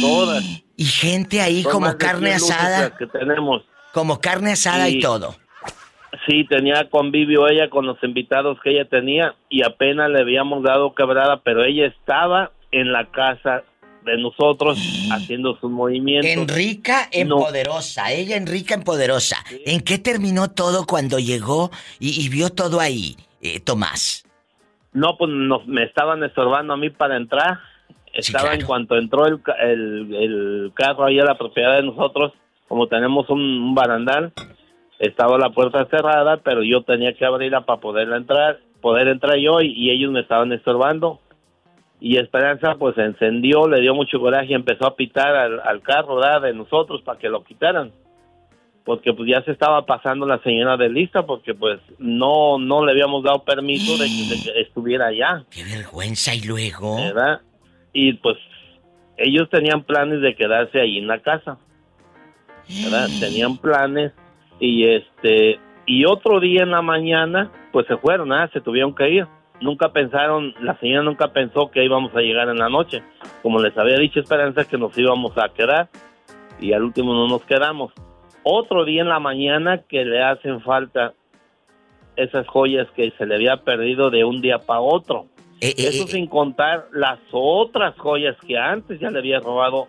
todas. 0.00 0.44
Y 0.76 0.84
gente 0.84 1.40
ahí 1.40 1.64
como 1.64 1.96
carne 1.98 2.34
asada. 2.34 2.96
Que 2.96 3.06
tenemos. 3.06 3.62
Como 3.92 4.20
carne 4.20 4.52
asada 4.52 4.88
y 4.88 5.00
todo. 5.00 5.36
Sí, 6.26 6.44
tenía 6.44 6.88
convivio 6.88 7.48
ella 7.48 7.68
con 7.68 7.86
los 7.86 8.02
invitados 8.02 8.58
que 8.62 8.70
ella 8.70 8.88
tenía 8.88 9.34
y 9.48 9.62
apenas 9.62 10.10
le 10.10 10.20
habíamos 10.20 10.62
dado 10.62 10.94
quebrada, 10.94 11.40
pero 11.42 11.64
ella 11.64 11.86
estaba 11.86 12.52
en 12.70 12.92
la 12.92 13.06
casa 13.10 13.62
de 14.04 14.18
nosotros 14.18 14.78
haciendo 15.12 15.58
sus 15.58 15.70
movimientos. 15.70 16.30
Enrica 16.30 17.08
empoderosa, 17.10 18.12
ella 18.12 18.36
Enrica 18.36 18.74
empoderosa. 18.74 19.36
¿En 19.66 19.80
qué 19.80 19.98
terminó 19.98 20.50
todo 20.50 20.86
cuando 20.86 21.18
llegó 21.18 21.70
y, 21.98 22.28
vio 22.28 22.50
todo 22.50 22.80
ahí, 22.80 23.16
eh, 23.40 23.60
Tomás? 23.60 24.24
No, 24.92 25.16
pues 25.16 25.30
me 25.66 25.84
estaban 25.84 26.22
estorbando 26.22 26.74
a 26.74 26.76
mí 26.76 26.90
para 26.90 27.16
entrar. 27.16 27.58
Estaba 28.12 28.54
en 28.54 28.64
cuanto 28.64 28.96
entró 28.96 29.26
el, 29.26 29.40
el, 30.14 30.72
carro 30.74 31.06
ahí 31.06 31.18
a 31.18 31.24
la 31.24 31.36
propiedad 31.36 31.76
de 31.76 31.82
nosotros, 31.82 32.32
como 32.68 32.86
tenemos 32.86 33.28
un, 33.28 33.74
barandal, 33.74 34.32
estaba 34.98 35.38
la 35.38 35.50
puerta 35.50 35.86
cerrada, 35.86 36.38
pero 36.38 36.62
yo 36.62 36.82
tenía 36.82 37.14
que 37.14 37.24
abrirla 37.24 37.62
para 37.62 37.80
poder 37.80 38.08
entrar, 38.10 38.60
poder 38.80 39.08
entrar 39.08 39.36
yo 39.38 39.60
y 39.60 39.90
ellos 39.90 40.12
me 40.12 40.20
estaban 40.20 40.52
estorbando 40.52 41.20
y 42.04 42.18
Esperanza 42.18 42.74
pues 42.78 42.94
se 42.96 43.02
encendió, 43.02 43.66
le 43.66 43.80
dio 43.80 43.94
mucho 43.94 44.20
coraje 44.20 44.48
y 44.50 44.54
empezó 44.54 44.86
a 44.86 44.94
pitar 44.94 45.34
al, 45.34 45.80
carro 45.80 46.20
de 46.40 46.52
nosotros 46.52 47.00
para 47.00 47.18
que 47.18 47.30
lo 47.30 47.42
quitaran. 47.44 47.92
Porque 48.84 49.14
pues 49.14 49.30
ya 49.30 49.42
se 49.42 49.52
estaba 49.52 49.86
pasando 49.86 50.26
la 50.26 50.38
señora 50.42 50.76
de 50.76 50.90
lista 50.90 51.24
porque 51.24 51.54
pues 51.54 51.80
no 51.98 52.58
no 52.58 52.84
le 52.84 52.92
habíamos 52.92 53.24
dado 53.24 53.42
permiso 53.42 53.96
de 53.96 54.04
que, 54.04 54.60
estuviera 54.60 55.06
allá. 55.06 55.44
Qué 55.50 55.64
vergüenza 55.64 56.34
y 56.34 56.42
luego. 56.42 56.96
¿Verdad? 56.96 57.40
Y 57.94 58.12
pues 58.12 58.36
ellos 59.16 59.48
tenían 59.48 59.82
planes 59.84 60.20
de 60.20 60.36
quedarse 60.36 60.82
ahí 60.82 60.98
en 60.98 61.06
la 61.06 61.20
casa. 61.20 61.56
¿Verdad? 62.68 63.08
tenían 63.18 63.56
planes 63.56 64.12
y 64.66 64.84
este 64.84 65.58
y 65.86 66.04
otro 66.06 66.40
día 66.40 66.62
en 66.62 66.70
la 66.70 66.82
mañana 66.82 67.50
pues 67.72 67.86
se 67.86 67.96
fueron, 67.96 68.32
¿ah? 68.32 68.48
se 68.52 68.60
tuvieron 68.60 68.94
que 68.94 69.10
ir 69.10 69.26
nunca 69.60 69.88
pensaron, 69.88 70.54
la 70.60 70.78
señora 70.78 71.02
nunca 71.02 71.28
pensó 71.28 71.70
que 71.70 71.84
íbamos 71.84 72.14
a 72.14 72.20
llegar 72.20 72.48
en 72.48 72.58
la 72.58 72.68
noche. 72.68 73.02
Como 73.42 73.60
les 73.60 73.76
había 73.76 73.98
dicho 73.98 74.20
Esperanza 74.20 74.64
que 74.64 74.78
nos 74.78 74.96
íbamos 74.96 75.36
a 75.38 75.48
quedar 75.48 75.88
y 76.60 76.72
al 76.72 76.82
último 76.82 77.14
no 77.14 77.26
nos 77.26 77.42
quedamos. 77.42 77.92
Otro 78.42 78.84
día 78.84 79.02
en 79.02 79.08
la 79.08 79.20
mañana 79.20 79.82
que 79.88 80.04
le 80.04 80.22
hacen 80.22 80.60
falta 80.60 81.14
esas 82.16 82.46
joyas 82.46 82.86
que 82.94 83.10
se 83.12 83.26
le 83.26 83.34
había 83.36 83.56
perdido 83.56 84.10
de 84.10 84.24
un 84.24 84.40
día 84.40 84.58
para 84.58 84.80
otro. 84.80 85.26
Eh, 85.60 85.70
eh, 85.70 85.88
Eso 85.88 86.04
eh, 86.04 86.08
sin 86.08 86.26
contar 86.26 86.86
las 86.92 87.18
otras 87.32 87.96
joyas 87.98 88.36
que 88.46 88.58
antes 88.58 89.00
ya 89.00 89.10
le 89.10 89.18
había 89.18 89.40
robado. 89.40 89.88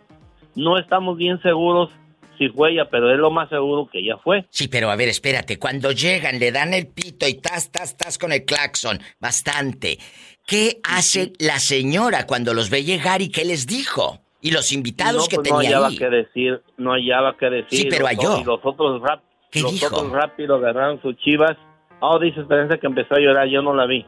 No 0.55 0.77
estamos 0.77 1.17
bien 1.17 1.41
seguros 1.41 1.89
si 2.37 2.49
fue 2.49 2.71
ella, 2.71 2.87
pero 2.89 3.11
es 3.11 3.17
lo 3.17 3.31
más 3.31 3.49
seguro 3.49 3.87
que 3.91 3.99
ella 3.99 4.17
fue. 4.23 4.45
Sí, 4.49 4.67
pero 4.67 4.89
a 4.89 4.95
ver, 4.95 5.09
espérate, 5.09 5.57
cuando 5.59 5.91
llegan, 5.91 6.39
le 6.39 6.51
dan 6.51 6.73
el 6.73 6.87
pito 6.87 7.27
y 7.27 7.35
tas, 7.35 7.71
tas, 7.71 7.95
tas 7.97 8.17
con 8.17 8.31
el 8.31 8.45
claxon, 8.45 8.99
bastante. 9.19 9.97
¿Qué 10.45 10.79
hace 10.83 11.33
la 11.39 11.59
señora 11.59 12.27
cuando 12.27 12.53
los 12.53 12.69
ve 12.69 12.83
llegar 12.83 13.21
y 13.21 13.29
qué 13.29 13.45
les 13.45 13.65
dijo? 13.65 14.19
Y 14.41 14.51
los 14.51 14.71
invitados 14.71 15.27
que 15.27 15.37
pues 15.37 15.49
tenía 15.49 15.79
no 15.79 15.85
hallaba 15.85 15.89
que 15.97 16.09
decir, 16.09 16.61
no 16.77 16.91
hallaba 16.91 17.35
que 17.37 17.49
decir. 17.49 17.79
Sí, 17.79 17.87
pero 17.89 18.05
halló. 18.05 18.37
Y 18.39 18.43
los 18.43 18.59
otros, 18.63 19.01
rap, 19.01 19.21
¿Qué 19.49 19.61
los 19.61 19.71
dijo? 19.71 19.87
otros 19.87 20.11
rápido 20.11 20.55
agarraron 20.57 21.01
sus 21.01 21.17
chivas. 21.17 21.57
Oh, 21.99 22.19
dice 22.19 22.41
Esperanza 22.41 22.77
que 22.77 22.85
empezó 22.85 23.15
a 23.15 23.19
llorar, 23.19 23.47
yo 23.47 23.63
no 23.63 23.73
la 23.73 23.87
vi. 23.87 24.05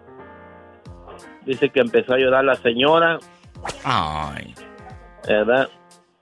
Dice 1.46 1.70
que 1.70 1.80
empezó 1.80 2.14
a 2.14 2.18
llorar 2.20 2.44
la 2.44 2.56
señora. 2.56 3.18
Ay. 3.84 4.54
¿Verdad? 5.28 5.70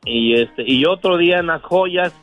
Y 0.05 0.39
este 0.39 0.63
y 0.65 0.85
otro 0.85 1.17
día 1.17 1.39
en 1.39 1.47
las 1.47 1.61
joyas 1.63 2.13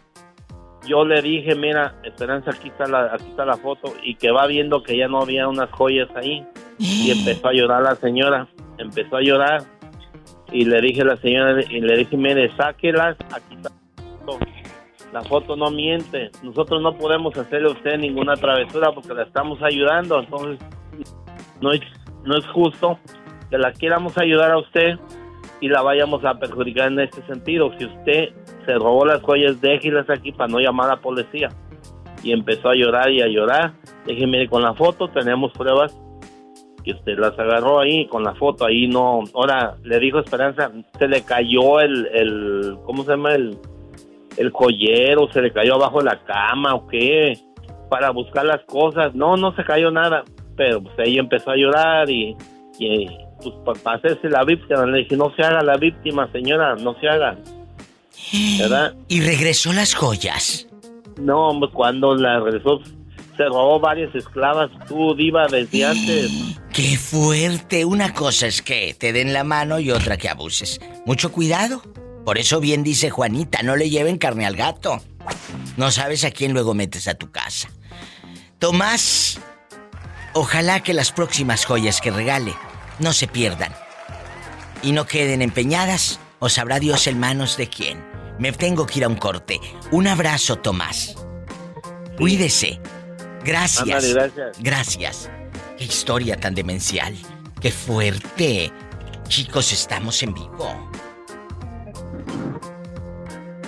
yo 0.87 1.05
le 1.05 1.23
dije, 1.23 1.55
mira, 1.55 1.95
Esperanza, 2.03 2.51
aquí 2.51 2.69
está 2.69 2.87
la, 2.87 3.15
aquí 3.15 3.29
está 3.29 3.45
la 3.45 3.57
foto 3.57 3.95
y 4.03 4.17
que 4.17 4.31
va 4.31 4.47
viendo 4.47 4.83
que 4.83 4.97
ya 4.97 5.09
no 5.09 5.21
había 5.21 5.49
unas 5.49 5.71
joyas 5.71 6.09
ahí 6.17 6.45
y 6.79 7.11
empezó 7.11 7.49
a 7.49 7.53
llorar 7.53 7.83
la 7.83 7.95
señora, 7.97 8.49
empezó 8.79 9.17
a 9.17 9.23
llorar 9.23 9.63
y 10.51 10.65
le 10.65 10.81
dije 10.81 11.03
a 11.03 11.07
la 11.07 11.17
señora 11.17 11.63
y 11.69 11.81
le 11.81 11.97
dije, 11.99 12.17
mire, 12.17 12.51
sáquelas, 12.57 13.17
aquí 13.33 13.55
está 13.57 13.71
la 13.71 14.19
foto. 14.27 14.39
La 15.13 15.23
foto 15.23 15.57
no 15.57 15.71
miente, 15.71 16.31
nosotros 16.43 16.81
no 16.81 16.97
podemos 16.97 17.37
hacerle 17.37 17.69
a 17.69 17.73
usted 17.73 17.99
ninguna 17.99 18.35
travesura 18.35 18.93
porque 18.93 19.13
la 19.13 19.25
estamos 19.25 19.63
ayudando, 19.63 20.21
entonces 20.21 20.59
no 21.61 21.73
es, 21.73 21.81
no 22.25 22.37
es 22.37 22.47
justo 22.47 22.99
que 23.51 23.59
la 23.59 23.73
queramos 23.73 24.17
ayudar 24.17 24.53
a 24.53 24.59
usted 24.59 24.99
y 25.63 25.69
la 25.69 25.81
vayamos 25.81 26.25
a 26.25 26.35
perjudicar 26.41 26.91
en 26.91 26.99
este 26.99 27.23
sentido. 27.23 27.71
Si 27.79 27.85
usted 27.87 28.31
se 28.67 28.75
robó 28.75 29.07
las 29.07 29.23
joyas, 29.23 29.61
déjelas 29.61 30.11
aquí 30.11 30.33
para 30.33 30.49
no 30.49 30.59
llamar 30.59 30.91
a 30.91 30.97
la 30.97 31.01
policía. 31.01 31.51
Y 32.25 32.33
empezó 32.33 32.71
a 32.71 32.75
llorar 32.75 33.11
y 33.13 33.23
a 33.23 33.29
llorar. 33.29 33.73
Dije, 34.05 34.27
mire, 34.27 34.49
con 34.49 34.63
la 34.63 34.75
foto 34.75 35.09
tenemos 35.09 35.53
pruebas 35.53 35.97
que 36.83 36.91
usted 36.91 37.17
las 37.17 37.39
agarró 37.39 37.79
ahí, 37.79 38.09
con 38.09 38.25
la 38.25 38.35
foto 38.35 38.67
ahí 38.67 38.89
no. 38.89 39.23
Ahora, 39.35 39.77
le 39.85 40.01
dijo 40.01 40.19
Esperanza, 40.19 40.73
se 40.99 41.07
le 41.07 41.23
cayó 41.23 41.79
el, 41.79 42.09
el 42.13 42.77
¿cómo 42.85 43.05
se 43.05 43.13
llama? 43.13 43.33
El, 43.37 43.57
el 44.39 44.51
joyero, 44.51 45.31
se 45.33 45.43
le 45.43 45.53
cayó 45.53 45.77
abajo 45.77 46.01
de 46.01 46.07
la 46.07 46.25
cama 46.25 46.75
o 46.75 46.89
qué, 46.89 47.39
para 47.89 48.11
buscar 48.11 48.45
las 48.45 48.65
cosas. 48.65 49.15
No, 49.15 49.37
no 49.37 49.55
se 49.55 49.63
cayó 49.63 49.93
nada. 49.93 50.25
Pero 50.57 50.83
pues 50.83 50.95
ella 50.99 51.21
empezó 51.21 51.53
a 51.53 51.57
llorar 51.57 52.11
y, 52.11 52.37
y 52.81 53.07
pues 53.43 53.79
para 53.81 53.97
hacerse 53.97 54.29
la 54.29 54.45
víctima, 54.45 54.87
le 54.87 54.99
dije, 54.99 55.17
no 55.17 55.35
se 55.35 55.43
haga 55.43 55.63
la 55.63 55.77
víctima, 55.77 56.31
señora, 56.33 56.77
no 56.77 56.95
se 57.01 57.09
haga. 57.09 57.37
¿verdad? 58.59 58.95
¿Y 59.09 59.21
regresó 59.21 59.73
las 59.73 59.95
joyas? 59.95 60.67
No, 61.17 61.59
cuando 61.73 62.15
la 62.15 62.41
regresó, 62.41 62.81
se 63.37 63.45
robó 63.45 63.81
varias 63.81 64.15
esclavas, 64.15 64.71
tú, 64.89 65.15
diva, 65.15 65.47
desde 65.49 65.85
antes. 65.87 66.31
¡Qué 66.73 66.97
fuerte! 66.97 67.85
Una 67.85 68.15
cosa 68.15 68.47
es 68.47 68.63
que 68.63 68.95
te 68.99 69.13
den 69.13 69.33
la 69.33 69.45
mano 69.45 69.79
y 69.79 69.91
otra 69.91 70.17
que 70.17 70.29
abuses. 70.29 70.81
Mucho 71.05 71.33
cuidado. 71.33 71.83
Por 72.25 72.39
eso 72.39 72.61
bien 72.61 72.85
dice 72.85 73.11
Juanita, 73.11 73.63
no 73.63 73.77
le 73.77 73.91
lleven 73.91 74.17
carne 74.17 74.47
al 74.47 74.57
gato. 74.57 75.01
No 75.77 75.91
sabes 75.91 76.25
a 76.25 76.31
quién 76.31 76.53
luego 76.53 76.73
metes 76.73 77.09
a 77.09 77.15
tu 77.15 77.31
casa. 77.31 77.69
Tomás, 78.59 79.41
ojalá 80.33 80.81
que 80.85 80.95
las 80.95 81.11
próximas 81.11 81.65
joyas 81.65 82.01
que 82.01 82.13
regale 82.13 82.55
no 82.99 83.13
se 83.13 83.27
pierdan 83.27 83.73
y 84.83 84.93
no 84.93 85.07
queden 85.07 85.43
empeñadas 85.43 86.21
o 86.39 86.49
sabrá 86.49 86.79
Dios 86.81 87.07
en 87.07 87.19
manos 87.19 87.57
de 87.57 87.69
quién. 87.69 88.05
Me 88.39 88.53
tengo 88.53 88.87
que 88.87 88.99
ir 88.99 89.05
a 89.05 89.09
un 89.09 89.17
corte. 89.17 89.61
Un 89.93 90.09
abrazo, 90.09 90.57
Tomás. 90.57 91.17
Cuídese. 92.19 92.81
Gracias. 93.45 94.15
gracias. 94.15 94.59
Gracias. 94.61 95.31
Qué 95.79 95.85
historia 95.85 96.37
tan 96.37 96.55
demencial. 96.55 97.15
Qué 97.61 97.71
fuerte. 97.71 98.73
Chicos, 99.29 99.73
estamos 99.73 100.23
en 100.23 100.35
vivo. 100.35 100.91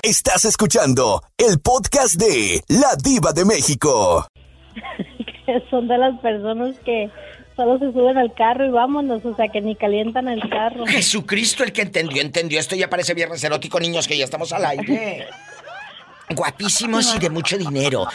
Estás 0.02 0.44
escuchando 0.44 1.22
el 1.38 1.60
podcast 1.60 2.16
de 2.16 2.62
La 2.68 2.94
Diva 3.02 3.32
de 3.32 3.44
México. 3.44 4.26
Son 5.70 5.88
de 5.88 5.96
las 5.96 6.20
personas 6.20 6.76
que 6.84 7.10
Solo 7.56 7.78
se 7.78 7.92
suben 7.92 8.18
al 8.18 8.34
carro 8.34 8.66
y 8.66 8.70
vámonos, 8.70 9.24
o 9.24 9.36
sea 9.36 9.48
que 9.48 9.60
ni 9.60 9.76
calientan 9.76 10.28
el 10.28 10.48
carro. 10.48 10.86
Jesucristo, 10.86 11.62
el 11.62 11.72
que 11.72 11.82
entendió, 11.82 12.20
entendió. 12.20 12.58
Esto 12.58 12.74
ya 12.74 12.90
parece 12.90 13.14
viernes 13.14 13.44
erótico, 13.44 13.78
niños, 13.78 14.08
que 14.08 14.18
ya 14.18 14.24
estamos 14.24 14.52
al 14.52 14.64
aire. 14.64 15.26
Guapísimos 16.34 17.14
y 17.14 17.18
de 17.20 17.30
mucho 17.30 17.56
dinero. 17.56 18.06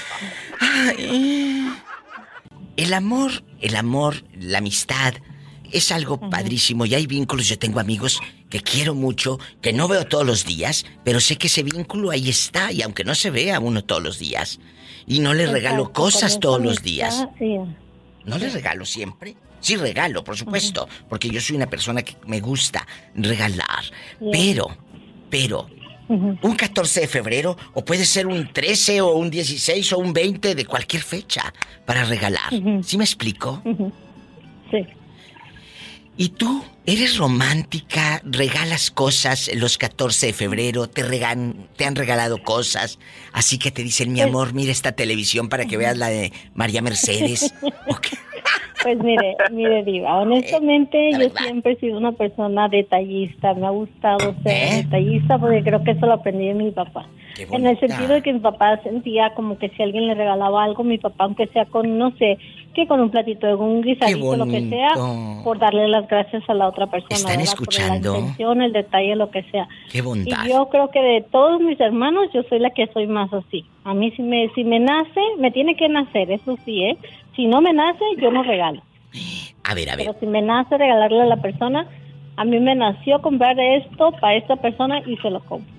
El 2.76 2.94
amor, 2.94 3.32
el 3.62 3.76
amor, 3.76 4.24
la 4.34 4.58
amistad, 4.58 5.14
es 5.72 5.92
algo 5.92 6.20
padrísimo 6.30 6.86
y 6.86 6.96
hay 6.96 7.08
vínculos. 7.08 7.48
Yo 7.48 7.58
tengo 7.58 7.80
amigos 7.80 8.20
que 8.50 8.60
quiero 8.62 8.94
mucho, 8.94 9.40
que 9.62 9.72
no 9.72 9.88
veo 9.88 10.06
todos 10.06 10.26
los 10.26 10.46
días, 10.46 10.86
pero 11.06 11.20
sé 11.20 11.38
que 11.38 11.48
ese 11.48 11.64
vínculo 11.64 12.10
ahí 12.10 12.30
está 12.30 12.72
y 12.72 12.82
aunque 12.82 13.04
no 13.04 13.16
se 13.16 13.30
vea 13.30 13.60
uno 13.60 13.84
todos 13.84 14.02
los 14.04 14.20
días. 14.20 14.60
Y 15.08 15.20
no 15.20 15.34
le 15.34 15.48
regalo 15.48 15.94
cosas 15.94 16.40
todos 16.40 16.62
los 16.62 16.84
días. 16.84 17.28
¿No 18.30 18.38
le 18.38 18.50
regalo 18.50 18.86
siempre? 18.86 19.36
Sí 19.60 19.76
regalo, 19.76 20.24
por 20.24 20.38
supuesto, 20.38 20.88
porque 21.10 21.30
yo 21.30 21.42
soy 21.42 21.56
una 21.56 21.70
persona 21.70 22.02
que 22.02 22.16
me 22.28 22.40
gusta 22.40 22.88
regalar. 23.16 23.84
Pero, 24.32 24.68
pero, 25.30 25.68
un 26.08 26.56
14 26.56 27.02
de 27.02 27.08
febrero, 27.08 27.58
o 27.74 27.84
puede 27.84 28.06
ser 28.06 28.28
un 28.28 28.52
13 28.52 29.02
o 29.02 29.14
un 29.14 29.30
16 29.30 29.94
o 29.94 29.98
un 30.00 30.14
20 30.14 30.56
de 30.56 30.66
cualquier 30.66 31.04
fecha 31.04 31.54
para 31.86 32.06
regalar. 32.06 32.52
¿Sí 32.84 32.98
me 32.98 33.04
explico? 33.04 33.62
Sí. 34.72 34.86
¿Y 36.22 36.28
tú 36.32 36.66
eres 36.86 37.18
romántica? 37.18 38.22
¿Regalas 38.26 38.92
cosas 38.92 39.50
los 39.56 39.78
14 39.78 40.26
de 40.26 40.34
febrero? 40.34 40.90
¿Te, 40.90 41.02
te 41.02 41.86
han 41.86 41.96
regalado 41.96 42.44
cosas? 42.44 43.00
Así 43.32 43.58
que 43.58 43.72
te 43.72 43.84
dicen, 43.84 44.12
mi 44.12 44.20
amor, 44.20 44.54
mira 44.54 44.74
esta 44.74 44.92
televisión 44.92 45.48
para 45.48 45.64
que 45.64 45.78
veas 45.78 45.98
la 45.98 46.10
de 46.10 46.34
María 46.54 46.82
Mercedes. 46.82 47.54
Pues 48.82 48.98
mire, 49.04 49.36
mire, 49.52 49.84
Diva, 49.84 50.20
honestamente 50.20 51.12
yo 51.12 51.30
siempre 51.44 51.74
he 51.74 51.76
sido 51.82 51.98
una 51.98 52.14
persona 52.14 52.70
detallista. 52.70 53.54
Me 53.54 53.68
ha 53.68 53.72
gustado 53.72 54.34
ser 54.42 54.54
¿Eh? 54.54 54.84
detallista 54.84 55.38
porque 55.38 55.62
creo 55.64 55.84
que 55.84 55.92
eso 55.92 56.06
lo 56.06 56.14
aprendí 56.14 56.48
de 56.48 56.54
mi 56.54 56.72
papá. 56.72 57.06
En 57.38 57.66
el 57.66 57.80
sentido 57.80 58.16
de 58.16 58.22
que 58.22 58.34
mi 58.34 58.40
papá 58.40 58.82
sentía 58.84 59.34
como 59.34 59.58
que 59.58 59.70
si 59.70 59.84
alguien 59.84 60.08
le 60.08 60.16
regalaba 60.16 60.64
algo, 60.64 60.84
mi 60.84 60.98
papá, 60.98 61.26
aunque 61.26 61.48
sea 61.48 61.66
con, 61.66 61.98
no 61.98 62.12
sé, 62.18 62.38
que 62.74 62.88
con 62.88 63.00
un 63.00 63.10
platito 63.10 63.48
de 63.48 63.56
un 63.56 63.82
guisadito, 63.82 64.36
lo 64.36 64.46
que 64.46 64.70
sea, 64.70 64.90
por 65.44 65.60
darle 65.60 65.88
las 65.88 66.08
gracias 66.08 66.44
a 66.50 66.54
la 66.54 66.68
otra 66.68 66.88
persona. 66.88 67.16
¿Están 67.16 67.42
escuchando? 67.42 68.14
la 68.14 68.20
intención, 68.20 68.62
el 68.62 68.74
detalle, 68.74 69.16
lo 69.16 69.32
que 69.32 69.44
sea. 69.44 69.68
Qué 69.92 70.02
bondad. 70.02 70.46
Y 70.46 70.50
yo 70.50 70.70
creo 70.70 70.90
que 70.90 71.02
de 71.02 71.22
todos 71.22 71.62
mis 71.62 71.80
hermanos, 71.80 72.30
yo 72.34 72.44
soy 72.44 72.60
la 72.60 72.70
que 72.72 72.88
soy 72.88 73.08
más 73.08 73.32
así. 73.34 73.66
A 73.84 73.94
mí 73.94 74.12
si 74.12 74.22
me, 74.22 74.50
si 74.56 74.64
me 74.64 74.80
nace, 74.80 75.22
me 75.38 75.52
tiene 75.52 75.76
que 75.76 75.90
nacer, 75.90 76.32
eso 76.32 76.58
sí, 76.66 76.84
¿eh? 76.84 76.98
Si 77.36 77.48
no 77.48 77.62
me 77.62 77.74
nace, 77.74 78.04
yo 78.22 78.32
no 78.32 78.44
regalo. 78.44 78.82
A 79.64 79.74
ver, 79.74 79.90
a 79.90 79.96
ver. 79.96 80.08
Pero 80.08 80.20
si 80.20 80.26
me 80.26 80.42
nace 80.42 80.78
regalarle 80.78 81.22
a 81.22 81.26
la 81.26 81.38
persona, 81.38 81.88
a 82.36 82.46
mí 82.46 82.60
me 82.60 82.76
nació 82.76 83.22
comprar 83.22 83.60
esto 83.60 84.12
para 84.20 84.36
esta 84.36 84.56
persona 84.56 85.02
y 85.06 85.18
se 85.18 85.30
lo 85.30 85.40
compro. 85.42 85.79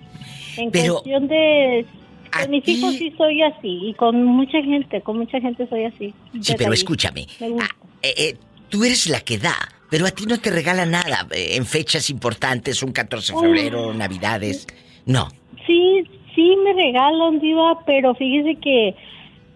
En 0.56 0.70
cuestión 0.70 1.28
de 1.28 1.86
con 2.30 2.50
mis 2.50 2.66
hijos 2.68 2.94
sí 2.94 3.12
soy 3.16 3.42
así 3.42 3.88
y 3.88 3.94
con 3.94 4.24
mucha 4.24 4.62
gente, 4.62 5.00
con 5.00 5.18
mucha 5.18 5.40
gente 5.40 5.66
soy 5.68 5.84
así. 5.84 6.14
Sí, 6.40 6.54
pero 6.56 6.72
escúchame. 6.72 7.26
Ah, 7.40 7.68
eh, 8.02 8.14
eh, 8.16 8.36
tú 8.68 8.84
eres 8.84 9.08
la 9.08 9.20
que 9.20 9.38
da, 9.38 9.56
pero 9.90 10.06
a 10.06 10.10
ti 10.10 10.26
no 10.26 10.38
te 10.38 10.50
regala 10.50 10.86
nada 10.86 11.26
eh, 11.32 11.56
en 11.56 11.66
fechas 11.66 12.08
importantes, 12.10 12.82
un 12.82 12.92
14 12.92 13.32
de 13.32 13.40
febrero, 13.40 13.92
Navidades. 13.92 14.66
No. 15.06 15.28
Sí, 15.66 16.04
sí 16.34 16.56
me 16.64 16.72
regalan, 16.72 17.40
diva, 17.40 17.84
pero 17.84 18.14
fíjese 18.14 18.56
que 18.60 18.94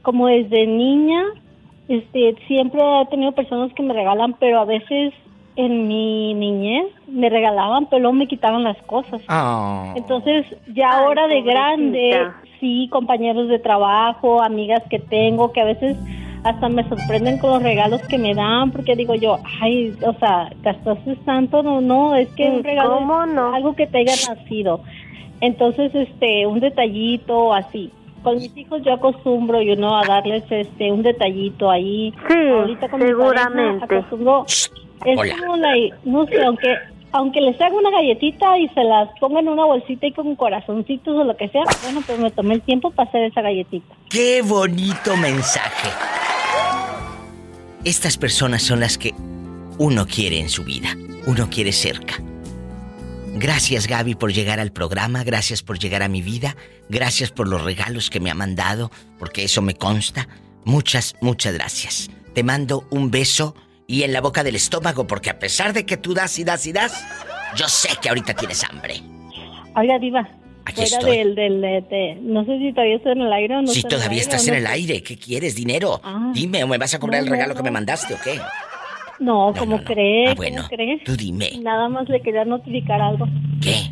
como 0.02 0.26
desde 0.26 0.66
niña, 0.66 1.24
este, 1.88 2.36
siempre 2.46 2.80
he 2.80 3.06
tenido 3.06 3.32
personas 3.32 3.72
que 3.74 3.82
me 3.82 3.94
regalan, 3.94 4.34
pero 4.38 4.60
a 4.60 4.64
veces 4.64 5.14
en 5.56 5.86
mi 5.86 6.34
niñez 6.34 6.86
me 7.06 7.30
regalaban, 7.30 7.86
pero 7.86 8.00
luego 8.00 8.14
me 8.14 8.26
quitaban 8.26 8.64
las 8.64 8.76
cosas. 8.82 9.20
Ah. 9.28 9.92
Entonces, 9.96 10.46
ya 10.74 10.98
ahora 10.98 11.28
de 11.28 11.42
grande, 11.42 12.28
sí, 12.60 12.88
compañeros 12.90 13.48
de 13.48 13.58
trabajo, 13.58 14.42
amigas 14.42 14.82
que 14.90 14.98
tengo, 14.98 15.52
que 15.52 15.60
a 15.60 15.64
veces 15.64 15.96
hasta 16.42 16.68
me 16.68 16.86
sorprenden 16.88 17.38
con 17.38 17.50
los 17.50 17.62
regalos 17.62 18.02
que 18.02 18.18
me 18.18 18.34
dan, 18.34 18.70
porque 18.70 18.96
digo 18.96 19.14
yo, 19.14 19.38
ay, 19.60 19.96
o 20.04 20.12
sea, 20.14 20.50
gastaste 20.62 21.16
tanto, 21.24 21.62
no, 21.62 21.80
no, 21.80 22.14
es 22.14 22.28
que 22.34 22.50
un 22.50 22.60
mm, 22.60 22.64
regalo 22.64 22.98
es 22.98 23.54
algo 23.54 23.74
que 23.74 23.86
te 23.86 23.98
haya 23.98 24.34
nacido. 24.34 24.80
Entonces, 25.40 25.94
este, 25.94 26.46
un 26.46 26.60
detallito 26.60 27.52
así. 27.52 27.90
Con 28.22 28.36
mis 28.36 28.56
hijos 28.56 28.82
yo 28.82 28.94
acostumbro, 28.94 29.60
yo 29.60 29.76
no, 29.76 29.96
a 29.96 30.06
darles 30.06 30.44
este 30.50 30.90
un 30.90 31.02
detallito 31.02 31.70
ahí. 31.70 32.12
Sí, 32.28 32.48
Ahorita 32.48 32.88
con 32.88 33.00
seguramente. 33.00 33.84
acostumbro 33.84 34.46
es 35.04 35.40
como 35.40 35.56
la, 35.56 35.74
no 36.04 36.26
sé, 36.26 36.42
aunque 36.42 36.76
aunque 37.14 37.40
les 37.40 37.60
haga 37.60 37.76
una 37.76 37.92
galletita 37.92 38.58
y 38.58 38.68
se 38.70 38.82
las 38.82 39.08
ponga 39.20 39.38
en 39.38 39.48
una 39.48 39.64
bolsita 39.64 40.04
y 40.04 40.12
con 40.12 40.34
corazoncitos 40.34 41.14
o 41.14 41.22
lo 41.22 41.36
que 41.36 41.48
sea, 41.48 41.62
bueno, 41.84 42.02
pues 42.04 42.18
me 42.18 42.30
tomé 42.32 42.54
el 42.54 42.62
tiempo 42.62 42.90
para 42.90 43.08
hacer 43.08 43.22
esa 43.22 43.40
galletita. 43.40 43.94
¡Qué 44.10 44.42
bonito 44.42 45.16
mensaje! 45.16 45.90
Estas 47.84 48.18
personas 48.18 48.62
son 48.62 48.80
las 48.80 48.98
que 48.98 49.14
uno 49.78 50.06
quiere 50.06 50.40
en 50.40 50.48
su 50.48 50.64
vida, 50.64 50.88
uno 51.28 51.48
quiere 51.50 51.70
cerca. 51.70 52.14
Gracias 53.36 53.86
Gaby 53.86 54.16
por 54.16 54.32
llegar 54.32 54.58
al 54.58 54.72
programa, 54.72 55.22
gracias 55.22 55.62
por 55.62 55.78
llegar 55.78 56.02
a 56.02 56.08
mi 56.08 56.20
vida, 56.20 56.56
gracias 56.88 57.30
por 57.30 57.46
los 57.46 57.62
regalos 57.62 58.10
que 58.10 58.18
me 58.18 58.30
ha 58.30 58.34
mandado, 58.34 58.90
porque 59.20 59.44
eso 59.44 59.62
me 59.62 59.74
consta. 59.74 60.26
Muchas, 60.64 61.14
muchas 61.20 61.54
gracias. 61.54 62.10
Te 62.32 62.42
mando 62.42 62.88
un 62.90 63.12
beso 63.12 63.54
y 63.86 64.02
en 64.02 64.12
la 64.12 64.20
boca 64.20 64.42
del 64.42 64.56
estómago, 64.56 65.06
porque 65.06 65.30
a 65.30 65.38
pesar 65.38 65.72
de 65.72 65.84
que 65.84 65.96
tú 65.96 66.14
das 66.14 66.38
y 66.38 66.44
das 66.44 66.66
y 66.66 66.72
das, 66.72 67.04
yo 67.56 67.68
sé 67.68 67.90
que 68.00 68.08
ahorita 68.08 68.34
tienes 68.34 68.64
hambre. 68.64 69.00
Oiga, 69.76 69.98
Diva. 69.98 70.28
fuera 70.74 70.98
del, 70.98 71.34
del, 71.34 71.60
no 72.22 72.44
sé 72.44 72.58
si 72.58 72.72
todavía 72.72 72.96
estoy 72.96 73.12
en 73.12 73.20
el 73.22 73.32
aire 73.32 73.56
o 73.56 73.62
no. 73.62 73.68
Sí, 73.68 73.82
todavía 73.82 74.20
estás 74.20 74.46
en 74.48 74.54
el 74.54 74.66
aire. 74.66 75.02
¿Qué 75.02 75.16
quieres? 75.16 75.54
¿Dinero? 75.54 76.00
Ah. 76.02 76.32
Dime, 76.34 76.64
¿o 76.64 76.68
me 76.68 76.78
vas 76.78 76.94
a 76.94 76.98
cobrar 76.98 77.22
el 77.22 77.28
regalo 77.28 77.54
que 77.54 77.62
me 77.62 77.70
mandaste 77.70 78.14
o 78.14 78.18
qué? 78.22 78.40
No, 79.20 79.54
¿cómo 79.56 79.82
crees? 79.84 80.30
Ah, 80.30 80.34
bueno, 80.36 80.66
crees? 80.68 81.04
tú 81.04 81.16
dime. 81.16 81.52
Nada 81.60 81.88
más 81.88 82.08
le 82.08 82.20
quería 82.20 82.44
notificar 82.44 83.00
algo. 83.00 83.26
¿Qué? 83.60 83.90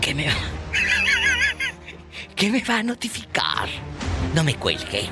¿Qué 0.00 0.14
me 0.14 0.26
va? 0.26 0.32
¿Qué 2.34 2.50
me 2.50 2.62
va 2.62 2.78
a 2.78 2.82
notificar? 2.82 3.68
No 4.34 4.44
me 4.44 4.54
cuelgue. 4.54 5.02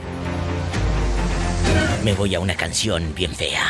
Me 2.09 2.15
voy 2.15 2.35
a 2.35 2.41
una 2.41 2.57
canción 2.57 3.15
bien 3.15 3.35
fea. 3.35 3.63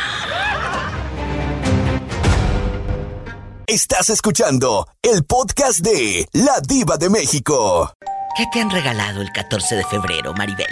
Estás 3.67 4.11
escuchando 4.11 4.87
el 5.03 5.25
podcast 5.25 5.81
de 5.81 6.25
La 6.35 6.61
Diva 6.61 6.97
de 6.99 7.11
México. 7.11 7.93
¿Qué 8.37 8.45
te 8.53 8.61
han 8.61 8.71
regalado 8.71 9.23
el 9.23 9.33
14 9.33 9.75
de 9.75 9.85
febrero, 9.87 10.35
Maribel? 10.35 10.69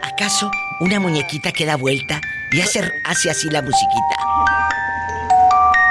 ¿Acaso 0.00 0.50
una 0.80 0.98
muñequita 0.98 1.52
que 1.52 1.66
da 1.66 1.76
vuelta 1.76 2.22
y 2.52 2.62
hace, 2.62 2.90
hace 3.04 3.28
así 3.28 3.50
la 3.50 3.60
musiquita? 3.60 4.16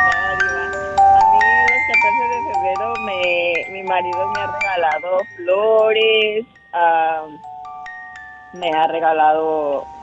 No, 0.08 0.36
Diva. 0.40 0.96
A 1.14 1.32
mí 1.32 1.40
el 1.46 1.84
14 1.94 2.24
de 2.26 2.54
febrero 2.56 2.94
me, 3.06 3.72
mi 3.72 3.84
marido 3.84 4.32
me 4.34 4.42
ha 4.42 4.48
regalado 4.48 5.20
flores, 5.36 6.46
me 8.54 8.72
ha 8.72 8.88
regalado 8.88 9.99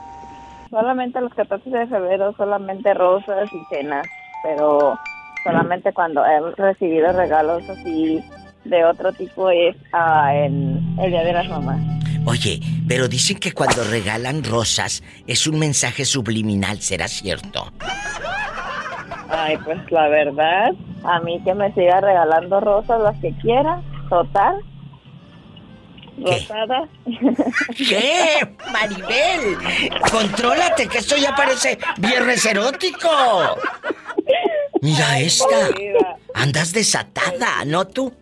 solamente 0.69 1.21
los 1.21 1.33
14 1.33 1.69
de 1.69 1.87
febrero, 1.87 2.33
solamente 2.37 2.93
rosas 2.93 3.49
y 3.51 3.75
cenas, 3.75 4.05
pero 4.43 4.97
solamente 5.43 5.93
cuando 5.93 6.25
he 6.25 6.51
recibido 6.55 7.11
regalos 7.13 7.67
así 7.69 8.23
de 8.65 8.83
otro 8.85 9.13
tipo 9.13 9.49
es 9.49 9.75
uh, 9.93 10.29
en 10.29 10.95
el 10.99 11.11
Día 11.11 11.23
de 11.23 11.33
las 11.33 11.49
Mamás. 11.49 11.79
Oye, 12.25 12.59
pero 12.87 13.07
dicen 13.07 13.39
que 13.39 13.53
cuando 13.53 13.83
regalan 13.85 14.43
rosas 14.43 15.01
es 15.25 15.47
un 15.47 15.59
mensaje 15.59 16.03
subliminal, 16.03 16.81
¿será 16.81 17.07
cierto? 17.07 17.71
Ay, 19.29 19.57
pues 19.63 19.79
la 19.91 20.09
verdad, 20.09 20.71
a 21.05 21.19
mí 21.21 21.41
que 21.45 21.53
me 21.53 21.73
siga 21.73 22.01
regalando 22.01 22.59
rosas 22.59 23.01
las 23.01 23.17
que 23.21 23.31
quiera, 23.37 23.81
total. 24.09 24.57
Rosada. 26.17 26.87
¿Qué? 27.77 28.47
Maribel, 28.71 29.57
contrólate, 30.11 30.87
que 30.87 30.97
esto 30.99 31.15
ya 31.17 31.35
parece 31.35 31.77
viernes 31.97 32.45
erótico. 32.45 33.09
Mira 34.81 35.19
esta. 35.19 35.69
Andas 36.33 36.73
desatada, 36.73 37.65
¿no 37.65 37.87
tú? 37.87 38.13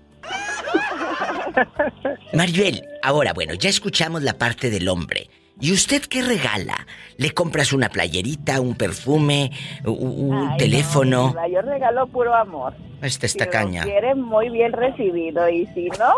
Maribel, 2.33 2.85
ahora 3.01 3.33
bueno, 3.33 3.53
ya 3.53 3.69
escuchamos 3.69 4.23
la 4.23 4.37
parte 4.37 4.69
del 4.69 4.87
hombre. 4.87 5.29
¿Y 5.59 5.71
usted 5.71 6.01
qué 6.01 6.21
regala? 6.21 6.85
¿Le 7.17 7.31
compras 7.31 7.71
una 7.71 7.87
playerita, 7.87 8.59
un 8.59 8.75
perfume, 8.75 9.51
un 9.85 10.57
teléfono? 10.57 11.33
yo 11.49 11.61
regalo 11.61 12.07
puro 12.07 12.35
amor. 12.35 12.73
Esta 13.01 13.25
está 13.25 13.49
caña. 13.49 13.83
Si 13.83 13.89
quiere 13.89 14.15
muy 14.15 14.49
bien 14.49 14.73
recibido 14.73 15.47
y 15.47 15.65
si 15.67 15.87
no, 15.97 16.13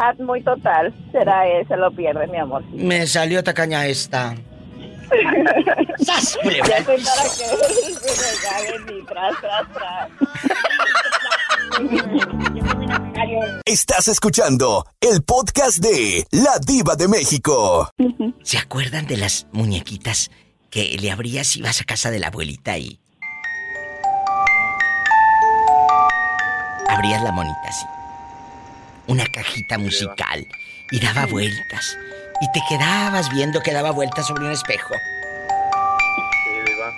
haz 0.00 0.18
muy 0.18 0.42
total. 0.42 0.92
Será 1.12 1.46
él, 1.46 1.66
se 1.68 1.76
lo 1.76 1.90
pierde, 1.92 2.26
mi 2.26 2.38
amor. 2.38 2.64
Me 2.72 3.06
salió 3.06 3.44
tacaña 3.44 3.86
esta. 3.86 4.34
¡Sas! 6.04 6.38
Ya 6.44 6.62
para 6.62 6.84
que 6.84 6.98
se 6.98 8.10
regalen 8.22 9.06
tras, 9.06 9.40
tras, 9.40 9.72
tras. 9.72 10.10
Estás 13.64 14.08
escuchando 14.08 14.86
el 15.00 15.22
podcast 15.22 15.78
de 15.78 16.26
La 16.30 16.58
Diva 16.64 16.96
de 16.96 17.08
México. 17.08 17.90
¿Se 18.42 18.58
acuerdan 18.58 19.06
de 19.06 19.16
las 19.16 19.46
muñequitas 19.52 20.30
que 20.70 20.96
le 21.00 21.10
abrías 21.10 21.56
y 21.56 21.62
vas 21.62 21.80
a 21.80 21.84
casa 21.84 22.10
de 22.10 22.20
la 22.20 22.28
abuelita 22.28 22.78
y... 22.78 23.00
Abrías 26.88 27.22
la 27.22 27.32
monita 27.32 27.60
así. 27.68 27.99
Una 29.06 29.26
cajita 29.26 29.78
musical 29.78 30.46
y 30.90 31.00
daba 31.00 31.26
vueltas. 31.26 31.98
Y 32.40 32.50
te 32.52 32.60
quedabas 32.68 33.30
viendo 33.30 33.60
que 33.60 33.72
daba 33.72 33.90
vueltas 33.90 34.26
sobre 34.26 34.44
un 34.44 34.52
espejo. 34.52 34.94
Sí, 36.44 36.72
Diva. 36.72 36.92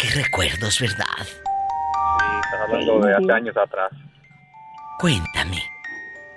Qué 0.00 0.10
recuerdos, 0.22 0.80
¿verdad? 0.80 1.04
Sí, 1.18 2.26
estás 2.42 2.60
hablando 2.60 3.00
de 3.00 3.14
hace 3.14 3.32
años 3.32 3.56
atrás. 3.56 3.92
Cuéntame, 4.98 5.62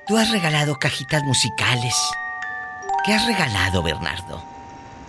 tú 0.06 0.18
has 0.18 0.32
regalado 0.32 0.76
cajitas 0.76 1.24
musicales. 1.24 1.96
¿Qué 3.06 3.14
has 3.14 3.26
regalado, 3.26 3.82
Bernardo? 3.82 4.44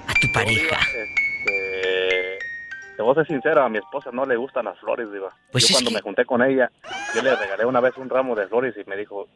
A 0.06 0.12
tu 0.20 0.32
pareja. 0.32 0.78
Este, 0.78 2.38
te 2.96 3.02
voy 3.02 3.14
a 3.18 3.24
ser 3.24 3.58
a 3.58 3.68
mi 3.68 3.78
esposa 3.78 4.10
no 4.12 4.24
le 4.24 4.36
gustan 4.36 4.66
las 4.66 4.78
flores, 4.78 5.10
Diva. 5.10 5.34
Pues 5.50 5.66
yo 5.66 5.74
cuando 5.74 5.90
me 5.90 6.00
junté 6.00 6.24
con 6.24 6.42
ella, 6.42 6.70
yo 7.14 7.22
le 7.22 7.34
regalé 7.34 7.64
una 7.64 7.80
vez 7.80 7.96
un 7.96 8.08
ramo 8.08 8.34
de 8.34 8.46
flores 8.46 8.74
y 8.76 8.88
me 8.88 8.96
dijo, 8.96 9.26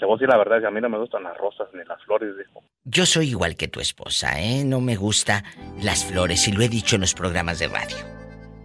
te 0.00 0.06
voy 0.06 0.14
a 0.14 0.16
decir 0.16 0.28
la 0.28 0.38
verdad, 0.38 0.64
a 0.64 0.70
mí 0.70 0.80
no 0.80 0.88
me 0.88 0.98
gustan 0.98 1.22
las 1.22 1.36
rosas 1.36 1.68
ni 1.72 1.84
las 1.84 2.02
flores, 2.04 2.36
dijo. 2.36 2.64
Yo 2.84 3.06
soy 3.06 3.28
igual 3.28 3.56
que 3.56 3.68
tu 3.68 3.80
esposa, 3.80 4.40
¿eh? 4.40 4.64
No 4.64 4.80
me 4.80 4.96
gustan 4.96 5.44
las 5.80 6.04
flores 6.04 6.48
y 6.48 6.52
lo 6.52 6.62
he 6.62 6.68
dicho 6.68 6.96
en 6.96 7.02
los 7.02 7.14
programas 7.14 7.58
de 7.58 7.68
radio 7.68 7.96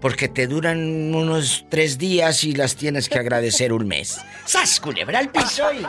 porque 0.06 0.28
te 0.28 0.46
duran 0.46 1.16
unos 1.16 1.66
tres 1.70 1.98
días 1.98 2.44
y 2.44 2.54
las 2.54 2.76
tienes 2.76 3.10
que 3.10 3.18
agradecer 3.18 3.74
un 3.74 3.88
mes. 3.88 4.24
¡Sas, 4.46 4.80
culebra 4.80 5.18
al 5.18 5.30
piso 5.30 5.64
y... 5.74 5.80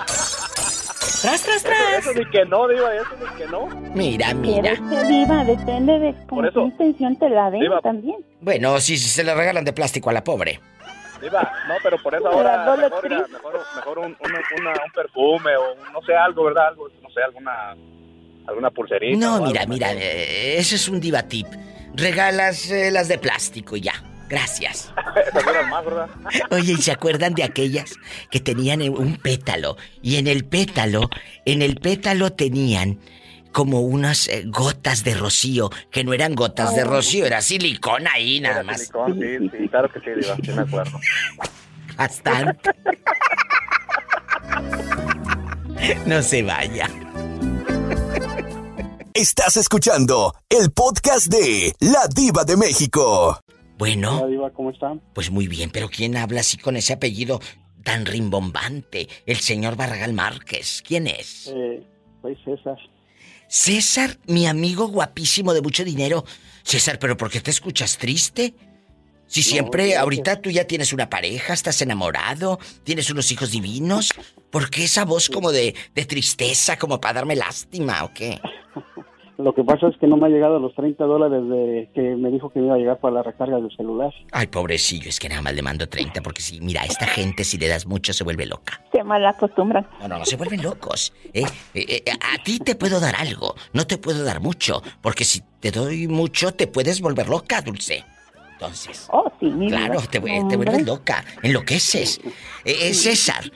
¡Tras, 1.21 1.43
tras, 1.43 1.63
tras! 1.63 1.99
Eso, 1.99 2.15
ni 2.15 2.25
que 2.31 2.47
no, 2.47 2.67
Diva, 2.67 2.95
eso 2.95 3.11
ni 3.21 3.39
que 3.39 3.47
no. 3.47 3.67
Mira, 3.95 4.33
mira. 4.33 4.75
que 4.75 5.05
Diva, 5.05 5.45
depende 5.45 5.99
de 5.99 6.15
con 6.29 6.51
qué 6.51 6.61
intención 6.61 7.19
te 7.19 7.29
la 7.29 7.51
den 7.51 7.71
también. 7.83 8.17
Bueno, 8.41 8.81
si, 8.81 8.97
si 8.97 9.09
se 9.09 9.23
le 9.23 9.35
regalan 9.35 9.65
de 9.65 9.75
plástico 9.75 10.09
a 10.09 10.15
la 10.15 10.25
pobre. 10.25 10.61
Diva, 11.29 11.53
no, 11.69 11.75
pero 11.83 11.99
por 11.99 12.15
eso 12.15 12.29
ahora 12.29 12.77
mejor, 12.77 13.09
mejor, 13.75 13.99
un, 13.99 14.07
un, 14.07 14.93
perfume 14.95 15.57
o 15.57 15.75
no 15.93 16.01
sé, 16.03 16.15
algo, 16.15 16.45
¿verdad? 16.45 16.69
Algo, 16.69 16.89
no 17.03 17.11
sé, 17.11 17.23
alguna, 17.23 17.75
alguna 18.47 18.71
pulserita. 18.71 19.19
No, 19.19 19.41
mira, 19.41 19.67
mira, 19.67 19.93
eh, 19.93 20.57
ese 20.59 20.77
es 20.77 20.89
un 20.89 21.01
diva 21.01 21.23
tip 21.23 21.47
regalas 21.97 22.71
eh, 22.71 22.91
las 22.91 23.09
de 23.09 23.19
plástico 23.19 23.77
y 23.77 23.83
ya. 23.83 23.95
Gracias. 24.29 24.93
Oye, 26.51 26.73
¿y 26.73 26.83
se 26.83 26.91
acuerdan 26.91 27.35
de 27.35 27.45
aquellas 27.45 27.95
que 28.31 28.41
tenían 28.41 28.83
un 28.83 29.17
pétalo? 29.17 29.77
Y 30.03 30.17
en 30.17 30.27
el 30.27 30.45
pétalo, 30.45 31.09
en 31.45 31.63
el 31.63 31.77
pétalo 31.77 32.33
tenían 32.33 32.99
como 33.57 33.81
unas 33.81 34.29
eh, 34.29 34.43
gotas 34.49 35.03
de 35.03 35.15
rocío, 35.15 35.71
que 35.91 36.05
no 36.05 36.13
eran 36.13 36.35
gotas 36.35 36.77
de 36.77 36.85
rocío, 36.85 37.25
era 37.25 37.41
silicona 37.41 38.11
ahí 38.13 38.39
nada 38.39 38.63
más. 38.63 38.81
Silicón, 38.81 39.19
sí, 39.19 39.49
sí, 39.51 39.69
claro 39.71 39.91
que 39.91 40.01
sí, 40.01 40.11
Diva, 40.15 40.37
sí 40.45 40.53
me 40.53 40.61
acuerdo. 40.61 41.01
Bastante. 41.97 42.71
no 46.07 46.21
se 46.21 46.43
vaya. 46.43 46.87
Estás 49.15 49.57
escuchando 49.57 50.35
el 50.51 50.71
podcast 50.71 51.29
de 51.29 51.73
La 51.81 52.09
Diva 52.15 52.45
de 52.45 52.59
México. 52.59 53.41
Bueno. 53.79 54.19
Hola, 54.19 54.27
Diva, 54.27 54.51
¿cómo 54.51 54.71
está? 54.71 54.93
Pues 55.15 55.31
muy 55.31 55.49
bien, 55.49 55.71
pero 55.73 55.89
¿quién 55.89 56.19
habla 56.19 56.41
así 56.41 56.59
con 56.59 56.77
ese 56.77 56.93
apellido 56.93 57.41
tan 57.83 58.05
rimbombante? 58.05 59.09
El 59.25 59.37
señor 59.37 59.77
Barragal 59.77 60.13
Márquez. 60.13 60.83
¿Quién 60.87 61.07
es? 61.07 61.51
Eh, 61.57 61.83
soy 62.21 62.37
César. 62.45 62.77
César, 63.49 64.19
mi 64.27 64.47
amigo 64.47 64.89
guapísimo 64.89 65.55
de 65.55 65.63
mucho 65.63 65.85
dinero. 65.85 66.25
César, 66.63 66.99
¿pero 66.99 67.17
por 67.17 67.31
qué 67.31 67.41
te 67.41 67.51
escuchas 67.51 67.99
triste? 67.99 68.55
Si 69.29 69.43
siempre, 69.43 69.97
ahorita 69.97 70.41
tú 70.41 70.51
ya 70.51 70.67
tienes 70.67 70.93
una 70.93 71.11
pareja, 71.11 71.53
estás 71.53 71.83
enamorado, 71.83 72.61
tienes 72.85 73.11
unos 73.11 73.31
hijos 73.33 73.51
divinos, 73.51 74.13
¿por 74.51 74.71
qué 74.71 74.85
esa 74.85 75.05
voz 75.05 75.29
como 75.29 75.51
de, 75.51 75.75
de 75.95 76.05
tristeza, 76.05 76.79
como 76.79 77.01
para 77.01 77.15
darme 77.15 77.35
lástima 77.35 78.05
o 78.05 78.15
qué? 78.15 78.41
Lo 79.39 79.55
que 79.55 79.63
pasa 79.65 79.89
es 79.89 79.97
que 79.99 80.07
no 80.07 80.17
me 80.17 80.27
ha 80.27 80.31
llegado 80.31 80.59
los 80.59 80.75
30 80.75 81.05
dólares 81.05 81.47
de 81.47 81.91
que 81.95 82.17
me 82.17 82.31
dijo 82.31 82.49
que 82.49 82.59
me 82.59 82.67
iba 82.67 82.75
a 82.77 82.79
llegar 82.79 83.01
para 83.01 83.17
la 83.17 83.23
recarga 83.23 83.57
del 83.57 83.71
celular. 83.77 84.11
Ay, 84.33 84.47
pobrecillo, 84.47 85.11
es 85.11 85.21
que 85.21 85.29
nada 85.29 85.43
más 85.43 85.55
le 85.55 85.61
mando 85.61 85.87
30 85.87 86.23
porque 86.23 86.41
si, 86.41 86.59
mira, 86.61 86.85
esta 86.85 87.07
gente 87.07 87.45
si 87.45 87.59
le 87.59 87.69
das 87.69 87.87
mucho 87.87 88.15
se 88.15 88.25
vuelve 88.25 88.47
loca. 88.47 88.81
Se 88.93 89.05
mal 89.05 89.25
acostumbran. 89.27 89.87
No, 90.01 90.09
no, 90.09 90.19
no, 90.19 90.25
se 90.25 90.37
vuelven 90.37 90.63
locos. 90.63 91.13
¿eh? 91.35 91.45
Eh, 91.75 92.03
eh, 92.07 92.13
a 92.13 92.43
ti 92.43 92.59
te 92.61 92.77
puedo 92.77 92.99
dar 92.99 93.15
algo, 93.17 93.55
no 93.75 93.87
te 93.87 93.99
puedo 93.99 94.25
dar 94.25 94.41
mucho, 94.41 94.83
porque 95.03 95.25
si 95.25 95.43
te 95.61 95.71
doy 95.71 96.09
mucho 96.09 96.55
te 96.55 96.67
puedes 96.67 97.03
volver 97.03 97.29
loca, 97.29 97.61
Dulce. 97.61 98.05
Entonces. 98.53 99.07
Oh, 99.13 99.31
sí, 99.39 99.53
Claro, 99.69 100.01
te, 100.01 100.19
te, 100.19 100.57
vuelves 100.57 100.87
loca, 100.87 101.23
enloqueces. 101.43 102.23
César, 102.65 103.53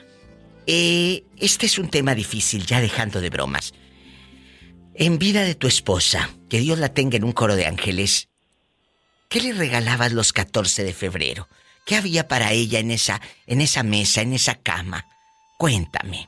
este 0.67 1.65
es 1.65 1.79
un 1.79 1.89
tema 1.89 2.13
difícil, 2.13 2.67
ya 2.67 2.79
dejando 2.79 3.19
de 3.19 3.31
bromas. 3.31 3.73
En 4.93 5.19
vida 5.19 5.43
de 5.43 5.55
tu 5.55 5.67
esposa, 5.67 6.29
que 6.49 6.59
Dios 6.59 6.77
la 6.77 6.89
tenga 6.89 7.15
en 7.15 7.23
un 7.23 7.31
coro 7.31 7.55
de 7.55 7.65
ángeles, 7.65 8.29
¿qué 9.29 9.41
le 9.41 9.53
regalabas 9.53 10.11
los 10.11 10.33
14 10.33 10.83
de 10.83 10.93
febrero? 10.93 11.47
¿Qué 11.85 11.95
había 11.95 12.27
para 12.27 12.51
ella 12.51 12.79
en 12.79 12.91
esa, 12.91 13.21
en 13.47 13.61
esa 13.61 13.83
mesa, 13.83 14.21
en 14.21 14.33
esa 14.33 14.55
cama? 14.55 15.05
Cuéntame. 15.57 16.27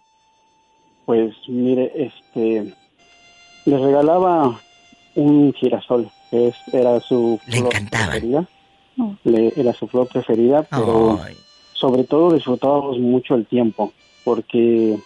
Pues 1.05 1.35
mire, 1.47 1.91
este, 1.95 2.73
le 3.65 3.77
regalaba 3.77 4.61
un 5.15 5.53
girasol, 5.53 6.09
que 6.31 6.47
es, 6.47 6.55
era 6.71 6.99
su 7.01 7.39
le 7.47 7.57
flor 7.57 7.89
preferida. 7.89 8.47
Le, 9.23 9.53
era 9.57 9.73
su 9.73 9.87
flor 9.87 10.07
preferida, 10.07 10.63
pero 10.63 11.19
sobre 11.73 12.05
todo 12.05 12.33
disfrutábamos 12.33 12.97
mucho 12.99 13.35
el 13.35 13.45
tiempo, 13.45 13.91
porque 14.23 14.97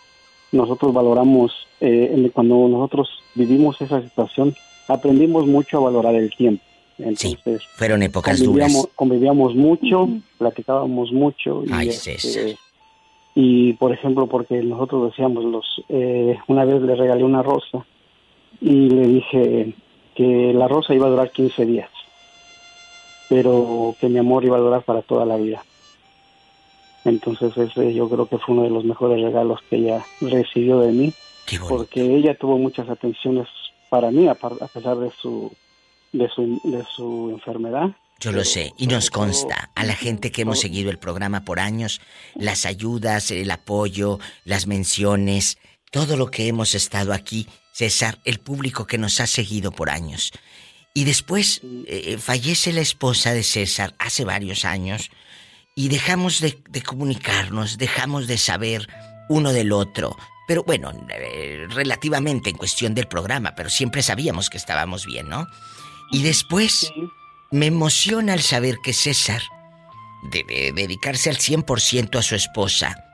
nosotros 0.51 0.93
valoramos, 0.93 1.51
eh, 1.81 2.29
cuando 2.33 2.67
nosotros 2.67 3.09
vivimos 3.35 3.79
esa 3.81 4.01
situación, 4.01 4.55
aprendimos 4.87 5.45
mucho 5.45 5.77
a 5.77 5.81
valorar 5.81 6.15
el 6.15 6.29
tiempo. 6.35 6.63
Entonces, 6.97 7.63
fueron 7.75 8.01
épocas 8.01 8.39
convivíamos, 8.39 8.73
duras. 8.73 8.95
Convivíamos 8.95 9.55
mucho, 9.55 10.09
platicábamos 10.37 11.11
mucho. 11.11 11.63
Y, 11.65 11.71
Ay, 11.71 11.89
este, 11.89 12.57
y 13.35 13.73
por 13.73 13.93
ejemplo, 13.93 14.25
porque 14.25 14.63
nosotros 14.63 15.11
decíamos, 15.11 15.43
los 15.43 15.83
eh, 15.89 16.37
una 16.47 16.65
vez 16.65 16.81
le 16.81 16.95
regalé 16.95 17.23
una 17.23 17.43
rosa 17.43 17.85
y 18.59 18.89
le 18.89 19.07
dije 19.07 19.73
que 20.15 20.53
la 20.53 20.67
rosa 20.67 20.95
iba 20.95 21.05
a 21.05 21.11
durar 21.11 21.29
15 21.29 21.65
días, 21.67 21.89
pero 23.29 23.95
que 24.01 24.09
mi 24.09 24.17
amor 24.17 24.43
iba 24.43 24.57
a 24.57 24.61
durar 24.61 24.81
para 24.81 25.03
toda 25.03 25.23
la 25.25 25.37
vida. 25.37 25.63
Entonces 27.05 27.55
ese 27.57 27.93
yo 27.93 28.09
creo 28.09 28.27
que 28.27 28.37
fue 28.37 28.55
uno 28.55 28.63
de 28.63 28.69
los 28.69 28.83
mejores 28.83 29.21
regalos 29.21 29.59
que 29.69 29.77
ella 29.77 30.05
recibió 30.21 30.79
de 30.79 30.91
mí, 30.91 31.13
porque 31.67 32.01
ella 32.01 32.37
tuvo 32.37 32.57
muchas 32.57 32.89
atenciones 32.89 33.47
para 33.89 34.11
mí 34.11 34.27
a, 34.27 34.35
pesar 34.35 34.97
de 34.97 35.11
su 35.11 35.51
de 36.11 36.29
su, 36.29 36.59
de 36.63 36.83
su 36.95 37.29
enfermedad. 37.31 37.89
Yo 38.19 38.31
lo 38.31 38.43
sé, 38.43 38.73
y 38.77 38.87
nos 38.87 39.11
consta 39.11 39.69
a 39.75 39.83
la 39.83 39.93
gente 39.93 40.31
que 40.31 40.41
hemos 40.41 40.59
seguido 40.59 40.89
el 40.89 40.97
programa 40.97 41.45
por 41.45 41.59
años, 41.59 42.01
las 42.33 42.65
ayudas, 42.65 43.29
el 43.29 43.51
apoyo, 43.51 44.19
las 44.43 44.65
menciones, 44.65 45.59
todo 45.91 46.17
lo 46.17 46.31
que 46.31 46.47
hemos 46.47 46.73
estado 46.73 47.13
aquí, 47.13 47.47
César, 47.73 48.17
el 48.25 48.39
público 48.39 48.87
que 48.87 48.97
nos 48.97 49.19
ha 49.19 49.27
seguido 49.27 49.71
por 49.71 49.91
años. 49.91 50.31
Y 50.95 51.03
después 51.03 51.61
eh, 51.85 52.17
fallece 52.17 52.73
la 52.73 52.81
esposa 52.81 53.33
de 53.33 53.43
César 53.43 53.93
hace 53.99 54.25
varios 54.25 54.65
años 54.65 55.11
y 55.77 55.89
dejamos 55.89 56.41
de, 56.41 56.81
comunicarnos, 56.83 57.77
dejamos 57.77 58.25
de 58.25 58.39
saber 58.39 58.89
uno 59.29 59.53
del 59.53 59.71
otro. 59.71 60.17
Pero 60.47 60.63
bueno, 60.63 60.91
eh, 61.07 61.67
relativamente 61.69 62.49
en 62.49 62.57
cuestión 62.57 62.95
del 62.95 63.07
programa, 63.07 63.53
pero 63.53 63.69
siempre 63.69 64.01
sabíamos 64.01 64.49
que 64.49 64.57
estábamos 64.57 65.05
bien, 65.05 65.29
¿no? 65.29 65.45
Y 66.11 66.23
después 66.23 66.91
me 67.51 67.67
emociona 67.67 68.33
al 68.33 68.41
saber 68.41 68.79
que 68.83 68.91
César 68.91 69.43
debe 70.31 70.71
dedicarse 70.71 71.29
al 71.29 71.37
100% 71.37 72.17
a 72.17 72.23
su 72.23 72.33
esposa. 72.33 73.05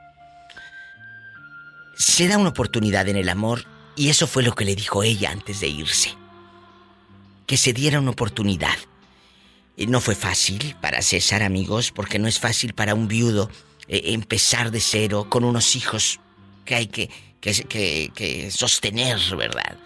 Se 1.98 2.28
da 2.28 2.38
una 2.38 2.48
oportunidad 2.48 3.06
en 3.08 3.16
el 3.16 3.28
amor 3.28 3.66
y 3.94 4.08
eso 4.08 4.26
fue 4.26 4.42
lo 4.42 4.54
que 4.54 4.64
le 4.64 4.74
dijo 4.74 5.02
ella 5.02 5.32
antes 5.32 5.60
de 5.60 5.68
irse. 5.68 6.14
Que 7.46 7.58
se 7.58 7.74
diera 7.74 8.00
una 8.00 8.12
oportunidad. 8.12 8.78
Y 9.76 9.86
no 9.86 10.00
fue 10.00 10.14
fácil 10.14 10.76
para 10.80 11.02
César, 11.02 11.42
amigos, 11.42 11.90
porque 11.90 12.18
no 12.18 12.28
es 12.28 12.38
fácil 12.38 12.74
para 12.74 12.94
un 12.94 13.08
viudo 13.08 13.50
eh, 13.88 14.02
empezar 14.06 14.70
de 14.70 14.80
cero 14.80 15.26
con 15.28 15.44
unos 15.44 15.74
hijos 15.76 16.20
que 16.64 16.74
hay 16.74 16.86
que, 16.86 17.10
que, 17.40 18.10
que 18.14 18.50
sostener, 18.50 19.18
¿verdad? 19.36 19.76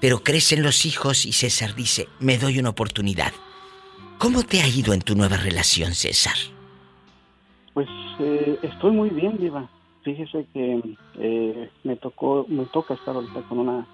Pero 0.00 0.24
crecen 0.24 0.62
los 0.62 0.84
hijos 0.84 1.24
y 1.26 1.32
César 1.32 1.74
dice, 1.74 2.08
me 2.18 2.36
doy 2.36 2.58
una 2.58 2.70
oportunidad. 2.70 3.32
¿Cómo 4.18 4.42
te 4.42 4.60
ha 4.60 4.68
ido 4.68 4.92
en 4.92 5.00
tu 5.00 5.14
nueva 5.14 5.36
relación, 5.36 5.94
César? 5.94 6.34
Pues 7.74 7.88
eh, 8.18 8.58
estoy 8.62 8.90
muy 8.92 9.10
bien, 9.10 9.38
Diva. 9.38 9.68
Fíjese 10.04 10.46
que 10.52 10.96
eh, 11.18 11.70
me 11.84 11.96
tocó, 11.96 12.44
me 12.48 12.66
toca 12.66 12.94
estar 12.94 13.14
ahorita 13.14 13.42
con 13.42 13.60
una, 13.60 13.86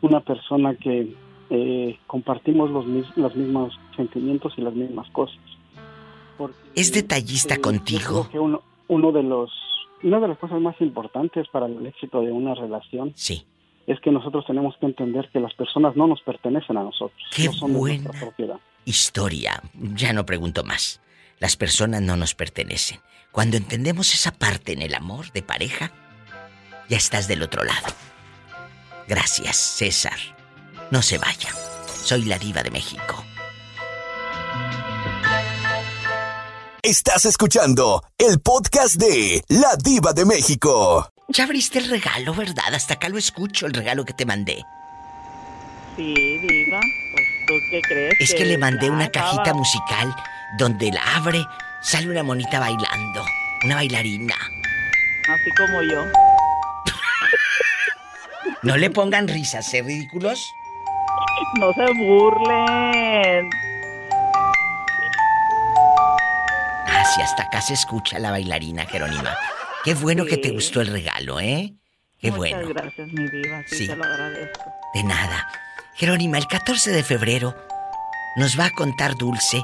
una 0.00 0.20
persona 0.20 0.74
que 0.74 1.14
eh, 1.54 1.98
compartimos 2.06 2.70
los, 2.70 2.86
los 3.16 3.36
mismos 3.36 3.78
sentimientos 3.94 4.52
y 4.56 4.62
las 4.62 4.74
mismas 4.74 5.08
cosas. 5.10 5.38
¿Es 6.74 6.92
detallista 6.92 7.58
contigo? 7.58 8.28
que 8.30 8.38
uno, 8.38 8.62
uno 8.88 9.12
de 9.12 9.22
los, 9.22 9.52
una 10.02 10.18
de 10.18 10.28
las 10.28 10.38
cosas 10.38 10.60
más 10.60 10.80
importantes 10.80 11.46
para 11.48 11.66
el 11.66 11.86
éxito 11.86 12.20
de 12.20 12.32
una 12.32 12.54
relación 12.54 13.12
sí. 13.14 13.44
es 13.86 14.00
que 14.00 14.10
nosotros 14.10 14.44
tenemos 14.46 14.74
que 14.78 14.86
entender 14.86 15.28
que 15.32 15.40
las 15.40 15.54
personas 15.54 15.94
no 15.94 16.06
nos 16.06 16.20
pertenecen 16.22 16.78
a 16.78 16.82
nosotros. 16.82 17.20
Qué 17.36 17.44
no 17.44 17.52
son 17.52 17.74
buena 17.74 18.10
propiedad 18.10 18.58
historia. 18.84 19.62
Ya 19.74 20.12
no 20.12 20.26
pregunto 20.26 20.64
más. 20.64 21.00
Las 21.38 21.56
personas 21.56 22.02
no 22.02 22.16
nos 22.16 22.34
pertenecen. 22.34 23.00
Cuando 23.30 23.56
entendemos 23.56 24.14
esa 24.14 24.32
parte 24.32 24.72
en 24.72 24.82
el 24.82 24.94
amor 24.94 25.32
de 25.32 25.42
pareja, 25.42 25.92
ya 26.88 26.96
estás 26.96 27.28
del 27.28 27.42
otro 27.42 27.64
lado. 27.64 27.88
Gracias, 29.08 29.56
César. 29.56 30.18
No 30.92 31.00
se 31.00 31.16
vaya. 31.16 31.48
Soy 32.04 32.26
la 32.26 32.38
diva 32.38 32.62
de 32.62 32.70
México. 32.70 33.24
Estás 36.82 37.24
escuchando 37.24 38.04
el 38.18 38.42
podcast 38.42 38.96
de 38.96 39.42
La 39.48 39.74
Diva 39.82 40.12
de 40.12 40.26
México. 40.26 41.10
Ya 41.28 41.44
abriste 41.44 41.78
el 41.78 41.88
regalo, 41.88 42.34
¿verdad? 42.34 42.74
Hasta 42.74 42.92
acá 42.92 43.08
lo 43.08 43.16
escucho, 43.16 43.64
el 43.64 43.72
regalo 43.72 44.04
que 44.04 44.12
te 44.12 44.26
mandé. 44.26 44.62
Sí, 45.96 46.12
diva. 46.12 46.80
¿Tú 47.46 47.54
qué 47.70 47.80
crees? 47.80 48.12
Es 48.20 48.34
que, 48.34 48.44
le 48.44 48.58
mandé 48.58 48.90
una 48.90 49.08
cajita 49.10 49.54
musical 49.54 50.14
donde 50.58 50.92
la 50.92 51.00
abre, 51.16 51.42
sale 51.80 52.10
una 52.10 52.22
monita 52.22 52.60
bailando, 52.60 53.24
una 53.64 53.76
bailarina. 53.76 54.34
Así 54.34 55.50
como 55.56 55.82
yo. 55.84 56.04
no 58.62 58.76
le 58.76 58.90
pongan 58.90 59.26
risas, 59.26 59.72
¿eh, 59.72 59.80
ridículos? 59.80 60.52
No 61.58 61.72
se 61.74 61.84
burlen. 61.92 63.50
Ah, 66.86 67.04
sí, 67.14 67.20
hasta 67.22 67.42
acá 67.44 67.60
se 67.60 67.74
escucha 67.74 68.18
la 68.18 68.30
bailarina, 68.30 68.86
Jerónima. 68.86 69.36
Qué 69.84 69.94
bueno 69.94 70.24
que 70.24 70.36
te 70.38 70.50
gustó 70.50 70.80
el 70.80 70.88
regalo, 70.88 71.40
¿eh? 71.40 71.74
Qué 72.20 72.30
Muchas 72.30 72.38
bueno. 72.38 72.68
gracias, 72.68 73.12
mi 73.12 73.26
vida. 73.28 73.62
Sí, 73.66 73.86
te 73.86 73.96
lo 73.96 74.04
agradezco. 74.04 74.64
De 74.94 75.02
nada. 75.02 75.48
Jerónima, 75.94 76.38
el 76.38 76.46
14 76.46 76.90
de 76.90 77.02
febrero 77.02 77.54
nos 78.36 78.58
va 78.58 78.66
a 78.66 78.70
contar 78.70 79.16
Dulce 79.16 79.62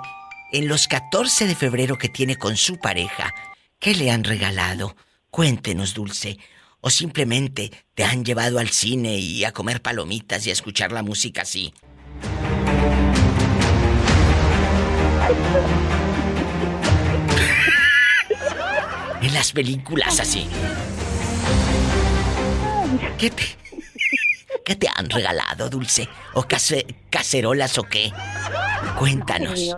en 0.52 0.68
los 0.68 0.88
14 0.88 1.46
de 1.46 1.54
febrero 1.54 1.96
que 1.96 2.08
tiene 2.08 2.36
con 2.36 2.56
su 2.56 2.78
pareja. 2.78 3.32
¿Qué 3.78 3.94
le 3.94 4.10
han 4.10 4.24
regalado? 4.24 4.96
Cuéntenos, 5.30 5.94
Dulce. 5.94 6.38
O 6.80 6.90
simplemente 6.90 7.70
te 7.94 8.04
han 8.04 8.24
llevado 8.24 8.58
al 8.58 8.68
cine 8.68 9.16
y 9.18 9.44
a 9.44 9.52
comer 9.52 9.82
palomitas 9.82 10.46
y 10.46 10.50
a 10.50 10.52
escuchar 10.52 10.92
la 10.92 11.02
música 11.02 11.42
así. 11.42 11.72
en 19.20 19.34
las 19.34 19.52
películas 19.52 20.20
así. 20.20 20.46
¿Qué 23.18 23.30
te, 23.30 23.42
¿Qué 24.64 24.76
te 24.76 24.86
han 24.94 25.10
regalado, 25.10 25.68
Dulce? 25.68 26.08
¿O 26.34 26.44
cacerolas 27.10 27.78
o 27.78 27.84
qué? 27.84 28.12
Cuéntanos. 28.98 29.76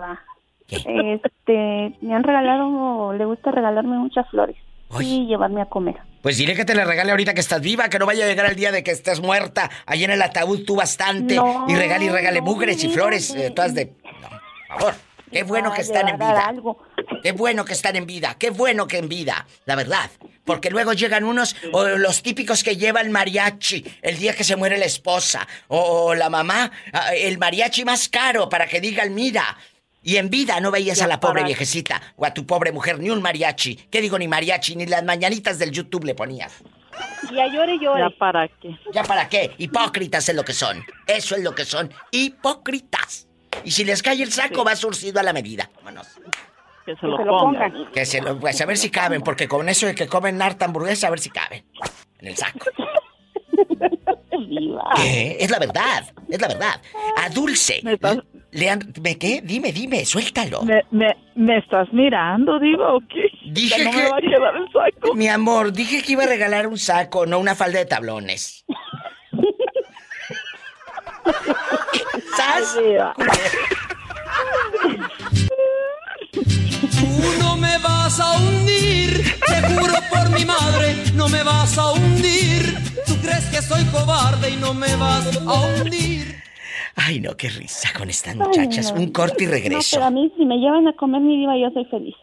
Este, 0.69 1.95
me 2.01 2.15
han 2.15 2.23
regalado, 2.23 3.13
le 3.13 3.25
gusta 3.25 3.51
regalarme 3.51 3.97
muchas 3.97 4.29
flores 4.29 4.55
y 4.99 5.25
llevarme 5.25 5.61
a 5.61 5.65
comer. 5.65 5.97
Pues 6.21 6.37
dile 6.37 6.55
que 6.55 6.65
te 6.65 6.75
le 6.75 6.85
regale 6.85 7.11
ahorita 7.11 7.33
que 7.33 7.41
estás 7.41 7.61
viva, 7.61 7.89
que 7.89 7.97
no 7.97 8.05
vaya 8.05 8.25
a 8.25 8.27
llegar 8.27 8.45
el 8.45 8.55
día 8.55 8.71
de 8.71 8.83
que 8.83 8.91
estés 8.91 9.19
muerta. 9.19 9.69
Ahí 9.85 10.03
en 10.03 10.11
el 10.11 10.21
ataúd 10.21 10.65
tú 10.65 10.75
bastante. 10.75 11.35
y 11.67 11.75
regale 11.75 12.05
y 12.05 12.09
regale 12.09 12.41
mugres 12.41 12.83
y 12.83 12.89
flores, 12.89 13.31
eh, 13.31 13.51
todas 13.51 13.73
de... 13.73 13.85
No, 13.85 14.29
por 14.29 14.79
favor. 14.79 14.95
Qué 15.31 15.43
bueno 15.43 15.73
que 15.73 15.81
están 15.81 16.09
en 16.09 16.17
vida. 16.17 16.53
Qué 17.23 17.31
bueno 17.31 17.63
que 17.65 17.73
están 17.73 17.95
en 17.95 18.05
vida. 18.05 18.35
Qué 18.37 18.49
bueno 18.49 18.87
que 18.87 18.97
en 18.97 19.07
vida. 19.07 19.47
La 19.65 19.75
verdad. 19.75 20.11
Porque 20.43 20.69
luego 20.69 20.93
llegan 20.93 21.23
unos, 21.23 21.55
o 21.71 21.85
los 21.85 22.21
típicos 22.21 22.63
que 22.63 22.75
llevan 22.75 23.11
mariachi 23.11 23.85
el 24.01 24.17
día 24.17 24.35
que 24.35 24.43
se 24.43 24.55
muere 24.55 24.77
la 24.77 24.85
esposa. 24.85 25.47
O 25.69 26.13
la 26.15 26.29
mamá, 26.29 26.71
ah, 26.91 27.13
el 27.15 27.37
mariachi 27.37 27.85
más 27.85 28.09
caro 28.09 28.49
para 28.49 28.67
que 28.67 28.81
digan, 28.81 29.13
mira. 29.13 29.57
Y 30.03 30.17
en 30.17 30.29
vida 30.29 30.59
no 30.59 30.71
veías 30.71 31.01
a 31.01 31.07
la 31.07 31.19
pobre 31.19 31.43
viejecita 31.43 32.01
o 32.15 32.25
a 32.25 32.33
tu 32.33 32.45
pobre 32.45 32.71
mujer 32.71 32.99
ni 32.99 33.09
un 33.09 33.21
mariachi. 33.21 33.75
¿Qué 33.75 34.01
digo 34.01 34.17
ni 34.17 34.27
mariachi? 34.27 34.75
Ni 34.75 34.87
las 34.87 35.03
mañanitas 35.03 35.59
del 35.59 35.71
YouTube 35.71 36.05
le 36.05 36.15
ponías. 36.15 36.63
Ya 37.31 37.47
llore, 37.47 37.77
llore. 37.79 38.01
¿Ya 38.01 38.09
para 38.17 38.47
qué? 38.47 38.75
¿Ya 38.93 39.03
para 39.03 39.29
qué? 39.29 39.51
Hipócritas 39.57 40.27
es 40.27 40.35
lo 40.35 40.43
que 40.43 40.53
son. 40.53 40.83
Eso 41.05 41.35
es 41.35 41.43
lo 41.43 41.53
que 41.53 41.65
son. 41.65 41.91
Hipócritas. 42.09 43.27
Y 43.63 43.71
si 43.71 43.83
les 43.83 44.01
cae 44.01 44.21
el 44.23 44.31
saco, 44.31 44.63
va 44.63 44.75
surcido 44.75 45.19
a 45.19 45.23
la 45.23 45.33
medida. 45.33 45.69
Vámonos. 45.77 46.07
Que 46.85 46.95
se 46.95 47.05
lo, 47.05 47.17
pongan. 47.17 47.91
Que 47.93 48.05
se 48.05 48.21
lo, 48.21 48.39
pues 48.39 48.59
a 48.59 48.65
ver 48.65 48.77
si 48.77 48.89
caben, 48.89 49.21
porque 49.21 49.47
con 49.47 49.69
eso 49.69 49.85
de 49.85 49.93
que 49.93 50.07
comen 50.07 50.41
harta 50.41 50.65
hamburguesa, 50.65 51.07
a 51.07 51.09
ver 51.11 51.19
si 51.19 51.29
caben. 51.29 51.63
En 52.17 52.27
el 52.27 52.35
saco. 52.35 52.65
¿Qué? 54.95 55.37
Es 55.39 55.51
la 55.51 55.59
verdad, 55.59 56.11
es 56.27 56.41
la 56.41 56.47
verdad. 56.47 56.81
A 57.17 57.29
Dulce. 57.29 57.81
¿Me, 57.83 57.91
¿Le 57.91 57.97
han, 58.69 58.93
¿me 59.01 59.17
qué? 59.17 59.41
Dime, 59.41 59.71
dime, 59.71 60.05
suéltalo. 60.05 60.63
¿Me, 60.63 60.83
me, 61.35 61.57
estás 61.57 61.91
mirando, 61.93 62.59
digo, 62.59 62.97
o 62.97 62.99
qué? 63.01 63.29
Dije 63.51 63.83
no 63.83 63.91
que... 63.91 63.97
me 63.97 64.09
va 64.09 64.17
a 64.17 64.21
quedar 64.21 64.55
el 64.55 64.71
saco. 64.71 65.15
Mi 65.15 65.27
amor, 65.27 65.71
dije 65.71 66.01
que 66.01 66.13
iba 66.13 66.23
a 66.23 66.27
regalar 66.27 66.67
un 66.67 66.77
saco, 66.77 67.25
no 67.25 67.39
una 67.39 67.55
falda 67.55 67.79
de 67.79 67.85
tablones. 67.85 68.65
¿Sas? 72.35 72.77
Tú 76.31 77.07
no 77.39 77.57
me 77.57 77.77
vas 77.79 78.19
a 78.19 78.37
hundir, 78.37 79.23
te 79.45 79.73
juro 79.73 79.93
por 80.09 80.29
mi 80.31 80.45
madre, 80.45 80.95
no 81.13 81.29
me 81.29 81.43
vas 81.43 81.77
a 81.77 81.91
hundir. 81.91 82.75
Tú 83.05 83.15
crees 83.21 83.45
que 83.45 83.61
soy 83.61 83.83
cobarde 83.85 84.49
y 84.49 84.57
no 84.57 84.73
me 84.73 84.95
vas 84.95 85.37
a 85.37 85.53
hundir. 85.53 86.41
Ay, 86.95 87.19
no, 87.19 87.35
qué 87.37 87.49
risa 87.49 87.89
con 87.97 88.09
estas 88.09 88.35
muchachas. 88.35 88.87
Ay, 88.87 88.93
no. 88.95 89.01
Un 89.01 89.11
corte 89.11 89.43
y 89.43 89.47
No, 89.47 89.53
regreso. 89.53 89.89
pero 89.97 90.05
a 90.05 90.11
mí 90.11 90.31
si 90.37 90.45
me 90.45 90.57
llevan 90.57 90.87
a 90.87 90.93
comer 90.95 91.21
mi 91.21 91.37
diva 91.37 91.53
yo 91.57 91.69
soy 91.73 91.85
feliz. 91.85 92.15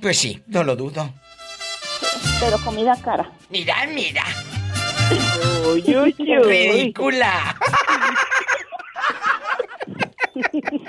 Pues 0.00 0.18
sí, 0.18 0.42
no 0.48 0.64
lo 0.64 0.74
dudo. 0.76 1.12
Pero 2.40 2.58
comida 2.64 2.96
cara. 3.02 3.30
Mira, 3.50 3.74
mira. 3.92 4.24
Uy, 5.72 5.82
uy, 5.96 6.14
uy. 6.18 6.42
Ridícula. 6.42 7.56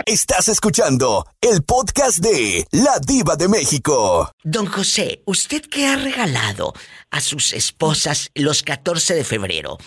Estás 0.06 0.48
escuchando 0.50 1.26
el 1.42 1.64
podcast 1.64 2.18
de 2.20 2.66
La 2.72 3.00
Diva 3.06 3.36
de 3.36 3.48
México. 3.48 4.32
Don 4.44 4.66
José, 4.66 5.22
¿usted 5.26 5.62
qué 5.70 5.88
ha 5.88 5.96
regalado 5.98 6.74
a 7.12 7.20
sus 7.22 7.54
esposas 7.54 8.32
los 8.34 8.64
14 8.64 9.14
de 9.16 9.24
febrero? 9.24 9.78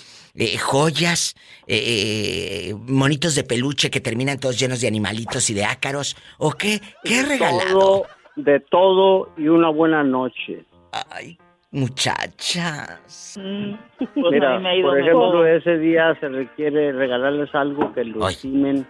Eh, 0.41 0.57
joyas, 0.57 1.35
eh, 1.67 2.73
monitos 2.87 3.35
de 3.35 3.43
peluche 3.43 3.91
que 3.91 4.01
terminan 4.01 4.39
todos 4.39 4.57
llenos 4.57 4.81
de 4.81 4.87
animalitos 4.87 5.51
y 5.51 5.55
de 5.55 5.65
ácaros. 5.65 6.17
¿O 6.39 6.53
qué? 6.53 6.81
¿Qué 7.03 7.23
regalado? 7.23 7.73
Todo, 7.73 8.07
de 8.37 8.61
todo 8.61 9.31
y 9.37 9.49
una 9.49 9.69
buena 9.69 10.05
noche. 10.05 10.65
Ay, 11.11 11.37
muchachas. 11.73 13.37
Pues 13.99 14.33
Mira, 14.33 14.55
a 14.55 14.57
mí 14.59 14.63
me 14.63 14.69
ha 14.71 14.77
ido 14.77 14.89
por 14.89 15.01
ejemplo, 15.01 15.27
mejor. 15.29 15.49
ese 15.49 15.79
día 15.79 16.17
se 16.21 16.29
requiere 16.29 16.93
regalarles 16.93 17.53
algo 17.55 17.93
que 17.93 18.05
lo 18.05 18.29
estimen 18.29 18.87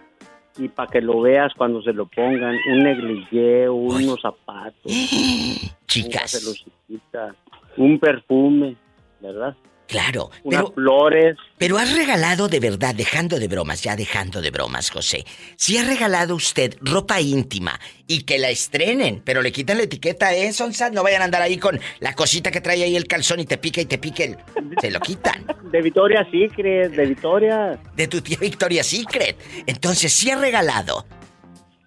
y 0.57 0.67
para 0.67 0.89
que 0.91 1.01
lo 1.01 1.21
veas 1.21 1.51
cuando 1.55 1.81
se 1.81 1.93
lo 1.93 2.05
pongan, 2.05 2.55
un 2.71 2.83
negligé, 2.83 3.67
unos 3.67 4.21
zapatos, 4.21 4.91
Chicas. 5.87 6.63
una 6.87 7.35
un 7.77 7.99
perfume, 7.99 8.75
¿verdad? 9.19 9.55
Claro, 9.89 10.29
Unas 10.43 10.61
pero, 10.61 10.73
flores. 10.73 11.35
pero 11.57 11.79
has 11.79 11.95
regalado 11.97 12.47
de 12.47 12.59
verdad, 12.59 12.93
dejando 12.93 13.39
de 13.39 13.47
bromas, 13.47 13.81
ya 13.81 13.95
dejando 13.95 14.39
de 14.39 14.51
bromas, 14.51 14.91
José. 14.91 15.25
Si 15.55 15.77
ha 15.79 15.83
regalado 15.83 16.35
usted 16.35 16.75
ropa 16.81 17.19
íntima 17.19 17.79
y 18.05 18.21
que 18.21 18.37
la 18.37 18.51
estrenen, 18.51 19.19
pero 19.25 19.41
le 19.41 19.51
quitan 19.51 19.77
la 19.77 19.83
etiqueta, 19.85 20.35
¿eh, 20.35 20.53
Sonsa? 20.53 20.91
No 20.91 21.01
vayan 21.01 21.23
a 21.23 21.25
andar 21.25 21.41
ahí 21.41 21.57
con 21.57 21.79
la 22.01 22.13
cosita 22.13 22.51
que 22.51 22.61
trae 22.61 22.83
ahí 22.83 22.95
el 22.95 23.07
calzón 23.07 23.39
y 23.39 23.45
te 23.45 23.57
pica 23.57 23.81
y 23.81 23.85
te 23.85 23.97
pique 23.97 24.23
el... 24.25 24.37
Se 24.79 24.91
lo 24.91 24.99
quitan. 24.99 25.43
De 25.71 25.81
Victoria 25.81 26.23
Secret, 26.31 26.91
de 26.91 27.05
Victoria. 27.07 27.79
De 27.95 28.07
tu 28.07 28.21
tía 28.21 28.37
Victoria 28.39 28.83
Secret. 28.83 29.37
Entonces, 29.65 30.11
sí 30.13 30.29
ha 30.29 30.37
regalado. 30.39 31.05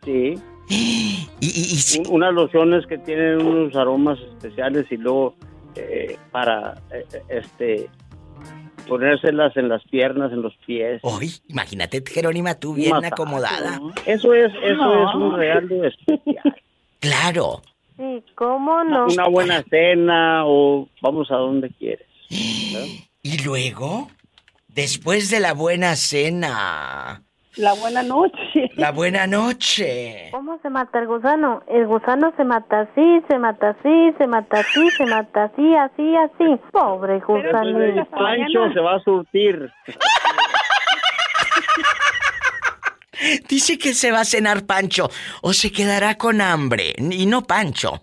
Sí. 0.05 0.35
Y, 0.69 1.29
y, 1.41 1.49
y 1.51 1.99
Un- 2.01 2.15
unas 2.15 2.33
lociones 2.33 2.87
que 2.87 2.97
tienen 2.99 3.45
unos 3.45 3.75
aromas 3.77 4.19
especiales 4.21 4.87
y 4.91 4.97
luego 4.97 5.35
eh, 5.77 6.17
para 6.31 6.75
eh, 6.91 7.07
eh, 7.13 7.23
este 7.29 7.91
ponérselas 8.89 9.57
en 9.57 9.69
las 9.69 9.83
piernas, 9.85 10.33
en 10.33 10.43
los 10.43 10.55
pies. 10.67 11.01
Hoy, 11.05 11.31
imagínate, 11.49 12.03
Jerónima, 12.07 12.55
tú 12.55 12.75
bien 12.75 13.05
acomodada. 13.05 13.81
Eso 14.07 14.35
es, 14.35 14.53
eso 14.65 14.75
No. 14.75 15.09
es 15.09 15.15
un 15.15 15.37
regalo 15.37 15.85
especial. 15.85 16.57
Claro. 17.01 17.63
Sí, 17.97 18.23
¿cómo 18.37 18.85
no? 18.85 19.07
Una 19.07 19.27
buena 19.29 19.63
cena 19.69 20.43
o 20.47 20.89
vamos 21.01 21.31
a 21.33 21.37
donde 21.37 21.69
quieres. 21.71 22.07
Y 23.25 23.39
luego, 23.45 24.09
después 24.69 25.31
de 25.31 25.39
la 25.39 25.53
buena 25.55 25.95
cena, 25.95 27.23
La 27.57 27.75
buena 27.75 28.03
noche. 28.03 28.71
la 28.77 28.93
buena 28.93 29.27
noche. 29.27 30.29
¿Cómo 30.31 30.59
se 30.63 30.71
mata 30.71 31.01
el 31.01 31.07
gusano? 31.07 31.63
El 31.69 31.87
gusano 31.87 32.33
se 32.37 32.45
mata 32.45 32.81
así, 32.81 33.23
se 33.29 33.39
mata 33.39 33.71
así, 33.71 34.15
se 34.17 34.27
mata 34.27 34.61
así, 34.61 34.91
se 34.97 35.05
mata 35.05 35.45
así, 35.45 35.75
así, 35.77 36.17
así. 36.17 36.61
Pobre 36.73 37.17
El 37.17 37.21
gusanito. 37.21 38.07
Pancho 38.11 38.73
se 38.73 38.81
va 38.81 38.95
a 38.97 39.01
surtir. 39.01 39.71
Dice 43.49 43.79
que 43.79 43.93
se 43.95 44.11
va 44.11 44.21
a 44.21 44.25
cenar 44.25 44.65
Pancho 44.65 45.11
o 45.43 45.53
se 45.53 45.71
quedará 45.71 46.17
con 46.17 46.41
hambre. 46.41 46.95
Y 46.99 47.27
no 47.27 47.43
Pancho. 47.43 48.01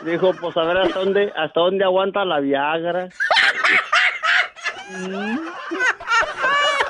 Dijo, 0.00 0.32
pues 0.40 0.56
a 0.56 0.64
ver 0.64 0.78
hasta 0.78 0.98
dónde, 1.00 1.32
hasta 1.36 1.60
dónde 1.60 1.84
aguanta 1.84 2.24
la 2.24 2.40
Viagra. 2.40 3.10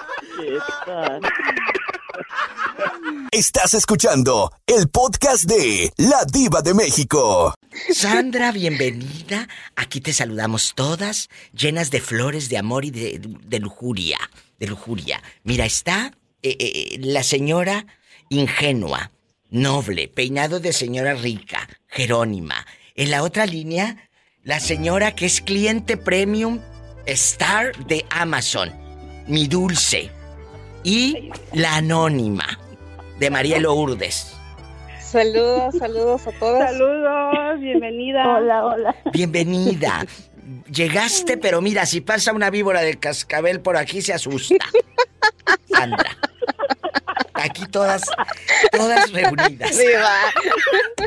Estás 3.30 3.74
escuchando 3.74 4.53
el 4.66 4.89
podcast 4.89 5.45
de 5.45 5.93
La 5.97 6.24
Diva 6.24 6.62
de 6.62 6.74
México. 6.74 7.55
Sandra, 7.93 8.53
bienvenida. 8.53 9.49
Aquí 9.76 10.01
te 10.01 10.12
saludamos 10.12 10.74
todas, 10.74 11.28
llenas 11.53 11.91
de 11.91 12.01
flores, 12.01 12.49
de 12.49 12.59
amor 12.59 12.85
y 12.85 12.91
de, 12.91 13.59
lujuria. 13.59 14.18
De 14.59 14.66
lujuria. 14.66 15.22
Mira, 15.43 15.66
está 15.66 16.12
eh, 16.43 16.57
eh, 16.59 16.97
la 17.01 17.22
señora 17.22 17.87
ingenua, 18.28 19.11
noble, 19.51 20.09
peinado 20.09 20.61
de 20.61 20.72
señora 20.72 21.14
rica, 21.14 21.68
Jerónima. 21.89 22.66
En 22.95 23.11
la 23.11 23.22
otra 23.22 23.47
línea, 23.47 24.09
la 24.43 24.61
señora 24.61 25.14
que 25.14 25.26
es 25.26 25.41
cliente 25.41 25.97
premium 25.97 26.61
star 27.07 27.76
de 27.87 28.05
Amazon, 28.11 28.72
mi 29.26 29.47
dulce. 29.47 30.11
Y 30.85 31.30
la 31.55 31.76
anónima, 31.76 32.59
de 33.18 33.30
Marielo 33.30 33.72
Urdes. 33.72 34.37
Saludos, 35.01 35.74
saludos 35.78 36.26
a 36.26 36.32
todas. 36.32 36.72
Saludos, 36.72 37.61
bienvenida. 37.61 38.37
Hola, 38.37 38.66
hola. 38.66 38.97
Bienvenida. 39.11 40.05
Llegaste, 40.70 41.39
pero 41.39 41.62
mira, 41.62 41.87
si 41.87 42.03
pasa 42.03 42.35
una 42.35 42.51
víbora 42.51 42.82
del 42.82 42.99
cascabel 42.99 43.61
por 43.61 43.78
aquí 43.78 44.03
se 44.03 44.12
asusta. 44.12 44.57
Sandra. 45.70 46.18
Aquí 47.32 47.66
todas, 47.68 48.03
todas 48.70 49.11
reunidas. 49.11 49.78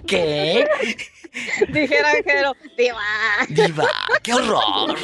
¿Qué? 0.07 0.67
Dijera 1.69 2.09
Jero, 2.25 2.55
diva. 2.77 3.01
Diva, 3.49 3.87
qué 4.23 4.33
horror. 4.33 4.95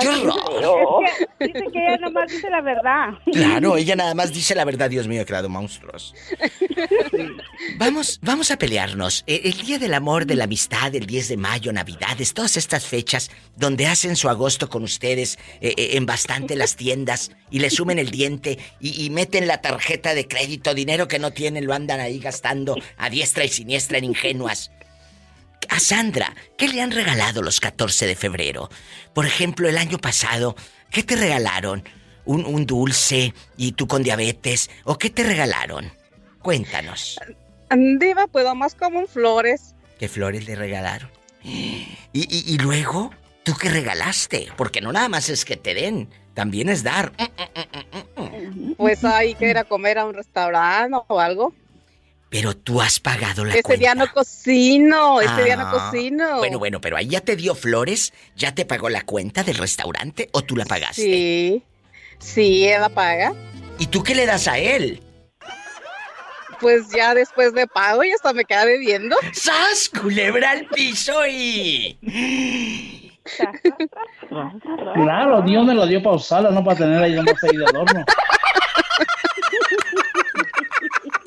Qué 0.00 0.08
horror. 0.08 1.04
Es 1.04 1.26
que 1.38 1.46
dice 1.46 1.66
que 1.72 1.78
ella 1.78 1.96
nomás 1.98 2.30
dice 2.30 2.50
la 2.50 2.60
verdad. 2.60 3.08
Claro, 3.32 3.76
ella 3.76 3.96
nada 3.96 4.14
más 4.14 4.32
dice 4.32 4.54
la 4.54 4.64
verdad, 4.64 4.90
Dios 4.90 5.08
mío, 5.08 5.22
he 5.22 5.26
creado 5.26 5.48
monstruos. 5.48 6.14
Vamos, 7.78 8.18
vamos 8.22 8.50
a 8.50 8.56
pelearnos. 8.58 9.24
Eh, 9.26 9.40
El 9.44 9.66
Día 9.66 9.78
del 9.78 9.94
Amor, 9.94 10.26
de 10.26 10.34
la 10.34 10.44
Amistad, 10.44 10.94
el 10.94 11.06
10 11.06 11.28
de 11.28 11.36
mayo, 11.36 11.72
Navidades, 11.72 12.34
todas 12.34 12.56
estas 12.56 12.86
fechas 12.86 13.30
donde 13.56 13.86
hacen 13.86 14.16
su 14.16 14.28
agosto 14.28 14.68
con 14.68 14.82
ustedes 14.82 15.38
eh, 15.60 15.74
eh, 15.76 15.90
en 15.92 16.06
bastante 16.06 16.56
las 16.56 16.76
tiendas 16.76 17.30
y 17.50 17.60
le 17.60 17.70
sumen 17.70 17.98
el 17.98 18.10
diente 18.10 18.58
y, 18.80 19.04
y 19.04 19.10
meten 19.10 19.46
la 19.46 19.60
tarjeta 19.60 20.14
de 20.14 20.28
crédito, 20.28 20.74
dinero 20.74 21.08
que 21.08 21.18
no 21.18 21.32
tienen, 21.32 21.66
lo 21.66 21.74
andan 21.74 22.00
ahí 22.00 22.18
gastando 22.18 22.76
a 22.96 23.10
diestra 23.10 23.44
y 23.44 23.48
siniestra 23.48 23.98
en 23.98 24.04
ingenuas. 24.04 24.70
A 25.68 25.80
Sandra, 25.80 26.34
¿qué 26.56 26.68
le 26.68 26.80
han 26.80 26.90
regalado 26.90 27.42
los 27.42 27.60
14 27.60 28.06
de 28.06 28.14
febrero? 28.16 28.68
Por 29.14 29.26
ejemplo, 29.26 29.68
el 29.68 29.78
año 29.78 29.98
pasado, 29.98 30.54
¿qué 30.90 31.02
te 31.02 31.16
regalaron? 31.16 31.82
¿Un, 32.24 32.44
un 32.44 32.66
dulce 32.66 33.34
y 33.56 33.72
tú 33.72 33.86
con 33.86 34.02
diabetes? 34.02 34.70
¿O 34.84 34.98
qué 34.98 35.10
te 35.10 35.22
regalaron? 35.22 35.92
Cuéntanos. 36.42 37.18
Diva, 37.70 38.26
pues 38.28 38.46
más 38.54 38.74
como 38.74 39.00
en 39.00 39.08
flores. 39.08 39.74
¿Qué 39.98 40.08
flores 40.08 40.46
le 40.46 40.54
regalaron? 40.56 41.10
Y, 42.12 42.22
y- 42.34 42.54
y 42.54 42.58
luego, 42.58 43.10
¿tú 43.44 43.54
qué 43.60 43.68
regalaste? 43.68 44.48
Porque 44.56 44.80
no 44.80 44.90
nada 44.92 45.08
más 45.10 45.28
es 45.28 45.44
que 45.44 45.56
te 45.58 45.74
den, 45.74 46.08
también 46.32 46.68
es 46.70 46.82
dar. 46.82 47.12
Pues 48.78 49.04
ahí 49.04 49.34
que 49.34 49.50
ir 49.50 49.58
a 49.58 49.64
comer 49.64 49.98
a 49.98 50.06
un 50.06 50.14
restaurante 50.14 50.96
o 51.08 51.20
algo. 51.20 51.52
Pero 52.28 52.56
tú 52.56 52.80
has 52.82 52.98
pagado 52.98 53.44
la 53.44 53.52
Ese 53.54 53.62
cuenta. 53.62 53.80
día 53.80 53.94
no 53.94 54.12
cocino, 54.12 55.20
ese 55.20 55.44
día 55.44 55.56
no 55.56 55.66
Ah, 55.68 55.70
cocino. 55.90 56.38
Bueno, 56.38 56.58
bueno, 56.58 56.80
pero 56.80 56.96
ahí 56.96 57.06
ya 57.08 57.20
te 57.20 57.36
dio 57.36 57.54
flores, 57.54 58.12
ya 58.34 58.54
te 58.54 58.64
pagó 58.66 58.88
la 58.88 59.02
cuenta 59.02 59.44
del 59.44 59.56
restaurante 59.58 60.28
o 60.32 60.42
tú 60.42 60.56
la 60.56 60.64
pagaste. 60.64 61.02
Sí, 61.02 61.62
sí, 62.18 62.66
él 62.66 62.80
la 62.80 62.88
paga. 62.88 63.32
¿Y 63.78 63.86
tú 63.86 64.02
qué 64.02 64.14
le 64.14 64.26
das 64.26 64.48
a 64.48 64.58
él? 64.58 65.00
Pues 66.60 66.88
ya 66.90 67.14
después 67.14 67.52
de 67.54 67.66
pago 67.66 68.02
y 68.02 68.10
hasta 68.10 68.32
me 68.32 68.44
queda 68.44 68.64
bebiendo. 68.64 69.14
¡Sas! 69.32 69.88
Culebra 69.90 70.50
al 70.52 70.66
piso 70.66 71.26
y. 71.26 71.98
Claro, 74.94 75.42
Dios 75.42 75.64
me 75.66 75.74
lo 75.74 75.86
dio 75.86 76.02
para 76.02 76.16
usarlo, 76.16 76.50
no 76.50 76.64
para 76.64 76.78
tener 76.78 77.02
ahí 77.02 77.14
ahí 77.16 77.56
de 77.56 77.64
adorno. 77.66 78.04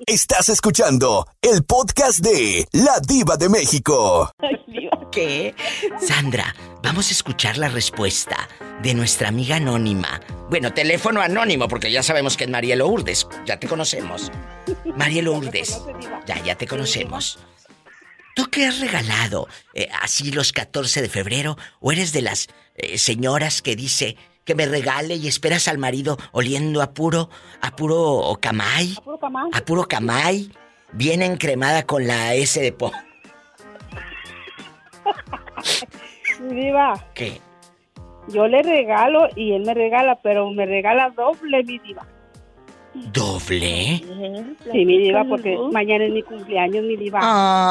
Estás 0.10 0.50
escuchando 0.50 1.28
el 1.40 1.64
podcast 1.64 2.22
de 2.22 2.68
La 2.72 3.00
Diva 3.00 3.38
de 3.38 3.48
México. 3.48 4.34
¿Qué? 5.12 5.54
Sandra, 6.02 6.56
vamos 6.82 7.10
a 7.10 7.12
escuchar 7.12 7.60
la 7.60 7.70
respuesta 7.70 8.50
de 8.82 8.96
nuestra 8.96 9.28
amiga 9.28 9.58
anónima. 9.58 10.20
Bueno, 10.50 10.74
teléfono 10.74 11.22
anónimo, 11.22 11.68
porque 11.68 11.92
ya 11.92 12.02
sabemos 12.02 12.38
que 12.38 12.46
es 12.46 12.50
Marielo 12.50 12.88
Urdes. 12.88 13.28
Ya 13.46 13.60
te 13.60 13.68
conocemos. 13.68 14.32
Marielo 14.98 15.34
Urdes. 15.34 15.80
Ya, 16.26 16.44
ya 16.44 16.56
te 16.56 16.66
conocemos. 16.66 17.38
¿Tú 18.36 18.50
qué 18.50 18.66
has 18.66 18.80
regalado 18.80 19.48
eh, 19.76 19.90
así 20.02 20.32
los 20.32 20.54
14 20.54 21.04
de 21.04 21.10
febrero? 21.10 21.56
¿O 21.82 21.92
eres 21.92 22.14
de 22.14 22.24
las 22.24 22.48
eh, 22.78 22.98
señoras 22.98 23.62
que 23.62 23.76
dice 23.76 24.18
que 24.50 24.56
me 24.56 24.66
regale 24.66 25.14
y 25.14 25.28
esperas 25.28 25.68
al 25.68 25.78
marido 25.78 26.18
oliendo 26.32 26.82
a 26.82 26.92
puro, 26.92 27.30
a 27.62 27.76
puro 27.76 28.36
camay? 28.42 28.96
A 28.98 29.02
puro 29.02 29.20
camay. 29.20 29.52
A 29.54 29.62
puro 29.62 29.88
camay. 29.88 30.52
Bien 30.92 31.22
encremada 31.22 31.84
con 31.84 32.08
la 32.08 32.34
S 32.34 32.60
de 32.60 32.72
po. 32.72 32.92
Diva. 36.50 36.96
¿Qué? 37.14 37.40
Yo 38.30 38.48
le 38.48 38.64
regalo 38.64 39.28
y 39.36 39.54
él 39.54 39.68
me 39.68 39.76
regala, 39.76 40.20
pero 40.24 40.50
me 40.50 40.66
regala 40.66 41.12
doble, 41.12 41.64
mi 41.64 41.78
diva. 41.78 42.08
¿Doble? 42.94 44.04
Sí, 44.72 44.86
mi 44.86 44.98
diva, 45.00 45.24
porque 45.24 45.58
mañana 45.72 46.06
es 46.06 46.12
mi 46.12 46.24
cumpleaños, 46.24 46.84
mi 46.84 46.96
diva. 46.96 47.20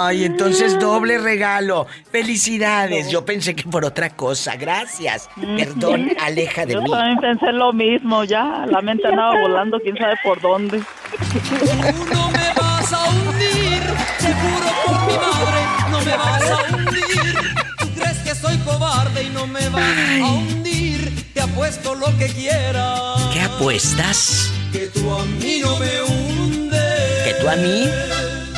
Ay, 0.06 0.24
entonces 0.24 0.78
doble 0.78 1.18
regalo. 1.18 1.86
Felicidades. 2.10 3.10
Yo 3.10 3.24
pensé 3.24 3.54
que 3.54 3.64
por 3.64 3.84
otra 3.84 4.10
cosa. 4.10 4.56
Gracias. 4.56 5.28
Perdón, 5.56 6.10
aleja 6.20 6.64
de 6.66 6.74
Yo 6.74 6.82
mí. 6.82 6.90
también 6.90 7.18
pensé 7.18 7.52
lo 7.52 7.72
mismo, 7.72 8.24
ya. 8.24 8.64
La 8.70 8.80
mente 8.80 9.06
andaba 9.08 9.38
volando, 9.40 9.78
quién 9.80 9.96
sabe 9.96 10.14
por 10.22 10.40
dónde. 10.40 10.78
No 10.78 12.30
me 12.30 12.52
vas 12.60 12.92
a 12.92 13.08
hundir, 13.10 13.82
te 14.18 14.32
juro 14.34 14.68
por 14.86 15.06
mi 15.06 15.16
madre, 15.18 15.60
no 15.90 16.00
me 16.00 16.16
vas 16.16 16.50
a 16.50 16.74
hundir. 16.74 17.34
Tú 17.78 17.86
crees 17.94 18.18
que 18.18 18.34
soy 18.34 18.56
cobarde 18.58 19.24
y 19.24 19.30
no 19.30 19.46
me 19.46 19.68
vas 19.68 19.82
a 20.22 20.26
hundir. 20.26 21.32
Te 21.34 21.40
apuesto 21.40 21.94
lo 21.94 22.06
que 22.18 22.26
quieras. 22.26 23.28
¿Qué 23.32 23.40
apuestas? 23.40 24.52
Que 24.72 24.86
tú 24.88 25.10
a 25.10 25.24
mí 25.24 25.60
no 25.62 25.78
me 25.78 26.02
hundes. 26.02 27.24
Que 27.24 27.34
tú 27.40 27.48
a 27.48 27.56
mí 27.56 27.88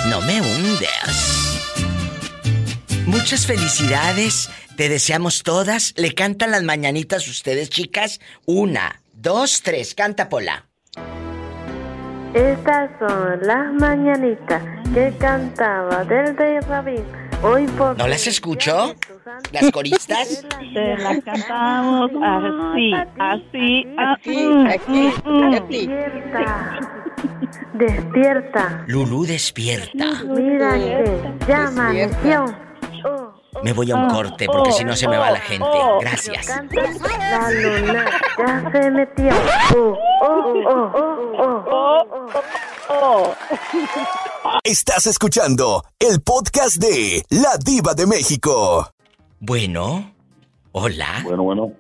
no 0.09 0.21
me 0.23 0.41
hundes. 0.41 0.91
Muchas 3.07 3.47
felicidades. 3.47 4.51
Te 4.77 4.89
deseamos 4.89 5.43
todas. 5.43 5.93
¿Le 5.97 6.15
cantan 6.15 6.51
las 6.51 6.63
mañanitas 6.63 7.29
ustedes, 7.29 7.71
chicas? 7.71 8.21
Una, 8.47 9.03
dos, 9.13 9.63
tres. 9.63 9.95
Canta, 9.95 10.29
Pola. 10.29 10.67
Estas 12.35 12.91
son 12.99 13.41
las 13.43 13.73
mañanitas 13.75 14.63
que 14.95 15.13
cantaba 15.19 16.05
del 16.05 16.37
rey 16.37 16.61
Rabín. 16.61 17.20
Hoy 17.43 17.67
por 17.69 17.97
¿No 17.97 18.07
las 18.07 18.27
escucho? 18.27 18.95
¿Las 19.53 19.71
coristas? 19.71 20.45
Te 20.75 20.97
las 20.99 21.25
cantamos 21.25 22.11
así, 22.23 22.93
así, 23.19 23.87
Aquí, 23.99 24.47
aquí, 24.69 25.13
aquí. 25.57 25.87
Despierta. 25.87 26.81
Despierta. 27.73 28.85
Lulú 28.87 29.25
despierta. 29.25 30.23
Mira 30.25 30.75
que 30.75 31.35
ya 31.49 31.69
amaneció. 31.69 32.45
Me 33.65 33.73
voy 33.73 33.91
a 33.91 33.97
un 33.97 34.11
corte 34.11 34.47
porque 34.47 34.73
si 34.73 34.85
no 34.85 34.95
se 34.95 35.09
me 35.09 35.17
va 35.17 35.31
la 35.31 35.41
gente. 35.41 35.67
Gracias. 36.01 36.47
La 36.47 37.51
luna 37.51 38.07
ya 38.39 38.71
se 38.71 38.91
metió. 38.91 39.35
Oh, 39.75 39.97
oh, 40.23 40.55
oh, 40.67 40.93
oh, 40.95 41.65
oh, 41.71 42.07
oh, 42.11 42.43
oh. 42.91 43.35
Estás 44.65 45.07
escuchando 45.07 45.85
el 45.99 46.21
podcast 46.23 46.77
de 46.77 47.25
La 47.29 47.59
Diva 47.63 47.95
de 47.95 48.07
México. 48.07 48.91
Bueno. 49.39 50.15
Hola. 50.73 51.21
Bueno, 51.25 51.43
bueno. 51.43 51.73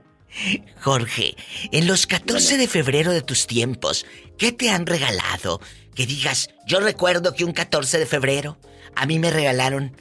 Jorge, 0.80 1.36
en 1.72 1.86
los 1.86 2.06
14 2.06 2.58
de 2.58 2.68
febrero 2.68 3.12
de 3.12 3.22
tus 3.22 3.46
tiempos, 3.46 4.06
¿qué 4.38 4.52
te 4.52 4.70
han 4.70 4.86
regalado? 4.86 5.60
Que 5.94 6.06
digas, 6.06 6.50
yo 6.66 6.80
recuerdo 6.80 7.34
que 7.34 7.44
un 7.44 7.52
14 7.52 7.98
de 7.98 8.06
febrero 8.06 8.58
a 8.94 9.06
mí 9.06 9.18
me 9.18 9.30
regalaron 9.30 9.96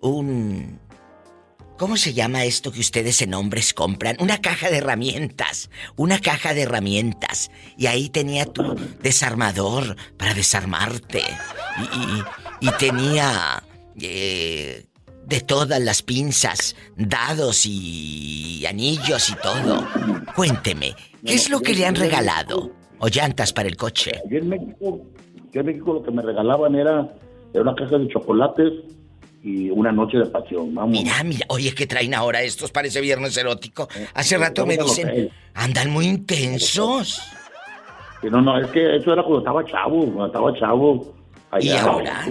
un... 0.00 0.80
¿Cómo 1.78 1.96
se 1.96 2.14
llama 2.14 2.44
esto 2.44 2.72
que 2.72 2.80
ustedes 2.80 3.20
en 3.22 3.34
hombres 3.34 3.74
compran? 3.74 4.16
Una 4.20 4.38
caja 4.40 4.70
de 4.70 4.78
herramientas. 4.78 5.70
Una 5.96 6.18
caja 6.20 6.54
de 6.54 6.62
herramientas. 6.62 7.50
Y 7.76 7.86
ahí 7.86 8.08
tenía 8.08 8.46
tu 8.46 8.74
desarmador 9.02 9.96
para 10.16 10.32
desarmarte. 10.34 11.22
Y, 11.78 11.82
y- 12.64 12.68
y 12.68 12.70
tenía... 12.78 13.62
eh, 14.00 14.86
de 15.26 15.40
todas 15.40 15.80
las 15.82 16.02
pinzas, 16.02 16.76
dados 16.96 17.66
y 17.66 18.64
anillos 18.64 19.28
y 19.28 19.34
todo. 19.42 19.84
Cuénteme, 20.36 20.94
¿qué 21.24 21.34
es 21.34 21.50
lo 21.50 21.58
que 21.62 21.74
le 21.74 21.84
han 21.84 21.96
regalado? 21.96 22.70
¿O 23.00 23.08
llantas 23.08 23.52
para 23.52 23.68
el 23.68 23.76
coche? 23.76 24.12
Aquí 24.24 24.36
en 24.36 24.48
México, 24.48 25.00
aquí 25.48 25.58
en 25.58 25.66
México 25.66 25.94
lo 25.94 26.02
que 26.04 26.12
me 26.12 26.22
regalaban 26.22 26.76
era, 26.76 27.12
era 27.52 27.62
una 27.62 27.74
caja 27.74 27.98
de 27.98 28.06
chocolates 28.06 28.72
y 29.42 29.70
una 29.70 29.92
noche 29.92 30.18
de 30.18 30.26
pasión. 30.26 30.74
Vamos. 30.74 30.90
Mira, 30.90 31.22
mira, 31.24 31.46
oye, 31.48 31.72
¿qué 31.74 31.86
traen 31.86 32.14
ahora 32.14 32.42
estos? 32.42 32.70
Parece 32.72 33.00
viernes 33.00 33.36
erótico. 33.36 33.88
Hace 34.14 34.38
rato 34.38 34.66
me 34.66 34.76
dicen, 34.76 35.30
andan 35.54 35.90
muy 35.90 36.06
intensos. 36.06 37.22
Que 38.20 38.30
no, 38.30 38.40
no, 38.40 38.58
es 38.58 38.66
que 38.68 38.96
eso 38.96 39.12
era 39.12 39.22
cuando 39.22 39.38
estaba 39.38 39.64
chavo, 39.64 40.00
cuando 40.06 40.26
estaba 40.26 40.58
chavo. 40.58 41.14
¿Y 41.60 41.70
ahora? 41.70 42.24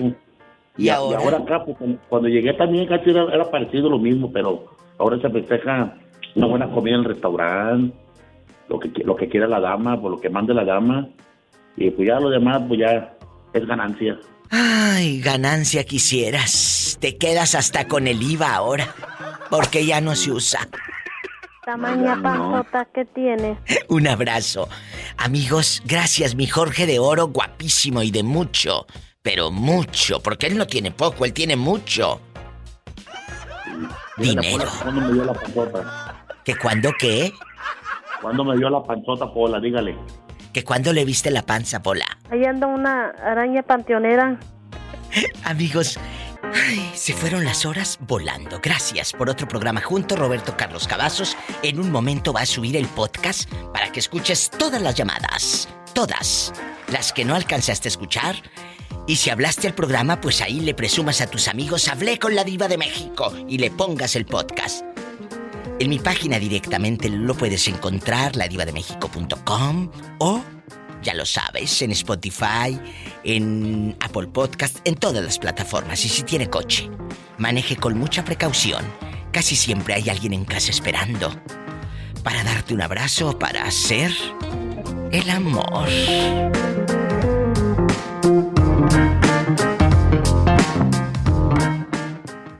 Y, 0.77 0.83
¿Y 0.85 0.89
a- 0.89 0.95
ahora? 0.95 1.19
y 1.19 1.23
ahora 1.23 1.37
acá, 1.37 1.63
pues, 1.63 1.77
cuando- 2.09 2.27
llegué 2.27 2.53
también 2.53 2.87
casi 2.87 3.11
era, 3.11 3.23
era 3.33 3.49
parecido 3.49 3.89
lo 3.89 3.97
mismo, 3.99 4.31
pero 4.31 4.65
ahora 4.97 5.17
se 5.21 5.29
festeja 5.29 5.95
una 6.35 6.47
buena 6.47 6.69
comida 6.69 6.95
en 6.95 7.01
el 7.01 7.05
restaurante, 7.05 7.95
lo 8.67 8.79
que, 8.79 8.89
lo 9.03 9.15
que 9.15 9.29
quiera 9.29 9.47
la 9.47 9.59
dama, 9.61 10.01
por 10.01 10.11
lo 10.11 10.19
que 10.19 10.29
mande 10.29 10.53
la 10.53 10.65
dama, 10.65 11.07
y 11.77 11.89
pues 11.91 12.07
ya 12.09 12.19
lo 12.19 12.29
demás, 12.29 12.61
pues 12.67 12.79
ya 12.81 13.13
es 13.53 13.65
ganancia. 13.65 14.19
Ay, 14.49 15.21
ganancia 15.21 15.83
quisieras. 15.83 16.97
Te 16.99 17.17
quedas 17.17 17.55
hasta 17.55 17.87
con 17.87 18.07
el 18.07 18.21
IVA 18.21 18.55
ahora. 18.55 18.93
Porque 19.49 19.85
ya 19.85 20.01
no 20.01 20.15
se 20.15 20.31
usa. 20.31 20.67
Tamaña 21.65 22.21
panzota 22.21 22.85
que 22.93 23.05
tienes. 23.05 23.57
Un 23.87 24.07
abrazo. 24.07 24.69
Amigos, 25.17 25.81
gracias, 25.85 26.35
mi 26.35 26.45
Jorge 26.45 26.85
de 26.85 26.99
Oro, 26.99 27.27
guapísimo 27.27 28.03
y 28.03 28.11
de 28.11 28.21
mucho. 28.21 28.85
Pero 29.21 29.49
mucho, 29.49 30.19
porque 30.21 30.45
él 30.45 30.57
no 30.57 30.67
tiene 30.67 30.91
poco, 30.91 31.25
él 31.25 31.33
tiene 31.33 31.55
mucho. 31.55 32.21
Dinero. 34.17 34.65
¿Cuándo 34.81 35.01
me 35.01 35.13
dio 35.13 35.25
la 35.25 35.33
panzota? 35.33 36.25
¿Que 36.43 36.55
cuándo 36.55 36.91
qué? 36.99 37.33
¿Cuándo 38.21 38.43
me 38.43 38.57
dio 38.57 38.69
la 38.69 38.83
panzota, 38.83 39.33
Pola? 39.33 39.59
Dígale. 39.59 39.97
¿Que 40.55 40.63
cuándo 40.63 40.93
le 40.93 41.03
viste 41.03 41.31
la 41.31 41.41
panza, 41.41 41.83
Pola? 41.83 42.17
Ahí 42.31 42.45
anda 42.45 42.65
una 42.65 43.09
araña 43.09 43.61
panteonera. 43.61 44.39
Amigos, 45.43 45.99
ay, 46.43 46.91
se 46.93 47.11
fueron 47.11 47.43
las 47.43 47.65
horas 47.65 47.99
volando. 47.99 48.61
Gracias 48.63 49.11
por 49.11 49.29
otro 49.29 49.49
programa 49.49 49.81
junto, 49.81 50.15
Roberto 50.15 50.55
Carlos 50.55 50.87
Cavazos. 50.87 51.35
En 51.61 51.77
un 51.77 51.91
momento 51.91 52.31
va 52.31 52.39
a 52.39 52.45
subir 52.45 52.77
el 52.77 52.87
podcast 52.87 53.51
para 53.73 53.91
que 53.91 53.99
escuches 53.99 54.49
todas 54.49 54.81
las 54.81 54.95
llamadas. 54.95 55.67
Todas. 55.93 56.53
Las 56.87 57.11
que 57.11 57.25
no 57.25 57.35
alcanzaste 57.35 57.89
a 57.89 57.91
escuchar. 57.91 58.37
Y 59.07 59.17
si 59.17 59.31
hablaste 59.31 59.67
al 59.67 59.75
programa, 59.75 60.21
pues 60.21 60.39
ahí 60.39 60.61
le 60.61 60.73
presumas 60.73 61.19
a 61.19 61.27
tus 61.27 61.49
amigos, 61.49 61.89
hablé 61.89 62.17
con 62.17 62.33
la 62.33 62.45
diva 62.45 62.69
de 62.69 62.77
México 62.77 63.33
y 63.45 63.57
le 63.57 63.71
pongas 63.71 64.15
el 64.15 64.25
podcast. 64.25 64.85
En 65.77 65.89
mi 65.89 65.99
página 65.99 66.39
directamente 66.39 67.09
lo 67.09 67.35
puedes 67.35 67.67
encontrar, 67.67 68.37
ladivademexico.com 68.37 69.91
o, 70.19 70.41
ya 71.03 71.13
lo 71.13 71.25
sabes, 71.25 71.81
en 71.81 71.91
Spotify, 71.91 72.79
en 73.25 73.95
Apple 73.99 74.27
Podcast, 74.27 74.77
en 74.85 74.95
todas 74.95 75.21
las 75.23 75.37
plataformas. 75.37 76.05
Y 76.05 76.09
si 76.09 76.23
tiene 76.23 76.49
coche, 76.49 76.89
maneje 77.37 77.75
con 77.75 77.97
mucha 77.97 78.23
precaución. 78.23 78.85
Casi 79.33 79.57
siempre 79.57 79.95
hay 79.95 80.09
alguien 80.09 80.31
en 80.31 80.45
casa 80.45 80.71
esperando 80.71 81.29
para 82.23 82.41
darte 82.45 82.73
un 82.73 82.81
abrazo 82.81 83.37
para 83.37 83.65
hacer 83.65 84.11
el 85.11 85.29
amor. 85.29 85.89